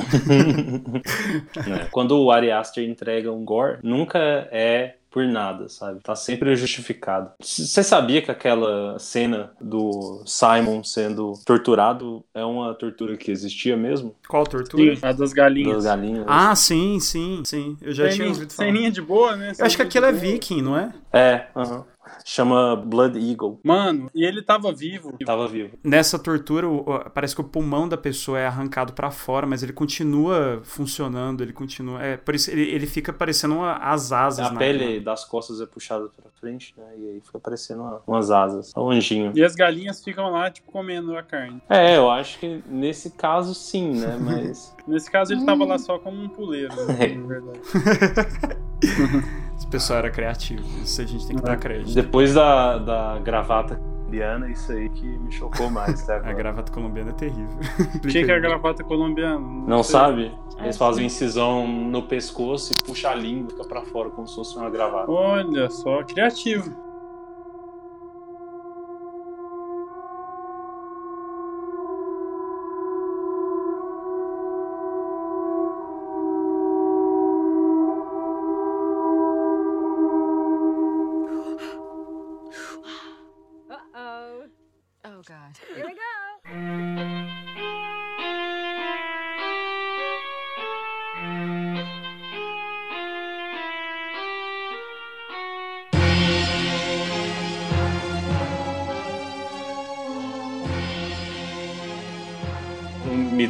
né? 1.67 1.89
Quando 1.91 2.17
o 2.17 2.31
Ari 2.31 2.53
Aster 2.53 2.89
entrega 2.89 3.33
um 3.33 3.45
gore, 3.45 3.79
nunca 3.83 4.21
é 4.53 4.95
por 5.14 5.24
nada, 5.29 5.68
sabe? 5.68 6.00
Tá 6.03 6.16
sempre 6.16 6.57
justificado. 6.57 7.31
Você 7.40 7.85
sabia 7.85 8.20
que 8.20 8.33
aquela 8.33 8.98
cena 8.98 9.53
do 9.61 10.24
Simon 10.27 10.83
sendo 10.83 11.35
torturado 11.46 12.24
é 12.35 12.44
uma 12.44 12.74
tortura 12.74 13.16
que 13.16 13.31
existia 13.31 13.77
mesmo? 13.77 14.16
Qual 14.29 14.42
tortura? 14.42 14.96
Sim, 14.96 15.07
a 15.07 15.12
das 15.12 15.33
galinhas. 15.33 15.77
Das 15.77 15.85
galinhas? 15.85 16.24
Ah, 16.27 16.57
sim, 16.57 16.98
sim, 16.98 17.44
sim. 17.46 17.77
Eu 17.81 17.92
já 17.92 18.09
tinha 18.09 18.27
ouvido 18.27 18.53
falar. 18.53 18.66
ceninha 18.66 18.90
de 18.90 19.00
boa, 19.00 19.37
né? 19.37 19.53
Eu 19.57 19.64
acho 19.64 19.77
que 19.77 19.83
aquilo 19.83 20.07
é 20.07 20.12
viking, 20.12 20.61
não 20.61 20.77
é? 20.77 20.92
É, 21.12 21.46
aham. 21.55 21.85
Chama 22.25 22.77
Blood 22.77 23.19
Eagle. 23.19 23.59
Mano, 23.62 24.11
e 24.14 24.25
ele 24.25 24.43
tava 24.43 24.73
vivo. 24.73 25.17
Tava 25.25 25.47
vivo. 25.49 25.79
Nessa 25.83 26.19
tortura, 26.19 26.67
parece 27.14 27.35
que 27.35 27.40
o 27.40 27.45
pulmão 27.45 27.88
da 27.88 27.97
pessoa 27.97 28.38
é 28.38 28.47
arrancado 28.47 28.93
pra 28.93 29.11
fora, 29.11 29.47
mas 29.47 29.62
ele 29.62 29.73
continua 29.73 30.61
funcionando, 30.64 31.43
ele 31.43 31.53
continua. 31.53 32.03
É, 32.03 32.17
por 32.17 32.35
isso 32.35 32.51
ele, 32.51 32.62
ele 32.62 32.87
fica 32.87 33.12
parecendo 33.12 33.55
uma- 33.57 33.77
as 33.77 34.12
asas 34.12 34.47
A 34.47 34.51
na- 34.53 34.59
pele 34.59 35.01
das 35.01 35.25
costas 35.25 35.61
é 35.61 35.67
puxada 35.67 36.09
pra 36.09 36.31
frente, 36.40 36.75
né? 36.77 36.85
E 36.97 37.09
aí 37.11 37.21
fica 37.25 37.38
parecendo 37.38 37.83
uma- 37.83 38.03
umas 38.07 38.31
asas. 38.31 38.73
É 38.75 38.81
um 38.81 38.90
anjinho. 38.90 39.33
E 39.35 39.43
as 39.45 39.55
galinhas 39.55 40.03
ficam 40.03 40.31
lá, 40.31 40.51
tipo, 40.51 40.71
comendo 40.71 41.17
a 41.17 41.23
carne. 41.23 41.61
É, 41.69 41.97
eu 41.97 42.11
acho 42.11 42.38
que 42.38 42.62
nesse 42.69 43.11
caso 43.11 43.55
sim, 43.55 43.93
né? 44.01 44.17
Mas. 44.21 44.75
Nesse 44.87 45.11
caso, 45.11 45.33
ele 45.33 45.45
tava 45.45 45.64
lá 45.64 45.79
só 45.79 45.99
como 45.99 46.21
um 46.23 46.29
puleiro, 46.29 46.75
né, 46.87 47.09
na 47.14 47.27
verdade. 47.27 47.61
Esse 49.57 49.67
pessoal 49.67 50.01
era 50.01 50.11
criativo, 50.11 50.64
isso 50.83 51.01
a 51.01 51.05
gente 51.05 51.27
tem 51.27 51.37
que 51.37 51.43
dar 51.43 51.57
crédito. 51.57 51.95
Depois 51.95 52.35
da, 52.35 52.79
da 52.79 53.19
gravata 53.21 53.77
colombiana, 53.77 54.51
isso 54.51 54.71
aí 54.73 54.88
que 54.90 55.07
me 55.07 55.31
chocou 55.33 55.71
mais 55.71 56.09
até 56.09 56.17
A 56.29 56.33
gravata 56.33 56.71
colombiana 56.73 57.11
é 57.11 57.14
terrível. 57.14 57.59
O 57.97 58.01
que 58.01 58.25
que 58.25 58.31
é 58.31 58.35
a 58.35 58.38
gravata 58.38 58.83
colombiana? 58.85 59.38
Não 59.40 59.83
sei. 59.83 59.93
sabe? 59.93 60.33
Eles 60.61 60.77
É, 60.77 60.79
fazem 60.79 61.07
incisão 61.07 61.67
no 61.67 62.03
pescoço 62.03 62.73
e 62.73 62.77
puxa 62.77 63.11
a 63.11 63.14
língua, 63.14 63.51
fica 63.51 63.64
pra 63.64 63.83
fora, 63.83 64.11
como 64.11 64.27
se 64.29 64.35
fosse 64.37 64.57
uma 64.57 64.71
gravata. 64.71 65.11
Olha 65.11 65.69
só, 65.71 66.03
criativo. 66.05 66.71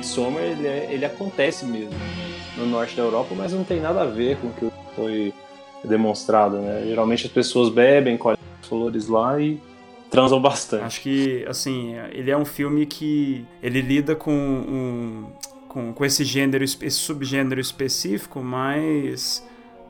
Midsommar 0.05 0.43
ele, 0.43 0.67
é, 0.67 0.89
ele 0.91 1.05
acontece 1.05 1.65
mesmo 1.65 1.95
no 2.57 2.67
norte 2.67 2.95
da 2.95 3.03
Europa, 3.03 3.35
mas 3.35 3.53
não 3.53 3.65
tem 3.65 3.81
nada 3.81 4.03
a 4.03 4.05
ver 4.05 4.37
com 4.37 4.49
o 4.49 4.53
que 4.53 4.71
foi 4.95 5.33
demonstrado, 5.83 6.59
né? 6.59 6.85
Geralmente 6.87 7.27
as 7.27 7.33
pessoas 7.33 7.71
bebem, 7.71 8.17
colhem 8.17 8.39
flores 8.63 9.09
lá 9.09 9.41
e 9.41 9.59
transam 10.11 10.41
bastante. 10.41 10.85
Acho 10.85 11.01
que, 11.01 11.45
assim, 11.49 11.95
ele 12.13 12.31
é 12.31 12.37
um 12.37 12.45
filme 12.45 12.87
que 12.87 13.45
ele 13.63 13.81
lida 13.81 14.15
com 14.15 14.33
um, 14.33 15.27
com, 15.69 15.93
com 15.93 16.05
esse 16.05 16.23
gênero, 16.23 16.63
esse 16.63 16.91
subgênero 16.91 17.61
específico, 17.61 18.41
mas 18.41 19.45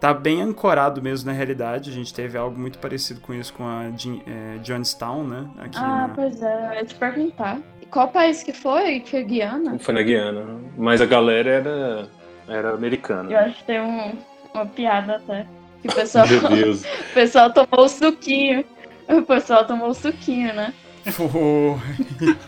tá 0.05 0.13
bem 0.13 0.43
ancorado 0.43 1.01
mesmo 1.01 1.31
na 1.31 1.33
realidade. 1.35 1.89
A 1.89 1.93
gente 1.95 2.13
teve 2.13 2.37
algo 2.37 2.61
muito 2.61 2.79
parecido 2.79 3.23
com 3.23 3.33
isso 3.33 3.55
com 3.55 3.67
a 3.67 3.85
é, 3.85 4.59
Johnstown, 4.59 5.25
né? 5.25 5.49
Aqui 5.57 5.79
ah, 5.79 6.09
na... 6.09 6.09
pois 6.11 6.43
é, 6.43 6.69
eu 6.69 6.75
ia 6.75 6.85
te 6.85 6.95
perguntar. 6.95 7.59
Qual 7.91 8.09
país 8.09 8.43
que 8.43 8.53
foi? 8.53 9.03
Foi 9.07 9.25
Guiana? 9.25 9.79
Foi 9.79 9.95
na 9.95 10.03
Guiana, 10.03 10.61
mas 10.77 11.01
a 11.01 11.07
galera 11.07 11.49
era, 11.49 12.09
era 12.47 12.75
americana. 12.75 13.33
Eu 13.33 13.39
acho 13.39 13.57
que 13.57 13.65
tem 13.65 13.81
um, 13.81 14.13
uma 14.53 14.67
piada 14.67 15.17
até. 15.17 15.47
Que 15.81 15.89
o 15.89 15.95
pessoal, 15.97 16.29
Meu 16.29 16.49
Deus. 16.51 16.85
o 17.11 17.15
pessoal 17.15 17.51
tomou 17.51 17.87
o 17.87 17.89
suquinho. 17.89 18.63
O 19.09 19.23
pessoal 19.23 19.67
tomou 19.67 19.89
o 19.89 19.95
suquinho, 19.95 20.53
né? 20.53 20.75
Foi. 21.13 21.27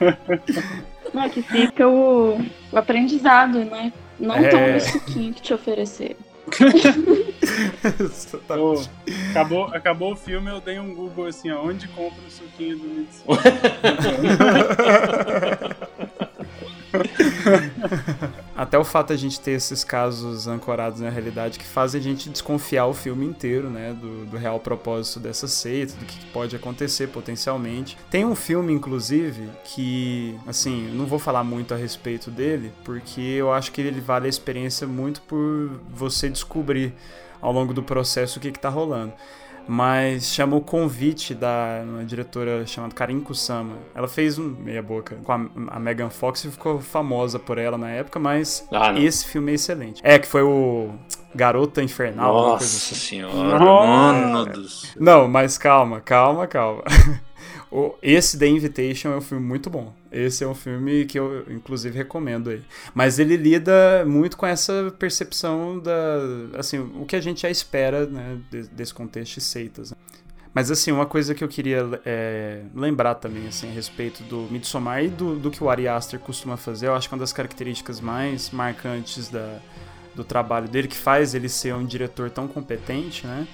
Não, 1.14 1.30
que 1.30 1.40
fica 1.40 1.88
o, 1.88 2.38
o 2.70 2.76
aprendizado, 2.76 3.64
né? 3.64 3.90
Não 4.20 4.34
é... 4.34 4.48
toma 4.48 4.76
o 4.76 4.80
suquinho 4.80 5.32
que 5.32 5.40
te 5.40 5.54
oferecer. 5.54 6.18
Oh, 8.58 8.82
acabou, 9.30 9.64
acabou 9.74 10.12
o 10.12 10.16
filme, 10.16 10.50
eu 10.50 10.60
dei 10.60 10.78
um 10.78 10.94
Google 10.94 11.26
assim, 11.26 11.50
onde 11.50 11.88
compra 11.88 12.22
o 12.26 12.30
suquinho 12.30 12.78
do 12.78 12.88
Mitsu? 12.88 13.24
Até 18.56 18.78
o 18.78 18.84
fato 18.84 19.08
de 19.08 19.14
a 19.14 19.16
gente 19.18 19.38
ter 19.38 19.50
esses 19.50 19.84
casos 19.84 20.48
ancorados 20.48 21.00
na 21.00 21.10
realidade 21.10 21.58
que 21.58 21.66
fazem 21.66 22.00
a 22.00 22.02
gente 22.02 22.30
desconfiar 22.30 22.86
o 22.86 22.94
filme 22.94 23.26
inteiro, 23.26 23.68
né? 23.68 23.92
Do, 23.92 24.24
do 24.24 24.36
real 24.38 24.58
propósito 24.58 25.20
dessa 25.20 25.46
seita, 25.46 25.94
do 25.94 26.06
que 26.06 26.24
pode 26.26 26.56
acontecer 26.56 27.08
potencialmente. 27.08 27.98
Tem 28.10 28.24
um 28.24 28.34
filme, 28.34 28.72
inclusive, 28.72 29.50
que, 29.62 30.38
assim, 30.46 30.90
não 30.94 31.04
vou 31.04 31.18
falar 31.18 31.44
muito 31.44 31.74
a 31.74 31.76
respeito 31.76 32.30
dele, 32.30 32.72
porque 32.82 33.20
eu 33.20 33.52
acho 33.52 33.70
que 33.72 33.80
ele 33.82 34.00
vale 34.00 34.24
a 34.24 34.30
experiência 34.30 34.86
muito 34.86 35.20
por 35.22 35.78
você 35.90 36.30
descobrir 36.30 36.94
ao 37.42 37.52
longo 37.52 37.74
do 37.74 37.82
processo 37.82 38.38
o 38.38 38.42
que, 38.42 38.50
que 38.50 38.58
tá 38.58 38.70
rolando 38.70 39.12
mas 39.68 40.32
chamou 40.32 40.60
o 40.60 40.62
convite 40.62 41.34
da 41.34 41.82
uma 41.84 42.04
diretora 42.04 42.66
chamada 42.66 42.94
Karin 42.94 43.20
Kusama. 43.20 43.76
Ela 43.94 44.08
fez 44.08 44.38
um 44.38 44.48
meia 44.48 44.82
boca 44.82 45.16
com 45.24 45.32
a, 45.32 45.46
a 45.68 45.80
Megan 45.80 46.10
Fox 46.10 46.44
e 46.44 46.50
ficou 46.50 46.80
famosa 46.80 47.38
por 47.38 47.58
ela 47.58 47.76
na 47.76 47.90
época, 47.90 48.18
mas 48.18 48.66
ah, 48.72 48.98
esse 48.98 49.26
filme 49.26 49.52
é 49.52 49.54
excelente. 49.54 50.00
É, 50.04 50.18
que 50.18 50.26
foi 50.26 50.42
o 50.42 50.90
Garota 51.34 51.82
Infernal. 51.82 52.32
Nossa 52.32 52.64
assim. 52.64 52.94
senhora, 52.94 53.58
mano 53.58 54.46
do 54.46 54.68
céu. 54.68 54.90
Não, 54.98 55.28
mas 55.28 55.58
calma, 55.58 56.00
calma, 56.00 56.46
calma. 56.46 56.82
Esse 58.02 58.38
The 58.38 58.46
Invitation 58.46 59.08
é 59.10 59.16
um 59.16 59.20
filme 59.20 59.44
muito 59.44 59.68
bom. 59.68 59.92
Esse 60.16 60.44
é 60.44 60.48
um 60.48 60.54
filme 60.54 61.04
que 61.04 61.18
eu, 61.18 61.44
inclusive, 61.50 61.96
recomendo 61.96 62.50
aí. 62.50 62.62
Mas 62.94 63.18
ele 63.18 63.36
lida 63.36 64.04
muito 64.06 64.36
com 64.36 64.46
essa 64.46 64.94
percepção 64.98 65.78
da. 65.78 66.58
Assim, 66.58 66.78
o 66.78 67.04
que 67.04 67.16
a 67.16 67.20
gente 67.20 67.42
já 67.42 67.50
espera, 67.50 68.06
né, 68.06 68.38
desse 68.72 68.94
contexto 68.94 69.34
de 69.34 69.40
seitas. 69.42 69.90
Né? 69.90 69.96
Mas, 70.54 70.70
assim, 70.70 70.90
uma 70.90 71.04
coisa 71.04 71.34
que 71.34 71.44
eu 71.44 71.48
queria 71.48 71.86
é, 72.04 72.62
lembrar 72.74 73.16
também, 73.16 73.46
assim, 73.46 73.68
a 73.68 73.72
respeito 73.72 74.22
do 74.22 74.48
Midsommar 74.50 75.04
e 75.04 75.08
do, 75.08 75.36
do 75.36 75.50
que 75.50 75.62
o 75.62 75.68
Ari 75.68 75.86
Aster 75.86 76.18
costuma 76.18 76.56
fazer, 76.56 76.86
eu 76.86 76.94
acho 76.94 77.08
que 77.08 77.14
uma 77.14 77.20
das 77.20 77.32
características 77.32 78.00
mais 78.00 78.50
marcantes 78.50 79.28
da, 79.28 79.58
do 80.14 80.24
trabalho 80.24 80.66
dele, 80.66 80.88
que 80.88 80.96
faz 80.96 81.34
ele 81.34 81.50
ser 81.50 81.74
um 81.74 81.84
diretor 81.84 82.30
tão 82.30 82.48
competente, 82.48 83.26
né? 83.26 83.46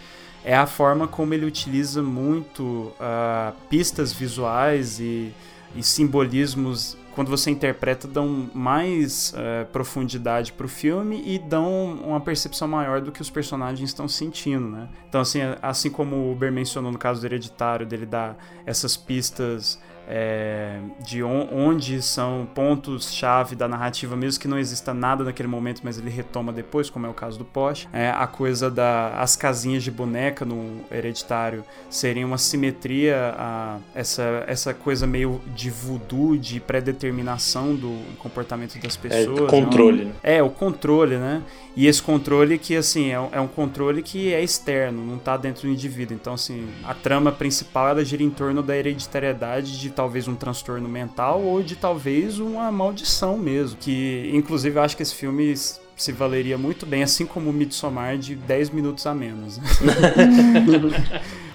é 0.45 0.57
a 0.57 0.67
forma 0.67 1.07
como 1.07 1.35
ele 1.35 1.47
utiliza 1.47 2.03
muito 2.03 2.63
uh, 2.63 3.53
pistas 3.69 4.13
visuais 4.13 4.99
e, 4.99 5.33
e, 5.77 5.83
simbolismos 5.83 6.97
quando 7.15 7.29
você 7.29 7.51
interpreta 7.51 8.09
dão 8.09 8.51
mais 8.55 9.35
uh, 9.35 9.67
profundidade 9.71 10.53
o 10.67 10.69
filme 10.69 11.23
e 11.27 11.39
dão 11.39 12.01
uma 12.05 12.21
percepção 12.21 12.67
maior 12.67 13.01
do 13.01 13.13
que 13.13 13.21
os 13.21 13.29
personagens 13.29 13.91
estão 13.91 14.09
sentindo, 14.09 14.67
né? 14.69 14.89
Então 15.09 15.21
assim, 15.21 15.41
assim 15.61 15.91
como 15.91 16.17
o 16.17 16.33
Uber 16.33 16.51
mencionou 16.51 16.91
no 16.91 16.99
caso 16.99 17.21
do 17.21 17.27
Hereditário, 17.27 17.87
dele 17.87 18.07
dar 18.07 18.37
essas 18.65 18.97
pistas 18.97 19.79
é, 20.09 20.79
de 21.01 21.23
on, 21.23 21.49
onde 21.53 22.01
são 22.03 22.47
pontos-chave 22.55 23.57
da 23.57 23.69
narrativa, 23.69 24.17
mesmo 24.17 24.41
que 24.41 24.49
não 24.49 24.59
exista 24.59 24.93
nada 24.93 25.25
naquele 25.25 25.49
momento, 25.49 25.81
mas 25.83 25.99
ele 25.99 26.11
retoma 26.11 26.53
depois, 26.53 26.91
como 26.91 27.07
é 27.07 27.09
o 27.09 27.15
caso 27.15 27.39
do 27.39 27.45
Porsche. 27.45 27.89
É, 27.93 28.11
a 28.11 28.27
coisa 28.27 28.71
das 28.71 29.13
as 29.23 29.37
casinhas 29.37 29.83
de 29.83 29.91
boneca 29.91 30.45
no 30.45 30.81
hereditário 30.91 31.65
seriam 31.89 32.29
uma 32.29 32.39
simetria 32.39 33.35
a 33.37 33.79
essa, 33.95 34.45
essa 34.47 34.75
coisa 34.75 35.07
meio 35.07 35.41
de 35.55 35.71
voodoo, 35.71 36.37
de 36.37 36.61
predeterminação 36.61 37.75
do 37.75 37.99
comportamento 38.19 38.79
das 38.79 38.97
é, 38.97 39.01
pessoas. 39.01 39.41
É, 39.41 39.47
controle, 39.47 40.05
né? 40.07 40.13
É, 40.23 40.43
o 40.43 40.51
controle, 40.51 41.17
né? 41.17 41.43
E 41.75 41.87
esse 41.87 42.03
controle 42.03 42.59
que, 42.59 42.77
assim, 42.77 43.11
é, 43.11 43.29
é 43.33 43.41
um 43.41 43.49
controle 43.49 44.03
que 44.03 44.33
é 44.33 44.43
externo, 44.43 45.05
não 45.05 45.17
está 45.17 45.37
dentro 45.37 45.63
do 45.63 45.69
indivíduo. 45.69 46.15
Então, 46.15 46.35
assim, 46.35 46.69
a 46.85 46.93
trama 46.93 47.33
principal, 47.33 47.89
ela 47.89 48.05
gira 48.05 48.23
em 48.23 48.31
torno 48.31 48.63
da 48.63 48.77
hereditariedade 48.77 49.81
de 49.81 49.89
talvez 49.93 50.27
um 50.27 50.35
transtorno 50.35 50.89
mental 50.89 51.43
ou 51.43 51.63
de 51.63 51.77
talvez 51.77 52.39
uma 52.39 52.71
maldição 52.73 53.39
mesmo. 53.39 53.77
Que, 53.79 54.31
inclusive, 54.33 54.79
eu 54.79 54.83
acho 54.83 54.97
que 54.97 55.03
esse 55.03 55.15
filme 55.15 55.55
se 55.97 56.13
valeria 56.13 56.59
muito 56.59 56.85
bem, 56.85 57.03
assim 57.03 57.25
como 57.25 57.51
o 57.51 57.53
Midsommar, 57.53 58.19
de 58.19 58.35
10 58.35 58.71
minutos 58.71 59.07
a 59.07 59.15
menos. 59.15 59.61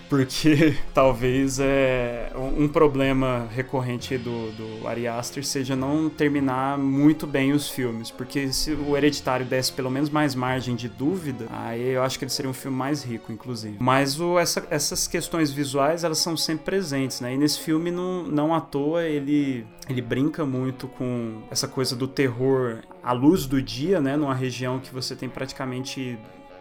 porque 0.10 0.76
talvez 0.93 1.60
é, 1.60 2.32
um 2.36 2.68
problema 2.68 3.47
recorrente 3.51 4.18
do, 4.18 4.51
do 4.51 4.88
Ari 4.88 5.08
Aster 5.08 5.45
seja 5.45 5.76
não 5.76 6.10
terminar 6.10 6.78
muito 6.78 7.28
bem 7.28 7.53
os 7.53 7.70
filmes, 7.70 8.12
porque 8.12 8.51
se 8.51 8.72
o 8.72 8.95
Hereditário 8.95 9.45
desse 9.45 9.72
pelo 9.72 9.89
menos 9.89 10.10
mais 10.10 10.36
margem 10.36 10.76
de 10.76 10.88
dúvida, 10.88 11.47
aí 11.49 11.89
eu 11.89 12.03
acho 12.03 12.18
que 12.18 12.26
ele 12.26 12.32
seria 12.32 12.49
um 12.49 12.53
filme 12.53 12.78
mais 12.78 13.03
rico, 13.03 13.32
inclusive. 13.32 13.78
Mas 13.80 14.20
o, 14.20 14.38
essa, 14.39 14.66
essas 14.70 15.08
questões 15.08 15.51
visuais, 15.51 16.03
elas 16.03 16.20
são 16.20 16.36
sempre 16.36 16.66
presentes, 16.66 17.22
né? 17.22 17.34
E 17.34 17.38
nesse 17.38 17.60
filme, 17.60 17.91
não, 17.91 18.24
não 18.24 18.53
à 18.53 18.62
toa, 18.62 19.03
ele, 19.03 19.66
ele 19.89 20.01
brinca 20.01 20.45
muito 20.45 20.88
com 20.88 21.41
essa 21.49 21.68
coisa 21.68 21.95
do 21.95 22.08
terror 22.08 22.80
à 23.03 23.12
luz 23.12 23.45
do 23.45 23.62
dia, 23.62 24.01
né? 24.01 24.18
Numa 24.18 24.36
região 24.36 24.80
que 24.80 24.93
você 24.93 25.16
tem 25.16 25.30
praticamente 25.30 26.18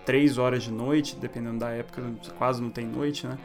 três 0.07 0.38
horas 0.38 0.62
de 0.62 0.70
noite, 0.70 1.16
dependendo 1.16 1.59
da 1.59 1.68
época, 1.70 2.02
quase 2.38 2.62
não 2.62 2.70
tem 2.70 2.86
noite, 2.86 3.26
né? 3.26 3.36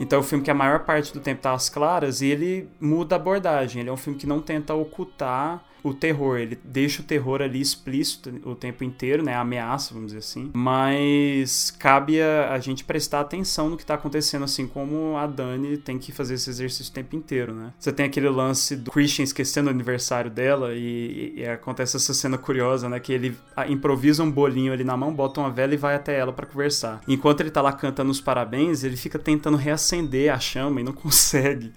Então 0.00 0.18
é 0.18 0.20
um 0.20 0.24
filme 0.24 0.42
que 0.42 0.50
a 0.50 0.54
maior 0.54 0.80
parte 0.80 1.12
do 1.12 1.20
tempo 1.20 1.40
tá 1.40 1.52
às 1.52 1.68
claras 1.68 2.20
e 2.20 2.26
ele 2.26 2.68
muda 2.80 3.14
a 3.14 3.18
abordagem. 3.18 3.80
Ele 3.80 3.90
é 3.90 3.92
um 3.92 3.96
filme 3.96 4.18
que 4.18 4.26
não 4.26 4.40
tenta 4.40 4.74
ocultar 4.74 5.62
o 5.84 5.92
terror. 5.92 6.38
Ele 6.38 6.58
deixa 6.64 7.02
o 7.02 7.04
terror 7.04 7.42
ali 7.42 7.60
explícito 7.60 8.32
o 8.44 8.54
tempo 8.54 8.82
inteiro, 8.82 9.22
né? 9.22 9.34
A 9.34 9.40
ameaça, 9.40 9.92
vamos 9.92 10.08
dizer 10.08 10.20
assim. 10.20 10.50
Mas 10.54 11.70
cabe 11.70 12.20
a, 12.20 12.52
a 12.52 12.58
gente 12.58 12.82
prestar 12.82 13.20
atenção 13.20 13.68
no 13.68 13.76
que 13.76 13.84
tá 13.84 13.94
acontecendo, 13.94 14.44
assim 14.44 14.66
como 14.66 15.16
a 15.18 15.26
Dani 15.26 15.76
tem 15.76 15.98
que 15.98 16.10
fazer 16.10 16.34
esse 16.34 16.48
exercício 16.48 16.90
o 16.90 16.94
tempo 16.94 17.14
inteiro, 17.14 17.54
né? 17.54 17.72
Você 17.78 17.92
tem 17.92 18.06
aquele 18.06 18.30
lance 18.30 18.74
do 18.74 18.90
Christian 18.90 19.24
esquecendo 19.24 19.68
o 19.68 19.70
aniversário 19.70 20.30
dela 20.30 20.72
e, 20.74 21.34
e 21.36 21.46
acontece 21.46 21.96
essa 21.96 22.14
cena 22.14 22.38
curiosa, 22.38 22.88
né? 22.88 22.98
Que 22.98 23.12
ele 23.12 23.36
improvisa 23.68 24.22
um 24.22 24.30
bolinho 24.30 24.72
ali 24.72 24.84
na 24.84 24.96
mão, 24.96 25.12
bota 25.12 25.40
uma 25.40 25.50
vela 25.50 25.74
e 25.74 25.76
vai 25.76 25.94
até 25.94 26.18
ela 26.18 26.32
para 26.32 26.46
conversar. 26.46 27.02
Enquanto 27.06 27.42
ele 27.42 27.50
tá 27.50 27.60
lá 27.60 27.72
cantando 27.72 28.10
os 28.10 28.22
parabéns, 28.22 28.82
ele 28.84 28.96
fica 28.96 29.18
tentando 29.18 29.58
reacender 29.58 30.32
a 30.32 30.38
chama 30.38 30.80
e 30.80 30.84
não 30.84 30.92
consegue. 30.94 31.72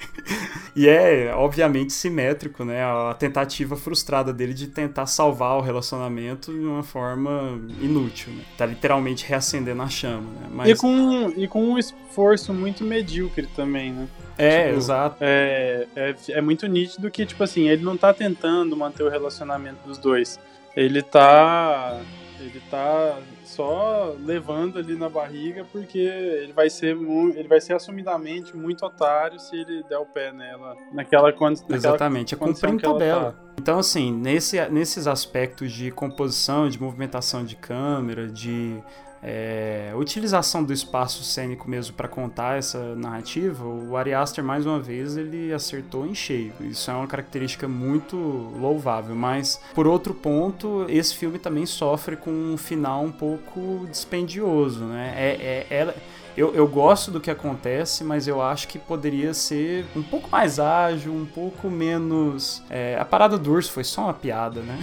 e 0.74 0.88
é, 0.88 1.34
obviamente, 1.36 1.92
simétrico, 1.92 2.64
né? 2.64 2.84
A 2.84 3.14
tentativa 3.14 3.76
frustrada 3.76 3.97
frustrada 3.98 4.32
dele 4.32 4.54
de 4.54 4.68
tentar 4.68 5.08
salvar 5.08 5.58
o 5.58 5.62
relacionamento 5.62 6.52
de 6.52 6.66
uma 6.66 6.84
forma 6.84 7.60
inútil, 7.82 8.32
né? 8.32 8.44
Tá 8.56 8.66
literalmente 8.66 9.26
reacendendo 9.26 9.82
a 9.82 9.90
chama, 9.90 10.30
né? 10.32 10.48
Mas... 10.52 10.70
E, 10.70 10.76
com, 10.76 11.34
e 11.36 11.48
com 11.48 11.64
um 11.64 11.78
esforço 11.80 12.54
muito 12.54 12.84
medíocre 12.84 13.48
também, 13.56 13.92
né? 13.92 14.08
É, 14.38 14.66
tipo, 14.66 14.78
exato. 14.78 15.18
É, 15.20 15.88
é, 15.96 16.16
é 16.30 16.42
muito 16.42 16.68
nítido 16.68 17.10
que, 17.10 17.26
tipo 17.26 17.44
assim, 17.44 17.70
ele 17.70 17.84
não 17.84 17.98
tá 17.98 18.14
tentando 18.14 18.78
manter 18.78 19.02
o 19.02 19.10
relacionamento 19.10 19.80
dos 19.88 19.98
dois. 19.98 20.40
Ele 20.76 21.02
tá. 21.02 22.00
Ele 22.40 22.62
tá 22.70 23.20
só 23.44 24.16
levando 24.20 24.78
ali 24.78 24.96
na 24.96 25.10
barriga, 25.10 25.66
porque 25.72 25.98
ele 25.98 26.54
vai 26.54 26.70
ser 26.70 26.96
ele 26.96 27.48
vai 27.48 27.60
ser 27.60 27.74
assumidamente 27.74 28.56
muito 28.56 28.86
otário 28.86 29.40
se 29.40 29.56
ele 29.56 29.84
der 29.84 29.98
o 29.98 30.06
pé 30.06 30.32
nela 30.32 30.76
naquela, 30.92 31.32
condi 31.34 31.62
Exatamente, 31.70 32.36
é 32.36 32.38
cumprindo 32.38 32.82
tabela. 32.82 33.32
Tá. 33.32 33.48
Então, 33.60 33.80
assim, 33.80 34.12
nesse, 34.14 34.64
nesses 34.70 35.08
aspectos 35.08 35.72
de 35.72 35.92
composição, 35.92 36.70
de 36.70 36.80
movimentação 36.80 37.44
de 37.44 37.56
câmera, 37.56 38.28
de 38.28 38.82
é, 39.22 39.92
utilização 39.96 40.64
do 40.64 40.72
espaço 40.72 41.24
cênico 41.24 41.70
mesmo 41.70 41.96
para 41.96 42.08
contar 42.08 42.58
essa 42.58 42.96
narrativa, 42.96 43.66
o 43.66 43.96
Ari 43.98 44.14
Aster 44.14 44.44
mais 44.44 44.66
uma 44.66 44.80
vez 44.80 45.18
ele 45.18 45.52
acertou 45.54 46.06
em 46.06 46.14
cheio. 46.14 46.54
Isso 46.62 46.90
é 46.90 46.94
uma 46.94 47.08
característica 47.08 47.68
muito 47.68 48.16
louvável, 48.60 49.16
mas 49.16 49.60
por 49.74 49.88
outro 49.88 50.14
ponto, 50.14 50.86
esse 50.88 51.16
filme 51.16 51.40
também 51.40 51.66
sofre 51.66 52.16
com 52.16 52.32
um 52.32 52.58
final 52.58 53.04
um 53.04 53.12
pouco 53.12 53.88
dispendioso, 53.90 54.86
né? 54.86 55.14
É, 55.18 55.66
é, 55.70 55.78
é 55.78 55.96
eu, 56.38 56.54
eu 56.54 56.68
gosto 56.68 57.10
do 57.10 57.20
que 57.20 57.32
acontece, 57.32 58.04
mas 58.04 58.28
eu 58.28 58.40
acho 58.40 58.68
que 58.68 58.78
poderia 58.78 59.34
ser 59.34 59.88
um 59.96 60.04
pouco 60.04 60.30
mais 60.30 60.60
ágil, 60.60 61.12
um 61.12 61.26
pouco 61.26 61.68
menos. 61.68 62.62
É, 62.70 62.96
a 63.00 63.04
parada 63.04 63.40
do 63.40 63.52
urso 63.52 63.72
foi 63.72 63.84
só 63.84 64.04
uma 64.04 64.14
piada, 64.14 64.62
né? 64.62 64.80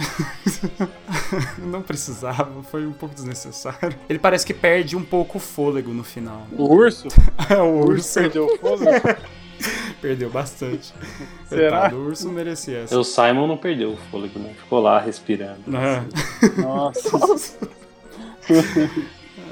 Não 1.57 1.81
precisava, 1.81 2.61
foi 2.63 2.85
um 2.85 2.91
pouco 2.91 3.15
desnecessário. 3.15 3.97
Ele 4.09 4.19
parece 4.19 4.45
que 4.45 4.53
perde 4.53 4.97
um 4.97 5.03
pouco 5.03 5.37
o 5.37 5.41
fôlego 5.41 5.93
no 5.93 6.03
final. 6.03 6.45
O 6.51 6.65
urso? 6.65 7.07
é, 7.49 7.55
o 7.61 7.65
O 7.65 7.79
urso 7.79 7.91
urso 7.91 8.13
perdeu 8.19 8.45
o 8.47 8.57
fôlego? 8.57 9.17
perdeu 10.01 10.29
bastante. 10.29 10.93
Será? 11.47 11.79
Coitado, 11.79 11.95
o 11.95 12.05
urso 12.07 12.25
não 12.27 12.33
merecia 12.33 12.79
essa. 12.79 12.99
O 12.99 13.03
Simon 13.05 13.47
não 13.47 13.55
perdeu 13.55 13.93
o 13.93 13.97
fôlego, 14.11 14.37
né? 14.39 14.53
Ficou 14.57 14.81
lá 14.81 14.99
respirando. 14.99 15.61
É. 15.73 16.61
Nossa. 16.61 17.69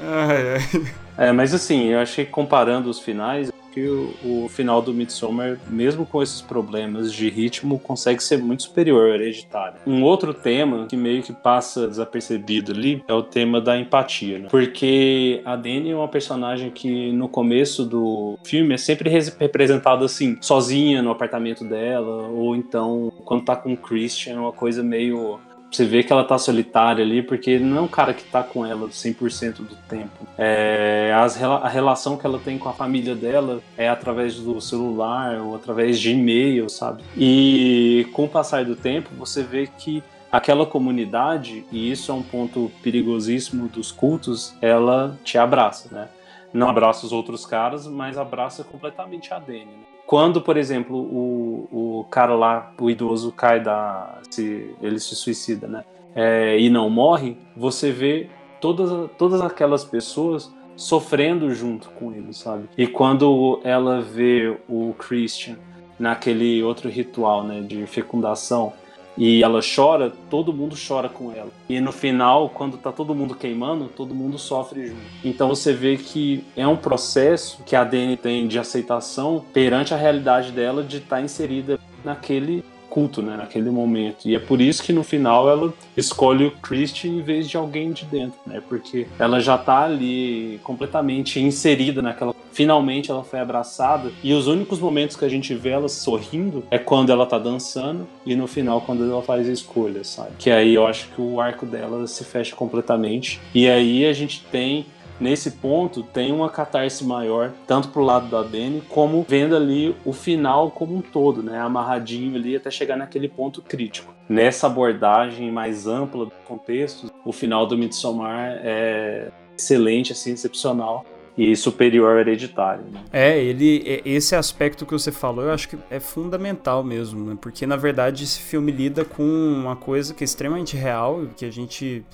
Ai, 0.02 0.58
ai. 0.58 0.94
É, 1.16 1.32
mas 1.32 1.54
assim, 1.54 1.88
eu 1.88 2.00
achei 2.00 2.24
que 2.24 2.30
comparando 2.30 2.90
os 2.90 2.98
finais, 3.00 3.52
que 3.72 3.88
o, 3.88 4.14
o 4.44 4.48
final 4.48 4.80
do 4.80 4.94
Midsommar, 4.94 5.58
mesmo 5.68 6.06
com 6.06 6.22
esses 6.22 6.40
problemas 6.40 7.12
de 7.12 7.28
ritmo, 7.28 7.76
consegue 7.78 8.22
ser 8.22 8.38
muito 8.38 8.62
superior 8.62 9.08
ao 9.08 9.14
hereditário. 9.14 9.78
Um 9.84 10.04
outro 10.04 10.32
tema 10.32 10.86
que 10.86 10.96
meio 10.96 11.24
que 11.24 11.32
passa 11.32 11.88
desapercebido 11.88 12.70
ali 12.70 13.02
é 13.08 13.12
o 13.12 13.22
tema 13.22 13.60
da 13.60 13.76
empatia, 13.76 14.38
né? 14.38 14.48
Porque 14.48 15.42
a 15.44 15.56
Dani 15.56 15.90
é 15.90 15.96
uma 15.96 16.06
personagem 16.06 16.70
que 16.70 17.10
no 17.10 17.28
começo 17.28 17.84
do 17.84 18.38
filme 18.44 18.74
é 18.74 18.78
sempre 18.78 19.10
res- 19.10 19.36
representada 19.36 20.04
assim, 20.04 20.38
sozinha 20.40 21.02
no 21.02 21.10
apartamento 21.10 21.64
dela, 21.64 22.28
ou 22.28 22.54
então 22.54 23.12
quando 23.24 23.44
tá 23.44 23.56
com 23.56 23.72
o 23.72 23.76
Christian, 23.76 24.34
é 24.34 24.38
uma 24.38 24.52
coisa 24.52 24.84
meio 24.84 25.40
você 25.74 25.84
vê 25.84 26.02
que 26.02 26.12
ela 26.12 26.24
tá 26.24 26.38
solitária 26.38 27.04
ali, 27.04 27.22
porque 27.22 27.58
não 27.58 27.78
é 27.78 27.80
um 27.80 27.88
cara 27.88 28.14
que 28.14 28.24
tá 28.24 28.42
com 28.42 28.64
ela 28.64 28.88
100% 28.88 29.56
do 29.56 29.76
tempo. 29.88 30.26
É, 30.38 31.12
as, 31.16 31.42
a 31.42 31.68
relação 31.68 32.16
que 32.16 32.24
ela 32.24 32.38
tem 32.38 32.58
com 32.58 32.68
a 32.68 32.72
família 32.72 33.14
dela 33.14 33.60
é 33.76 33.88
através 33.88 34.36
do 34.36 34.60
celular 34.60 35.40
ou 35.40 35.54
através 35.54 35.98
de 35.98 36.12
e-mail, 36.12 36.68
sabe? 36.68 37.02
E 37.16 38.06
com 38.12 38.24
o 38.24 38.28
passar 38.28 38.64
do 38.64 38.76
tempo, 38.76 39.10
você 39.16 39.42
vê 39.42 39.66
que 39.66 40.02
aquela 40.30 40.66
comunidade, 40.66 41.64
e 41.70 41.90
isso 41.90 42.10
é 42.10 42.14
um 42.14 42.22
ponto 42.22 42.70
perigosíssimo 42.82 43.68
dos 43.68 43.90
cultos, 43.90 44.54
ela 44.60 45.18
te 45.24 45.38
abraça, 45.38 45.88
né? 45.94 46.08
Não 46.52 46.68
abraça 46.68 47.04
os 47.04 47.12
outros 47.12 47.44
caras, 47.44 47.86
mas 47.86 48.16
abraça 48.16 48.62
completamente 48.62 49.34
a 49.34 49.38
Dani, 49.38 49.64
né? 49.64 49.93
Quando, 50.06 50.40
por 50.40 50.56
exemplo, 50.56 50.96
o, 50.96 52.00
o 52.00 52.04
cara 52.10 52.34
lá, 52.34 52.72
o 52.78 52.90
idoso, 52.90 53.32
cai 53.32 53.60
da. 53.60 54.20
Se, 54.30 54.74
ele 54.82 54.98
se 54.98 55.14
suicida, 55.16 55.66
né? 55.66 55.84
É, 56.14 56.58
e 56.58 56.70
não 56.70 56.88
morre, 56.88 57.36
você 57.56 57.90
vê 57.90 58.28
todas, 58.60 59.10
todas 59.18 59.40
aquelas 59.40 59.84
pessoas 59.84 60.52
sofrendo 60.76 61.52
junto 61.54 61.88
com 61.90 62.12
ele, 62.12 62.32
sabe? 62.32 62.68
E 62.76 62.86
quando 62.86 63.60
ela 63.64 64.00
vê 64.00 64.56
o 64.68 64.94
Christian 64.98 65.56
naquele 65.98 66.62
outro 66.62 66.88
ritual, 66.88 67.44
né, 67.44 67.60
de 67.60 67.86
fecundação, 67.86 68.72
e 69.16 69.42
ela 69.42 69.60
chora, 69.62 70.12
todo 70.28 70.52
mundo 70.52 70.76
chora 70.76 71.08
com 71.08 71.32
ela. 71.32 71.50
E 71.68 71.80
no 71.80 71.92
final, 71.92 72.50
quando 72.50 72.76
tá 72.76 72.90
todo 72.90 73.14
mundo 73.14 73.34
queimando, 73.34 73.86
todo 73.86 74.14
mundo 74.14 74.38
sofre 74.38 74.88
junto. 74.88 75.00
Então 75.24 75.48
você 75.48 75.72
vê 75.72 75.96
que 75.96 76.44
é 76.56 76.66
um 76.66 76.76
processo 76.76 77.62
que 77.64 77.76
a 77.76 77.84
Dani 77.84 78.16
tem 78.16 78.46
de 78.48 78.58
aceitação 78.58 79.44
perante 79.52 79.94
a 79.94 79.96
realidade 79.96 80.50
dela 80.50 80.82
de 80.82 80.98
estar 80.98 81.20
inserida 81.20 81.78
naquele 82.04 82.64
culto, 82.94 83.20
né, 83.20 83.36
naquele 83.36 83.70
momento. 83.70 84.28
E 84.28 84.36
é 84.36 84.38
por 84.38 84.60
isso 84.60 84.80
que 84.80 84.92
no 84.92 85.02
final 85.02 85.50
ela 85.50 85.74
escolhe 85.96 86.44
o 86.44 86.52
Christian 86.52 87.10
em 87.10 87.22
vez 87.22 87.48
de 87.48 87.56
alguém 87.56 87.90
de 87.90 88.04
dentro, 88.04 88.38
né? 88.46 88.62
Porque 88.68 89.08
ela 89.18 89.40
já 89.40 89.58
tá 89.58 89.82
ali 89.82 90.60
completamente 90.62 91.40
inserida 91.40 92.00
naquela. 92.00 92.32
Finalmente 92.52 93.10
ela 93.10 93.24
foi 93.24 93.40
abraçada 93.40 94.12
e 94.22 94.32
os 94.32 94.46
únicos 94.46 94.78
momentos 94.78 95.16
que 95.16 95.24
a 95.24 95.28
gente 95.28 95.52
vê 95.56 95.70
ela 95.70 95.88
sorrindo 95.88 96.62
é 96.70 96.78
quando 96.78 97.10
ela 97.10 97.26
tá 97.26 97.36
dançando 97.36 98.06
e 98.24 98.36
no 98.36 98.46
final 98.46 98.80
quando 98.80 99.02
ela 99.02 99.22
faz 99.22 99.48
a 99.48 99.52
escolha, 99.52 100.04
sabe? 100.04 100.30
Que 100.38 100.52
aí 100.52 100.72
eu 100.72 100.86
acho 100.86 101.08
que 101.08 101.20
o 101.20 101.40
arco 101.40 101.66
dela 101.66 102.06
se 102.06 102.22
fecha 102.22 102.54
completamente. 102.54 103.40
E 103.52 103.68
aí 103.68 104.06
a 104.06 104.12
gente 104.12 104.44
tem 104.52 104.86
nesse 105.20 105.52
ponto 105.52 106.02
tem 106.02 106.32
uma 106.32 106.48
catarse 106.48 107.04
maior, 107.04 107.52
tanto 107.66 107.88
pro 107.88 108.02
lado 108.02 108.28
da 108.28 108.42
Dani, 108.42 108.82
como 108.88 109.24
vendo 109.28 109.56
ali 109.56 109.94
o 110.04 110.12
final 110.12 110.70
como 110.70 110.96
um 110.96 111.00
todo, 111.00 111.42
né? 111.42 111.58
Amarradinho 111.58 112.34
ali 112.36 112.56
até 112.56 112.70
chegar 112.70 112.96
naquele 112.96 113.28
ponto 113.28 113.62
crítico. 113.62 114.14
Nessa 114.28 114.66
abordagem 114.66 115.50
mais 115.50 115.86
ampla 115.86 116.26
do 116.26 116.32
contexto, 116.46 117.10
o 117.24 117.32
final 117.32 117.66
do 117.66 117.76
Midsommar 117.76 118.58
é 118.62 119.30
excelente, 119.56 120.12
assim, 120.12 120.32
excepcional 120.32 121.04
e 121.36 121.54
superior 121.56 122.18
hereditário. 122.18 122.84
Né? 122.92 123.00
É, 123.12 123.38
ele, 123.42 123.82
é- 123.84 124.02
esse 124.04 124.36
aspecto 124.36 124.86
que 124.86 124.92
você 124.92 125.10
falou, 125.10 125.44
eu 125.44 125.50
acho 125.50 125.68
que 125.68 125.76
é 125.90 125.98
fundamental 125.98 126.84
mesmo, 126.84 127.24
né? 127.24 127.36
Porque 127.40 127.66
na 127.66 127.76
verdade 127.76 128.22
esse 128.24 128.38
filme 128.38 128.70
lida 128.70 129.04
com 129.04 129.22
uma 129.24 129.74
coisa 129.74 130.14
que 130.14 130.22
é 130.22 130.26
extremamente 130.26 130.76
real, 130.76 131.26
que 131.36 131.44
a 131.44 131.50
gente 131.50 132.04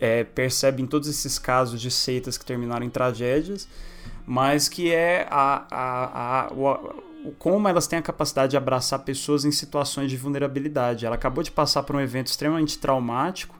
é, 0.00 0.24
percebe 0.24 0.82
em 0.82 0.86
todos 0.86 1.08
esses 1.08 1.38
casos 1.38 1.80
de 1.80 1.90
seitas 1.90 2.38
que 2.38 2.44
terminaram 2.44 2.84
em 2.84 2.90
tragédias, 2.90 3.68
mas 4.26 4.68
que 4.68 4.92
é 4.92 5.26
a, 5.30 5.66
a, 5.70 6.46
a, 6.46 6.52
o, 6.52 7.32
como 7.38 7.68
elas 7.68 7.86
têm 7.86 7.98
a 7.98 8.02
capacidade 8.02 8.52
de 8.52 8.56
abraçar 8.56 9.00
pessoas 9.00 9.44
em 9.44 9.52
situações 9.52 10.10
de 10.10 10.16
vulnerabilidade. 10.16 11.04
Ela 11.04 11.16
acabou 11.16 11.44
de 11.44 11.50
passar 11.50 11.82
por 11.82 11.94
um 11.94 12.00
evento 12.00 12.28
extremamente 12.28 12.78
traumático, 12.78 13.54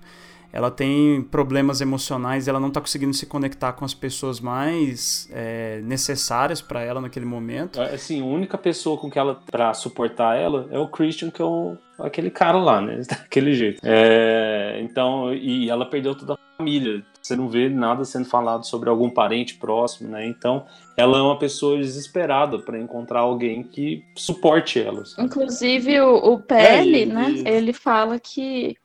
ela 0.53 0.70
tem 0.70 1.22
problemas 1.22 1.80
emocionais 1.80 2.46
e 2.46 2.51
ela 2.51 2.61
não 2.61 2.68
está 2.68 2.80
conseguindo 2.80 3.14
se 3.14 3.26
conectar 3.26 3.72
com 3.72 3.84
as 3.84 3.94
pessoas 3.94 4.40
mais 4.40 5.28
é, 5.32 5.80
necessárias 5.82 6.61
para 6.61 6.82
ela 6.82 7.01
naquele 7.01 7.26
momento. 7.26 7.80
Assim, 7.80 8.20
a 8.20 8.24
única 8.24 8.59
pessoa 8.59 8.96
com 8.96 9.11
que 9.11 9.18
ela, 9.18 9.40
pra 9.51 9.72
suportar 9.74 10.36
ela, 10.36 10.68
é 10.70 10.78
o 10.78 10.88
Christian, 10.88 11.30
que 11.30 11.40
é 11.40 11.44
o, 11.44 11.76
aquele 11.98 12.30
cara 12.30 12.59
lá, 12.59 12.80
né? 12.80 13.01
Daquele 13.09 13.55
jeito. 13.55 13.80
É, 13.84 14.80
então, 14.82 15.32
e 15.32 15.70
ela 15.70 15.86
perdeu 15.86 16.14
toda 16.14 16.34
a 16.34 16.38
família. 16.57 17.03
Você 17.22 17.36
não 17.36 17.48
vê 17.48 17.68
nada 17.68 18.05
sendo 18.05 18.24
falado 18.24 18.64
sobre 18.66 18.88
algum 18.88 19.11
parente 19.11 19.55
próximo, 19.57 20.11
né? 20.11 20.26
Então, 20.26 20.64
ela 20.96 21.18
é 21.18 21.20
uma 21.20 21.38
pessoa 21.38 21.76
desesperada 21.78 22.59
para 22.59 22.78
encontrar 22.78 23.20
alguém 23.20 23.62
que 23.62 24.03
suporte 24.16 24.80
ela. 24.80 25.05
sabe? 25.05 25.26
Inclusive, 25.28 26.01
o, 26.01 26.32
o 26.32 26.38
Pele, 26.40 27.03
É, 27.03 27.07
né? 27.07 27.34
Ele 27.44 27.72
fala 27.72 28.18
que 28.18 28.76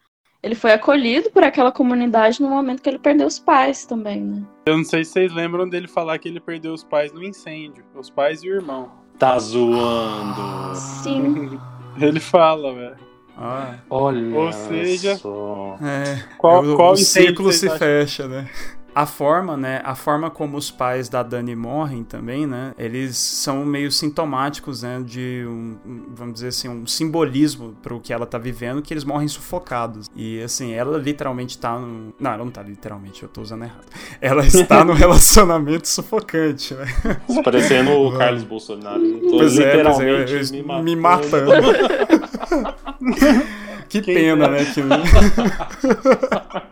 ele 0.46 0.54
foi 0.54 0.74
acolhido 0.74 1.32
por 1.32 1.44
aquela 1.44 1.72
comunidade 1.72 2.40
no 2.40 2.48
momento 2.48 2.80
que 2.80 2.88
ele 2.88 3.00
perdeu 3.00 3.26
os 3.26 3.40
pais 3.40 3.84
também, 3.84 4.22
né? 4.22 4.44
Eu 4.68 4.78
não 4.78 4.84
sei 4.84 5.04
se 5.04 5.12
vocês 5.14 5.34
lembram 5.34 5.68
dele 5.68 5.88
falar 5.88 6.20
que 6.20 6.28
ele 6.28 6.40
perdeu 6.40 6.72
os 6.72 6.84
pais 6.84 7.12
no 7.12 7.24
incêndio. 7.24 7.84
Os 7.96 8.12
pais 8.12 8.44
e 8.44 8.50
o 8.52 8.54
irmão. 8.54 8.92
Tá 9.18 9.40
zoando. 9.40 10.76
Sim. 10.76 11.60
Ele 12.00 12.20
fala, 12.20 12.74
velho. 12.76 12.96
Ah, 13.38 13.76
Olha 13.90 14.38
Ou 14.38 14.52
seja- 14.52 15.16
só. 15.16 15.78
é. 15.82 16.24
Qual, 16.38 16.64
o, 16.64 16.76
qual 16.76 16.92
o 16.92 16.98
círculo 16.98 17.52
se 17.52 17.66
acham? 17.66 17.78
fecha, 17.80 18.28
né? 18.28 18.48
A 18.96 19.06
forma, 19.06 19.58
né? 19.58 19.82
A 19.84 19.94
forma 19.94 20.30
como 20.30 20.56
os 20.56 20.72
pais 20.72 21.10
da 21.10 21.22
Dani 21.22 21.54
morrem 21.54 22.02
também, 22.02 22.48
né? 22.48 22.74
Eles 22.80 23.18
são 23.18 23.66
meio 23.66 23.92
sintomáticos, 23.92 24.84
né? 24.84 25.04
De 25.06 25.44
um, 25.46 25.76
vamos 26.16 26.36
dizer 26.36 26.48
assim, 26.48 26.70
um 26.70 26.88
simbolismo 26.88 27.76
para 27.84 27.94
o 27.94 28.00
que 28.00 28.14
ela 28.14 28.26
tá 28.26 28.38
vivendo, 28.38 28.82
que 28.82 28.94
eles 28.94 29.04
morrem 29.04 29.28
sufocados. 29.28 30.10
E 30.16 30.42
assim, 30.42 30.72
ela 30.72 30.98
literalmente 30.98 31.58
tá 31.58 31.78
no. 31.78 32.14
Não, 32.18 32.32
ela 32.32 32.46
não 32.46 32.50
tá 32.52 32.64
literalmente, 32.64 33.22
eu 33.22 33.28
tô 33.28 33.42
usando 33.42 33.64
errado. 33.64 33.86
Ela 34.22 34.46
está 34.46 34.86
num 34.86 34.94
relacionamento 34.96 35.88
sufocante, 35.90 36.74
né? 36.74 36.86
Tá 37.36 37.44
Parecendo 37.44 37.92
o 37.92 38.14
Carlos 38.18 38.44
Bolsonaro. 38.44 39.04
Eu 39.06 39.30
Pois 39.30 39.58
é, 39.60 39.84
pois 39.84 40.00
é, 40.00 40.14
literalmente 40.14 40.34
eu- 40.56 40.64
me 40.80 40.84
me 40.84 40.96
matando. 40.96 41.52
Que 43.88 44.02
Quem 44.02 44.16
pena, 44.16 44.48
né? 44.48 44.66
Que... 44.66 44.82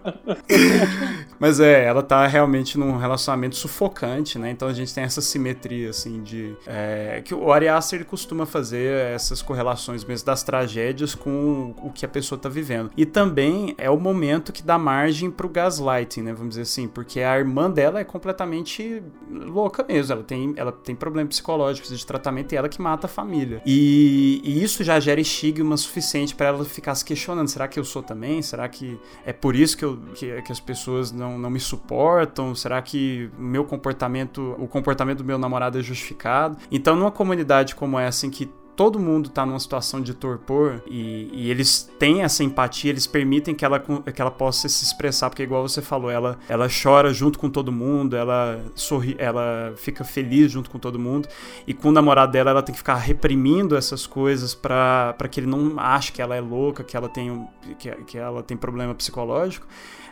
Mas 1.40 1.60
é, 1.60 1.86
ela 1.86 2.02
tá 2.02 2.26
realmente 2.28 2.78
num 2.78 2.98
relacionamento 2.98 3.56
sufocante, 3.56 4.40
né? 4.40 4.52
Então 4.52 4.68
a 4.68 4.74
gente 4.74 4.94
tem 4.94 5.04
essa 5.04 5.22
simetria, 5.22 5.90
assim, 5.90 6.22
de. 6.22 6.56
é, 6.66 7.22
que 7.24 7.34
o 7.34 7.52
Ari 7.52 7.68
Aster 7.68 8.00
ele 8.00 8.06
costuma 8.06 8.46
fazer 8.46 9.14
essas 9.14 9.42
correlações 9.42 10.04
mesmo 10.04 10.26
das 10.26 10.44
tragédias 10.44 11.16
com 11.16 11.74
o 11.82 11.92
que 11.92 12.06
a 12.06 12.10
pessoa 12.10 12.40
tá 12.40 12.50
vivendo. 12.50 12.92
E 12.96 13.06
também 13.06 13.76
é 13.78 13.90
o 13.90 14.00
momento 14.00 14.54
que 14.54 14.64
dá 14.64 14.78
margem 14.78 15.30
pro 15.30 15.50
gaslighting, 15.50 16.22
né? 16.22 16.34
Vamos 16.34 16.50
dizer 16.50 16.62
assim, 16.62 16.88
porque 16.88 17.20
a 17.20 17.38
irmã 17.38 17.70
dela 17.70 18.00
é 18.00 18.04
completamente 18.04 19.04
louca 19.30 19.84
mesmo. 19.84 20.14
Ela 20.14 20.24
tem, 20.24 20.54
ela 20.56 20.72
tem 20.72 20.96
problemas 20.96 21.36
psicológicos 21.36 21.98
de 21.98 22.06
tratamento 22.06 22.54
e 22.54 22.56
ela 22.56 22.70
que 22.70 22.82
mata 22.82 23.08
a 23.08 23.10
família. 23.10 23.62
E, 23.66 24.42
e 24.44 24.64
isso 24.64 24.84
já 24.84 25.00
gera 25.00 25.20
estigma 25.20 25.76
suficiente 25.78 26.36
para 26.36 26.48
ela 26.48 26.66
ficar 26.66 26.92
se 27.04 27.06
questionando: 27.06 27.48
será 27.48 27.68
que 27.68 27.80
eu 27.80 27.84
sou 27.84 28.02
também? 28.02 28.42
Será 28.42 28.68
que 28.68 29.00
é 29.26 29.34
por 29.34 29.56
isso 29.56 29.78
que, 29.78 29.86
eu, 29.86 29.98
que, 30.16 30.42
que 30.42 30.52
as 30.52 30.60
pessoas 30.60 31.12
não, 31.12 31.38
não, 31.38 31.50
me 31.50 31.60
suportam? 31.60 32.56
Será 32.56 32.82
que 32.82 33.30
meu 33.38 33.66
comportamento, 33.66 34.56
o 34.58 34.68
comportamento 34.68 35.20
do 35.20 35.24
meu 35.24 35.38
namorado 35.38 35.78
é 35.78 35.82
justificado? 35.82 36.58
Então, 36.72 36.96
numa 36.96 37.12
comunidade 37.12 37.76
como 37.76 38.00
essa, 38.00 38.26
em 38.26 38.30
que 38.30 38.50
todo 38.76 39.00
mundo 39.00 39.28
está 39.28 39.46
numa 39.46 39.60
situação 39.60 40.02
de 40.02 40.14
torpor 40.14 40.82
e, 40.88 41.30
e, 41.32 41.50
eles 41.50 41.90
têm 42.00 42.24
essa 42.24 42.44
empatia, 42.44 42.90
eles 42.90 43.06
permitem 43.06 43.54
que 43.54 43.64
ela, 43.64 43.80
que 43.80 44.22
ela 44.22 44.32
possa 44.32 44.68
se 44.68 44.84
expressar, 44.84 45.30
porque 45.30 45.44
igual 45.44 45.68
você 45.68 45.82
falou, 45.82 46.10
ela, 46.10 46.38
ela 46.50 46.68
chora 46.68 47.14
junto 47.14 47.38
com 47.38 47.50
todo 47.50 47.72
mundo, 47.72 48.16
ela 48.16 48.64
sorri, 48.76 49.16
ela 49.20 49.74
fica 49.78 50.04
feliz 50.04 50.52
junto 50.52 50.70
com 50.70 50.80
todo 50.80 50.98
mundo, 51.00 51.28
e 51.68 51.74
com 51.74 51.90
o 51.90 51.92
namorado 51.92 52.32
dela 52.32 52.52
ela 52.52 52.64
tem 52.64 52.74
que 52.74 52.80
ficar 52.80 52.96
reprimindo 52.96 53.76
essas 53.76 54.08
coisas 54.08 54.56
para 54.56 55.16
que 55.30 55.40
ele 55.40 55.48
não 55.48 55.80
ache 55.80 56.12
que 56.12 56.22
ela 56.22 56.36
é 56.36 56.42
louca, 56.42 56.84
que 56.84 56.98
ela 56.98 57.10
tem, 57.10 57.48
que, 57.78 57.92
que 57.92 58.18
ela 58.18 58.42
tem 58.42 58.58
problema 58.58 58.96
psicológico. 58.96 59.68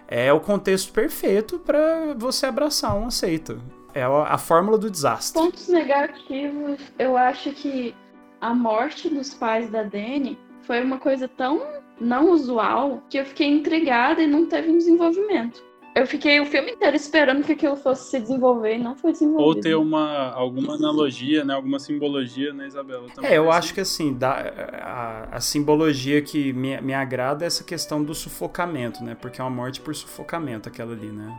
É 0.07 0.32
o 0.34 0.41
contexto 0.41 0.91
perfeito 0.91 1.57
para 1.57 2.14
você 2.18 2.45
abraçar 2.45 2.97
uma 2.97 3.09
seita. 3.12 3.57
É 3.93 4.03
a, 4.03 4.24
a 4.24 4.38
fórmula 4.38 4.78
do 4.78 4.89
desastre. 4.89 5.41
Pontos 5.41 5.68
negativos, 5.70 6.80
eu 6.99 7.16
acho 7.18 7.51
que 7.53 7.95
a 8.42 8.54
morte 8.54 9.08
dos 9.08 9.34
pais 9.34 9.70
da 9.70 9.84
Dani 9.84 10.38
foi 10.64 10.84
uma 10.84 10.98
coisa 10.98 11.28
tão 11.28 11.62
não 12.00 12.32
usual 12.32 13.04
que 13.10 13.18
eu 13.18 13.26
fiquei 13.26 13.48
intrigada 13.48 14.22
e 14.22 14.28
não 14.28 14.48
teve 14.48 14.70
um 14.70 14.78
desenvolvimento. 14.78 15.64
Eu 15.94 16.08
fiquei 16.08 16.39
o 16.39 16.46
filme 16.46 16.72
inteiro 16.72 16.96
esperando 16.96 17.44
que 17.44 17.52
aquilo 17.52 17.76
fosse 17.76 18.10
se 18.10 18.20
desenvolver 18.20 18.76
e 18.76 18.78
não 18.78 18.96
foi 18.96 19.12
desenvolvido. 19.12 19.46
Ou 19.46 19.56
ter 19.56 19.76
uma, 19.76 20.32
alguma 20.32 20.76
analogia, 20.76 21.44
né? 21.44 21.54
Alguma 21.54 21.80
simbologia, 21.80 22.54
né, 22.54 22.66
Isabela? 22.66 23.10
Também 23.14 23.30
é, 23.30 23.38
eu 23.38 23.52
acho 23.52 23.74
que 23.74 23.82
assim, 23.82 24.14
dá, 24.14 24.54
a, 24.82 25.36
a, 25.36 25.42
simbologia 25.42 26.22
que 26.22 26.54
me, 26.54 26.80
me 26.80 26.94
agrada 26.94 27.44
é 27.44 27.48
essa 27.48 27.66
questão 27.66 28.02
do 28.02 28.16
sufocamento, 28.16 29.04
né? 29.04 29.18
Porque 29.20 29.42
é 29.42 29.44
uma 29.44 29.50
morte 29.50 29.82
por 29.82 29.94
sufocamento 29.94 30.70
aquela 30.70 30.94
ali, 30.94 31.08
né? 31.08 31.38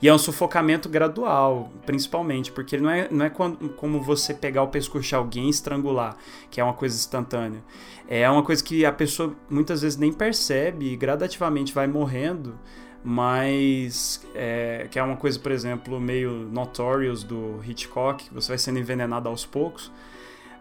E 0.00 0.08
é 0.08 0.14
um 0.14 0.18
sufocamento 0.18 0.88
gradual, 0.88 1.72
principalmente, 1.84 2.52
porque 2.52 2.78
não 2.78 2.88
é, 2.88 3.08
não 3.10 3.24
é 3.24 3.30
quando, 3.30 3.68
como 3.70 4.00
você 4.00 4.32
pegar 4.32 4.62
o 4.62 4.68
pescoço 4.68 5.08
de 5.08 5.14
alguém 5.16 5.48
e 5.48 5.50
estrangular, 5.50 6.16
que 6.52 6.60
é 6.60 6.64
uma 6.64 6.74
coisa 6.74 6.94
instantânea. 6.94 7.64
É 8.06 8.30
uma 8.30 8.44
coisa 8.44 8.62
que 8.62 8.84
a 8.84 8.92
pessoa 8.92 9.34
muitas 9.50 9.82
vezes 9.82 9.98
nem 9.98 10.12
percebe 10.12 10.92
e 10.92 10.96
gradativamente 10.96 11.72
vai 11.72 11.88
morrendo 11.88 12.56
mas 13.04 14.24
é, 14.34 14.86
que 14.90 14.98
é 14.98 15.02
uma 15.02 15.16
coisa, 15.16 15.38
por 15.38 15.50
exemplo, 15.50 16.00
meio 16.00 16.48
notorious 16.52 17.24
do 17.24 17.60
Hitchcock, 17.66 18.24
que 18.24 18.34
você 18.34 18.48
vai 18.48 18.58
sendo 18.58 18.78
envenenado 18.78 19.28
aos 19.28 19.44
poucos, 19.44 19.90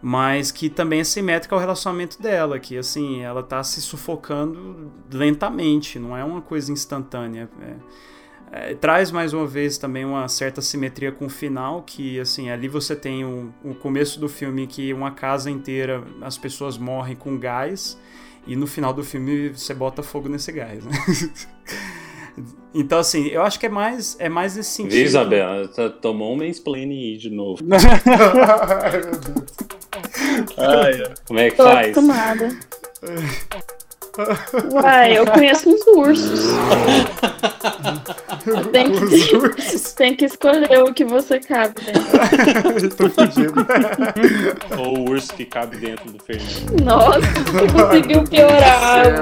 mas 0.02 0.52
que 0.52 0.70
também 0.70 1.02
é 1.02 1.04
simétrica 1.04 1.54
ao 1.54 1.62
relacionamento 1.62 2.22
dela, 2.22 2.60
que 2.60 2.78
assim, 2.78 3.22
ela 3.22 3.44
tá 3.44 3.64
se 3.64 3.82
sufocando 3.82 4.92
lentamente, 5.12 6.00
não 6.00 6.18
é 6.18 6.24
uma 6.24 6.42
coisa 6.42 6.72
instantânea. 6.72 7.48
É, 7.62 8.72
é, 8.72 8.74
traz 8.74 9.12
mais 9.12 9.32
uma 9.32 9.46
vez 9.46 9.78
também 9.78 10.04
uma 10.04 10.28
certa 10.28 10.62
simetria 10.62 11.12
com 11.12 11.28
o 11.28 11.30
final, 11.30 11.84
que 11.84 12.20
assim, 12.20 12.50
ali 12.50 12.68
você 12.68 12.96
tem 12.96 13.24
o, 13.24 13.54
o 13.64 13.76
começo 13.76 14.20
do 14.20 14.28
filme 14.28 14.66
que 14.66 14.92
uma 14.92 15.12
casa 15.12 15.52
inteira 15.52 16.04
as 16.22 16.38
pessoas 16.38 16.78
morrem 16.78 17.16
com 17.16 17.38
gás, 17.38 17.98
e 18.48 18.56
no 18.56 18.66
final 18.66 18.92
do 18.92 19.04
filme 19.04 19.50
você 19.50 19.74
bota 19.74 20.02
fogo 20.02 20.28
nesse 20.28 20.52
gás, 20.52 20.84
né? 20.84 20.92
Então, 22.74 23.00
assim, 23.00 23.28
eu 23.28 23.42
acho 23.42 23.60
que 23.60 23.66
é 23.66 23.70
mais, 23.70 24.16
é 24.20 24.30
mais 24.30 24.56
nesse 24.56 24.72
sentido. 24.72 24.94
Vê, 24.94 25.04
Isabela, 25.04 25.68
tá, 25.68 25.90
tomou 25.90 26.34
um 26.34 26.38
mansplaining 26.38 27.12
aí 27.12 27.18
de 27.18 27.30
novo. 27.30 27.62
Ai, 28.78 28.92
meu 29.02 29.12
Deus. 29.12 29.72
Ai, 30.58 31.04
Como 31.28 31.40
é 31.40 31.50
que 31.50 31.58
Tô 31.58 31.64
faz? 31.64 31.90
Acostumada. 31.90 32.60
Uai, 34.74 35.18
eu 35.18 35.26
conheço 35.26 35.70
uns 35.70 35.88
ursos. 35.88 36.42
tem, 38.72 38.92
que, 38.92 39.80
tem 39.96 40.16
que 40.16 40.26
escolher 40.26 40.84
o 40.84 40.94
que 40.94 41.06
você 41.06 41.40
cabe 41.40 41.76
dentro. 41.82 42.90
Tô 42.98 43.10
fugindo. 43.10 43.54
Ou 44.78 45.00
o 45.00 45.10
urso 45.12 45.34
que 45.34 45.46
cabe 45.46 45.78
dentro 45.78 46.12
do 46.12 46.22
Fernando. 46.24 46.84
Nossa, 46.84 47.20
você 47.22 47.68
conseguiu 47.72 48.24
piorar. 48.26 49.14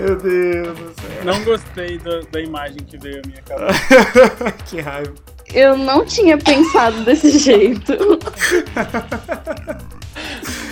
Meu 0.00 0.16
Deus 0.16 0.78
do 0.78 0.94
céu. 1.00 1.24
Não 1.24 1.44
gostei 1.44 1.98
do, 1.98 2.22
da 2.26 2.40
imagem 2.40 2.78
que 2.78 2.96
veio 2.98 3.20
à 3.24 3.26
minha 3.26 3.42
cabeça. 3.42 4.52
que 4.66 4.80
raiva. 4.80 5.14
Eu 5.52 5.76
não 5.76 6.04
tinha 6.04 6.36
pensado 6.36 7.04
desse 7.04 7.38
jeito. 7.38 7.92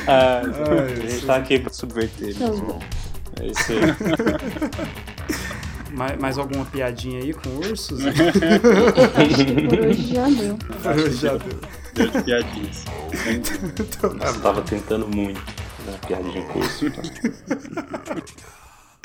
ah, 0.06 0.42
Ai, 0.42 0.92
a 0.92 1.10
gente 1.10 1.26
tá 1.26 1.36
aqui 1.36 1.58
pra 1.58 1.72
subverter, 1.72 2.34
tá 2.34 2.48
mesmo. 2.48 2.78
É 3.40 3.46
isso 3.46 3.72
aí. 3.72 3.78
Mais, 5.96 6.18
mais 6.18 6.36
alguma 6.36 6.64
piadinha 6.66 7.22
aí 7.22 7.32
com 7.32 7.48
ursos? 7.56 8.02
por 8.02 9.86
hoje 9.86 10.14
já 10.14 10.28
deu. 10.28 10.58
Por 10.58 10.90
hoje 10.90 11.16
já 11.16 11.36
deu. 11.36 11.58
Deu 11.94 12.22
piadinhas. 12.22 12.84
Então, 13.78 14.18
tá 14.18 14.26
Eu 14.26 14.40
tava 14.42 14.60
tentando 14.60 15.08
muito. 15.08 15.40
Né? 15.86 15.98
Piadinha 16.06 16.42
com 16.42 16.58
urso. 16.58 16.90
Tá? 16.90 17.02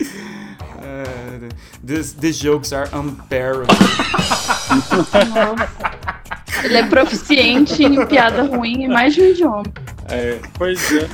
Uh, 0.01 1.49
this, 1.83 2.13
these 2.13 2.39
jokes 2.39 2.71
are 2.73 2.87
unbearable. 2.93 3.75
Ele 6.63 6.77
é 6.77 6.83
proficiente 6.83 7.83
em 7.83 8.05
piada 8.05 8.43
ruim 8.43 8.83
em 8.83 8.87
mais 8.87 9.15
de 9.15 9.21
um 9.21 9.25
idioma. 9.25 9.63
É, 10.09 10.39
pois 10.57 10.79
é. 10.91 11.07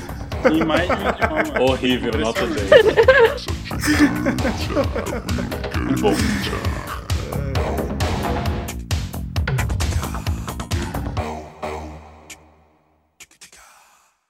Em 0.51 0.63
mais 0.65 0.87
de 0.87 0.93
um 0.93 1.09
idioma. 1.09 1.61
Horrível, 1.61 2.11
nota 2.19 2.45
10. 2.45 3.45
Bom. 6.01 6.13